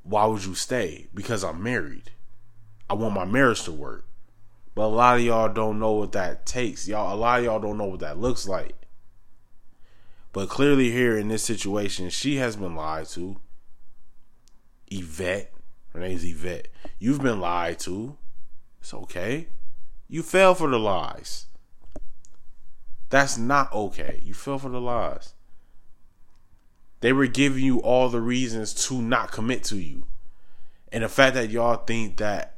Why 0.03 0.25
would 0.25 0.43
you 0.43 0.55
stay? 0.55 1.07
Because 1.13 1.43
I'm 1.43 1.61
married. 1.61 2.11
I 2.89 2.93
want 2.93 3.13
my 3.13 3.25
marriage 3.25 3.63
to 3.63 3.71
work. 3.71 4.05
But 4.73 4.85
a 4.85 4.87
lot 4.87 5.17
of 5.17 5.23
y'all 5.23 5.49
don't 5.49 5.79
know 5.79 5.93
what 5.93 6.11
that 6.13 6.45
takes. 6.45 6.87
Y'all 6.87 7.13
a 7.13 7.17
lot 7.17 7.39
of 7.39 7.45
y'all 7.45 7.59
don't 7.59 7.77
know 7.77 7.85
what 7.85 8.01
that 8.01 8.19
looks 8.19 8.47
like. 8.47 8.75
But 10.35 10.49
clearly, 10.49 10.91
here 10.91 11.17
in 11.17 11.29
this 11.29 11.43
situation, 11.43 12.09
she 12.09 12.35
has 12.35 12.57
been 12.57 12.75
lied 12.75 13.07
to. 13.11 13.37
Yvette, 14.87 15.53
her 15.93 15.99
name's 16.01 16.25
Yvette. 16.25 16.67
You've 16.99 17.21
been 17.21 17.39
lied 17.39 17.79
to. 17.79 18.17
It's 18.81 18.93
okay. 18.93 19.47
You 20.09 20.21
fell 20.21 20.53
for 20.53 20.69
the 20.69 20.77
lies. 20.77 21.45
That's 23.09 23.37
not 23.37 23.71
okay. 23.71 24.19
You 24.25 24.33
fell 24.33 24.59
for 24.59 24.67
the 24.67 24.81
lies. 24.81 25.35
They 26.99 27.13
were 27.13 27.27
giving 27.27 27.63
you 27.63 27.79
all 27.79 28.09
the 28.09 28.19
reasons 28.19 28.73
to 28.89 29.01
not 29.01 29.31
commit 29.31 29.63
to 29.63 29.77
you. 29.77 30.05
And 30.91 31.05
the 31.05 31.07
fact 31.07 31.35
that 31.35 31.49
y'all 31.49 31.77
think 31.77 32.17
that 32.17 32.57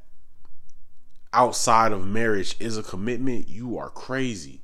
outside 1.32 1.92
of 1.92 2.08
marriage 2.08 2.56
is 2.60 2.76
a 2.76 2.82
commitment, 2.82 3.48
you 3.48 3.78
are 3.78 3.92
crazy. 3.92 4.64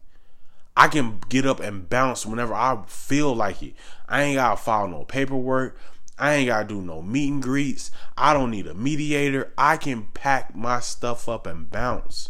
I 0.76 0.88
can 0.88 1.22
get 1.30 1.46
up 1.46 1.60
and 1.60 1.88
bounce 1.88 2.26
whenever 2.26 2.54
I 2.54 2.84
feel 2.88 3.36
like 3.36 3.62
it. 3.62 3.76
I 4.10 4.24
ain't 4.24 4.36
gotta 4.36 4.58
file 4.58 4.88
no 4.88 5.06
paperwork. 5.06 5.78
I 6.18 6.34
ain't 6.34 6.48
gotta 6.48 6.68
do 6.68 6.82
no 6.82 7.02
meet 7.02 7.32
and 7.32 7.44
greets. 7.44 7.92
I 8.18 8.34
don't 8.34 8.52
need 8.52 8.68
a 8.68 8.74
mediator. 8.74 9.54
I 9.58 9.78
can 9.78 10.08
pack 10.14 10.56
my 10.56 10.80
stuff 10.80 11.30
up 11.30 11.46
and 11.46 11.70
bounce. 11.70 12.30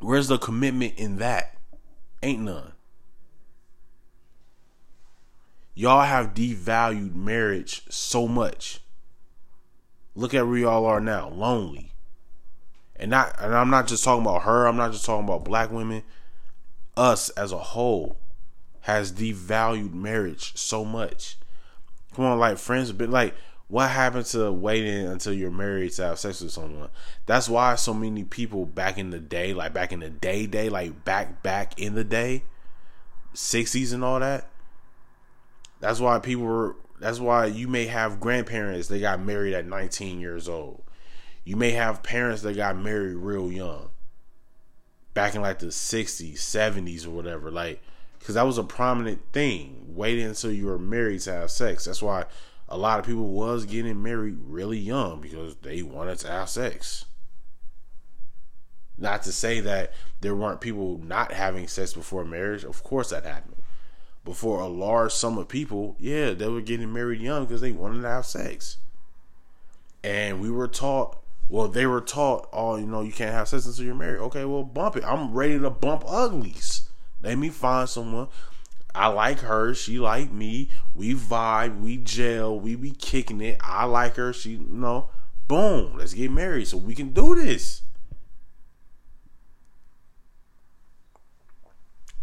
Where's 0.00 0.28
the 0.28 0.38
commitment 0.38 0.94
in 0.98 1.16
that? 1.16 1.56
Ain't 2.22 2.42
none. 2.42 2.72
Y'all 5.74 6.04
have 6.04 6.34
devalued 6.34 7.14
marriage 7.14 7.82
so 7.88 8.28
much. 8.28 8.80
Look 10.14 10.34
at 10.34 10.46
where 10.46 10.58
y'all 10.58 10.86
are 10.86 11.00
now, 11.00 11.28
lonely 11.28 11.92
and 12.98 13.10
not 13.10 13.34
and 13.38 13.54
I'm 13.54 13.70
not 13.70 13.86
just 13.86 14.04
talking 14.04 14.22
about 14.22 14.42
her, 14.42 14.66
I'm 14.66 14.76
not 14.76 14.92
just 14.92 15.04
talking 15.04 15.24
about 15.24 15.44
black 15.44 15.70
women. 15.70 16.02
Us 16.96 17.28
as 17.30 17.52
a 17.52 17.58
whole 17.58 18.16
has 18.82 19.12
devalued 19.12 19.92
marriage 19.92 20.56
so 20.56 20.84
much. 20.84 21.36
Come 22.14 22.24
on, 22.24 22.38
like 22.38 22.56
friends, 22.56 22.92
but 22.92 23.10
like 23.10 23.34
what 23.68 23.90
happened 23.90 24.26
to 24.26 24.50
waiting 24.52 25.06
until 25.06 25.32
you're 25.32 25.50
married 25.50 25.92
to 25.92 26.04
have 26.04 26.18
sex 26.18 26.40
with 26.40 26.52
someone? 26.52 26.88
That's 27.26 27.48
why 27.48 27.74
so 27.74 27.92
many 27.92 28.24
people 28.24 28.64
back 28.64 28.96
in 28.96 29.10
the 29.10 29.18
day, 29.18 29.52
like 29.52 29.74
back 29.74 29.92
in 29.92 30.00
the 30.00 30.08
day, 30.08 30.46
day, 30.46 30.68
like 30.68 31.04
back 31.04 31.42
back 31.42 31.78
in 31.78 31.94
the 31.94 32.04
day, 32.04 32.44
sixties 33.34 33.92
and 33.92 34.04
all 34.04 34.20
that. 34.20 34.48
That's 35.80 36.00
why 36.00 36.18
people 36.18 36.44
were. 36.44 36.76
That's 36.98 37.20
why 37.20 37.46
you 37.46 37.68
may 37.68 37.86
have 37.86 38.20
grandparents 38.20 38.88
they 38.88 39.00
got 39.00 39.20
married 39.20 39.52
at 39.52 39.66
19 39.66 40.18
years 40.18 40.48
old 40.48 40.82
you 41.46 41.56
may 41.56 41.70
have 41.70 42.02
parents 42.02 42.42
that 42.42 42.56
got 42.56 42.76
married 42.76 43.14
real 43.14 43.50
young 43.50 43.88
back 45.14 45.34
in 45.34 45.40
like 45.40 45.60
the 45.60 45.68
60s 45.68 46.34
70s 46.34 47.06
or 47.06 47.10
whatever 47.10 47.50
like 47.50 47.80
because 48.18 48.34
that 48.34 48.44
was 48.44 48.58
a 48.58 48.64
prominent 48.64 49.20
thing. 49.32 49.84
Waiting 49.86 50.26
until 50.26 50.50
you 50.50 50.66
were 50.66 50.80
married 50.80 51.20
to 51.20 51.32
have 51.32 51.48
sex. 51.48 51.84
That's 51.84 52.02
why 52.02 52.24
a 52.68 52.76
lot 52.76 52.98
of 52.98 53.06
people 53.06 53.28
was 53.28 53.64
getting 53.64 54.02
married 54.02 54.36
really 54.48 54.78
young 54.78 55.20
because 55.20 55.54
they 55.62 55.80
wanted 55.82 56.18
to 56.18 56.28
have 56.28 56.48
sex. 56.48 57.04
Not 58.98 59.22
to 59.22 59.32
say 59.32 59.60
that 59.60 59.92
there 60.22 60.34
weren't 60.34 60.60
people 60.60 60.98
not 60.98 61.30
having 61.30 61.68
sex 61.68 61.92
before 61.92 62.24
marriage. 62.24 62.64
Of 62.64 62.82
course 62.82 63.10
that 63.10 63.24
happened. 63.24 63.62
But 64.24 64.34
for 64.34 64.58
a 64.58 64.66
large 64.66 65.12
sum 65.12 65.38
of 65.38 65.46
people 65.46 65.94
yeah 66.00 66.32
they 66.32 66.48
were 66.48 66.60
getting 66.60 66.92
married 66.92 67.20
young 67.20 67.44
because 67.44 67.60
they 67.60 67.70
wanted 67.70 68.02
to 68.02 68.08
have 68.08 68.26
sex. 68.26 68.78
And 70.02 70.40
we 70.40 70.50
were 70.50 70.66
taught 70.66 71.18
well, 71.48 71.68
they 71.68 71.86
were 71.86 72.00
taught, 72.00 72.48
oh, 72.52 72.76
you 72.76 72.86
know, 72.86 73.02
you 73.02 73.12
can't 73.12 73.32
have 73.32 73.48
sex 73.48 73.66
until 73.66 73.84
you're 73.84 73.94
married. 73.94 74.18
Okay, 74.18 74.44
well, 74.44 74.64
bump 74.64 74.96
it. 74.96 75.04
I'm 75.04 75.32
ready 75.32 75.58
to 75.58 75.70
bump 75.70 76.04
uglies. 76.06 76.88
Let 77.22 77.38
me 77.38 77.50
find 77.50 77.88
someone. 77.88 78.28
I 78.94 79.08
like 79.08 79.40
her. 79.40 79.74
She 79.74 79.98
like 79.98 80.32
me. 80.32 80.70
We 80.94 81.14
vibe. 81.14 81.80
We 81.80 81.98
gel. 81.98 82.58
We 82.58 82.74
be 82.74 82.90
kicking 82.90 83.40
it. 83.40 83.58
I 83.60 83.84
like 83.84 84.16
her. 84.16 84.32
She, 84.32 84.52
you 84.52 84.66
know, 84.68 85.10
boom. 85.46 85.98
Let's 85.98 86.14
get 86.14 86.32
married 86.32 86.66
so 86.66 86.78
we 86.78 86.94
can 86.94 87.12
do 87.12 87.36
this. 87.36 87.82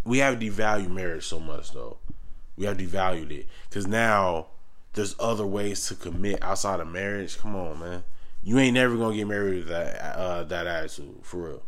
We 0.04 0.18
have 0.18 0.40
devalued 0.40 0.90
marriage 0.90 1.26
so 1.26 1.40
much, 1.40 1.72
though. 1.72 1.98
We 2.58 2.66
have 2.66 2.76
devalued 2.76 3.32
it 3.32 3.48
because 3.70 3.88
now 3.88 4.48
there's 4.94 5.16
other 5.18 5.46
ways 5.46 5.88
to 5.88 5.96
commit 5.96 6.44
outside 6.44 6.82
of 6.82 6.90
marriage. 6.90 7.38
Come 7.38 7.56
on, 7.56 7.80
man 7.80 8.04
you 8.44 8.60
ain't 8.60 8.74
never 8.74 8.98
gonna 8.98 9.16
get 9.16 9.28
married 9.28 9.60
with 9.60 9.68
that 9.70 10.18
uh, 10.18 10.44
that 10.46 10.68
attitude 10.68 11.20
for 11.24 11.50
real. 11.50 11.64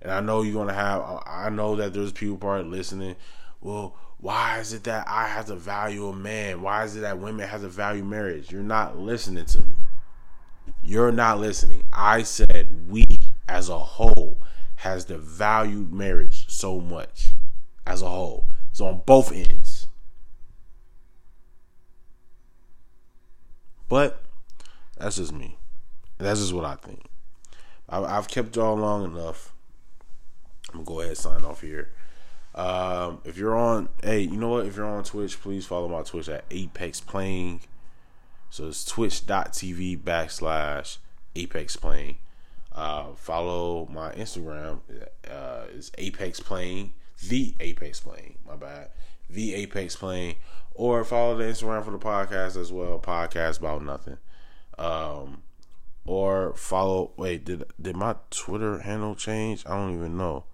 And 0.00 0.12
I 0.12 0.20
know 0.20 0.42
you're 0.42 0.54
gonna 0.54 0.74
have. 0.74 1.22
I 1.26 1.48
know 1.50 1.76
that 1.76 1.92
there's 1.92 2.12
people 2.12 2.36
probably 2.36 2.70
listening. 2.70 3.16
Well, 3.60 3.96
why 4.18 4.58
is 4.58 4.72
it 4.72 4.84
that 4.84 5.06
I 5.08 5.26
have 5.26 5.46
to 5.46 5.56
value 5.56 6.06
a 6.08 6.14
man? 6.14 6.62
Why 6.62 6.84
is 6.84 6.94
it 6.96 7.00
that 7.00 7.18
women 7.18 7.48
have 7.48 7.62
to 7.62 7.68
value 7.68 8.04
marriage? 8.04 8.52
You're 8.52 8.62
not 8.62 8.98
listening 8.98 9.46
to 9.46 9.60
me. 9.60 9.74
You're 10.82 11.12
not 11.12 11.40
listening. 11.40 11.84
I 11.92 12.22
said 12.22 12.88
we 12.88 13.06
as 13.48 13.68
a 13.68 13.78
whole 13.78 14.38
has 14.76 15.06
devalued 15.06 15.90
marriage 15.90 16.46
so 16.48 16.80
much 16.80 17.32
as 17.86 18.02
a 18.02 18.08
whole. 18.08 18.46
It's 18.70 18.80
on 18.80 19.02
both 19.06 19.32
ends. 19.32 19.86
But 23.88 24.22
that's 24.98 25.16
just 25.16 25.32
me. 25.32 25.58
That's 26.18 26.40
just 26.40 26.52
what 26.52 26.64
I 26.64 26.76
think. 26.76 27.04
I've 27.88 28.28
kept 28.28 28.56
y'all 28.56 28.76
long 28.76 29.04
enough. 29.04 29.52
I'm 30.70 30.84
gonna 30.84 30.86
go 30.86 31.00
ahead 31.00 31.10
and 31.10 31.18
sign 31.18 31.44
off 31.44 31.60
here. 31.60 31.90
Um, 32.54 33.20
if 33.24 33.36
you're 33.36 33.56
on, 33.56 33.88
hey, 34.02 34.20
you 34.20 34.36
know 34.36 34.48
what? 34.48 34.66
If 34.66 34.76
you're 34.76 34.86
on 34.86 35.04
Twitch, 35.04 35.40
please 35.40 35.66
follow 35.66 35.88
my 35.88 36.02
Twitch 36.02 36.28
at 36.28 36.44
Apex 36.50 37.00
Playing. 37.00 37.60
So 38.50 38.68
it's 38.68 38.84
twitch.tv 38.84 40.02
backslash 40.02 40.98
Apex 41.36 41.76
Playing. 41.76 42.16
Uh, 42.72 43.12
follow 43.14 43.86
my 43.86 44.12
Instagram. 44.12 44.80
Uh, 45.30 45.64
is 45.72 45.92
Apex 45.98 46.40
Playing. 46.40 46.92
The 47.28 47.54
Apex 47.60 48.00
Playing. 48.00 48.38
My 48.46 48.56
bad. 48.56 48.88
The 49.30 49.54
Apex 49.54 49.96
Playing. 49.96 50.36
Or 50.74 51.04
follow 51.04 51.36
the 51.36 51.44
Instagram 51.44 51.84
for 51.84 51.92
the 51.92 51.98
podcast 51.98 52.60
as 52.60 52.72
well. 52.72 52.98
Podcast 52.98 53.60
about 53.60 53.84
nothing. 53.84 54.18
Um, 54.76 55.43
or 56.06 56.54
follow. 56.54 57.12
Wait, 57.16 57.44
did 57.44 57.64
did 57.80 57.96
my 57.96 58.16
Twitter 58.30 58.80
handle 58.80 59.14
change? 59.14 59.64
I 59.66 59.76
don't 59.76 59.94
even 59.94 60.16
know. 60.16 60.44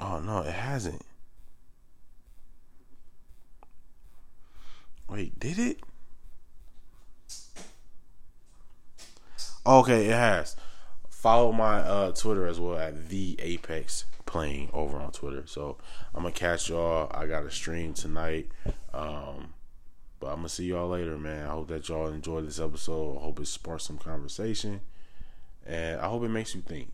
Oh 0.00 0.20
no, 0.20 0.40
it 0.40 0.52
hasn't. 0.52 1.02
Wait, 5.08 5.38
did 5.38 5.58
it? 5.58 5.80
Okay, 9.64 10.06
it 10.06 10.12
has. 10.12 10.56
Follow 11.08 11.52
my 11.52 11.78
uh, 11.78 12.12
Twitter 12.12 12.46
as 12.46 12.58
well 12.58 12.76
at 12.76 13.08
the 13.08 13.36
Apex 13.38 14.06
Playing 14.24 14.70
over 14.72 14.96
on 14.96 15.12
Twitter. 15.12 15.46
So 15.46 15.76
I'm 16.14 16.22
gonna 16.22 16.32
catch 16.32 16.70
y'all. 16.70 17.10
I 17.12 17.26
got 17.26 17.44
a 17.44 17.50
stream 17.50 17.92
tonight. 17.92 18.48
Um, 18.94 19.52
but 20.22 20.28
I'm 20.28 20.36
gonna 20.36 20.48
see 20.48 20.66
y'all 20.66 20.88
later, 20.88 21.18
man. 21.18 21.46
I 21.46 21.50
hope 21.50 21.66
that 21.68 21.88
y'all 21.88 22.06
enjoyed 22.06 22.46
this 22.46 22.60
episode. 22.60 23.18
I 23.18 23.22
hope 23.22 23.40
it 23.40 23.46
sparked 23.48 23.82
some 23.82 23.98
conversation, 23.98 24.80
and 25.66 26.00
I 26.00 26.06
hope 26.06 26.22
it 26.22 26.28
makes 26.28 26.54
you 26.54 26.60
think. 26.60 26.92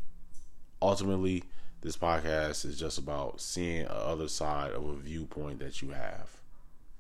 Ultimately, 0.81 1.45
this 1.83 1.95
podcast 1.95 2.65
is 2.65 2.81
just 2.81 2.97
about 2.97 3.43
seeing 3.43 3.85
a 3.85 3.91
other 3.91 4.29
side 4.29 4.73
of 4.73 4.89
a 4.89 4.95
viewpoint 4.95 5.59
that 5.59 5.83
you 5.83 5.91
have. 5.91 6.39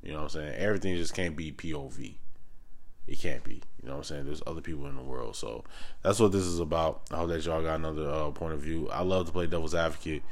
You 0.03 0.11
know 0.13 0.19
what 0.19 0.25
I'm 0.25 0.29
saying? 0.29 0.55
Everything 0.59 0.97
just 0.97 1.15
can't 1.15 1.35
be 1.35 1.51
POV. 1.51 2.17
It 3.07 3.19
can't 3.19 3.43
be. 3.43 3.63
You 3.83 3.89
know 3.89 3.93
what 3.93 3.99
I'm 3.99 4.05
saying? 4.05 4.27
There's 4.27 4.43
other 4.47 4.61
people 4.61 4.87
in 4.87 4.97
the 4.97 5.03
world. 5.03 5.35
So 5.35 5.65
that's 6.03 6.21
what 6.21 6.33
this 6.33 6.45
is 6.45 6.61
about. 6.61 7.01
I 7.11 7.17
hope 7.17 7.31
that 7.31 7.43
y'all 7.47 7.63
got 7.63 7.77
another 7.77 8.07
uh, 8.07 8.31
point 8.33 8.53
of 8.53 8.61
view. 8.61 8.91
I 8.91 9.03
love 9.03 9.25
to 9.27 9.33
play 9.33 9.47
devil's 9.47 9.75
advocate. 9.75 10.23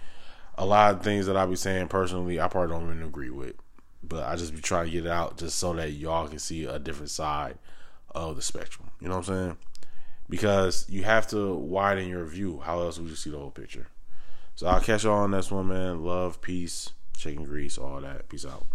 A 0.58 0.66
lot 0.66 0.94
of 0.94 1.02
things 1.02 1.24
that 1.24 1.38
I 1.38 1.46
be 1.46 1.56
saying 1.56 1.88
personally, 1.88 2.38
I 2.38 2.48
probably 2.48 2.76
don't 2.76 2.84
even 2.84 3.02
agree 3.02 3.30
with. 3.30 3.56
But 4.08 4.24
I 4.24 4.36
just 4.36 4.54
be 4.54 4.60
trying 4.60 4.86
to 4.86 4.90
get 4.90 5.06
it 5.06 5.10
out 5.10 5.38
just 5.38 5.58
so 5.58 5.72
that 5.74 5.90
y'all 5.92 6.28
can 6.28 6.38
see 6.38 6.64
a 6.64 6.78
different 6.78 7.10
side 7.10 7.58
of 8.14 8.36
the 8.36 8.42
spectrum. 8.42 8.90
You 9.00 9.08
know 9.08 9.16
what 9.16 9.28
I'm 9.28 9.34
saying? 9.34 9.56
Because 10.28 10.86
you 10.88 11.04
have 11.04 11.26
to 11.28 11.54
widen 11.54 12.08
your 12.08 12.24
view. 12.24 12.60
How 12.64 12.80
else 12.80 12.98
would 12.98 13.08
you 13.08 13.16
see 13.16 13.30
the 13.30 13.38
whole 13.38 13.50
picture? 13.50 13.88
So 14.54 14.66
I'll 14.66 14.80
catch 14.80 15.04
y'all 15.04 15.18
on 15.18 15.32
this 15.32 15.50
one, 15.50 15.68
man. 15.68 16.04
Love, 16.04 16.40
peace, 16.40 16.90
chicken 17.16 17.44
grease, 17.44 17.78
all 17.78 18.00
that. 18.00 18.28
Peace 18.28 18.46
out. 18.46 18.66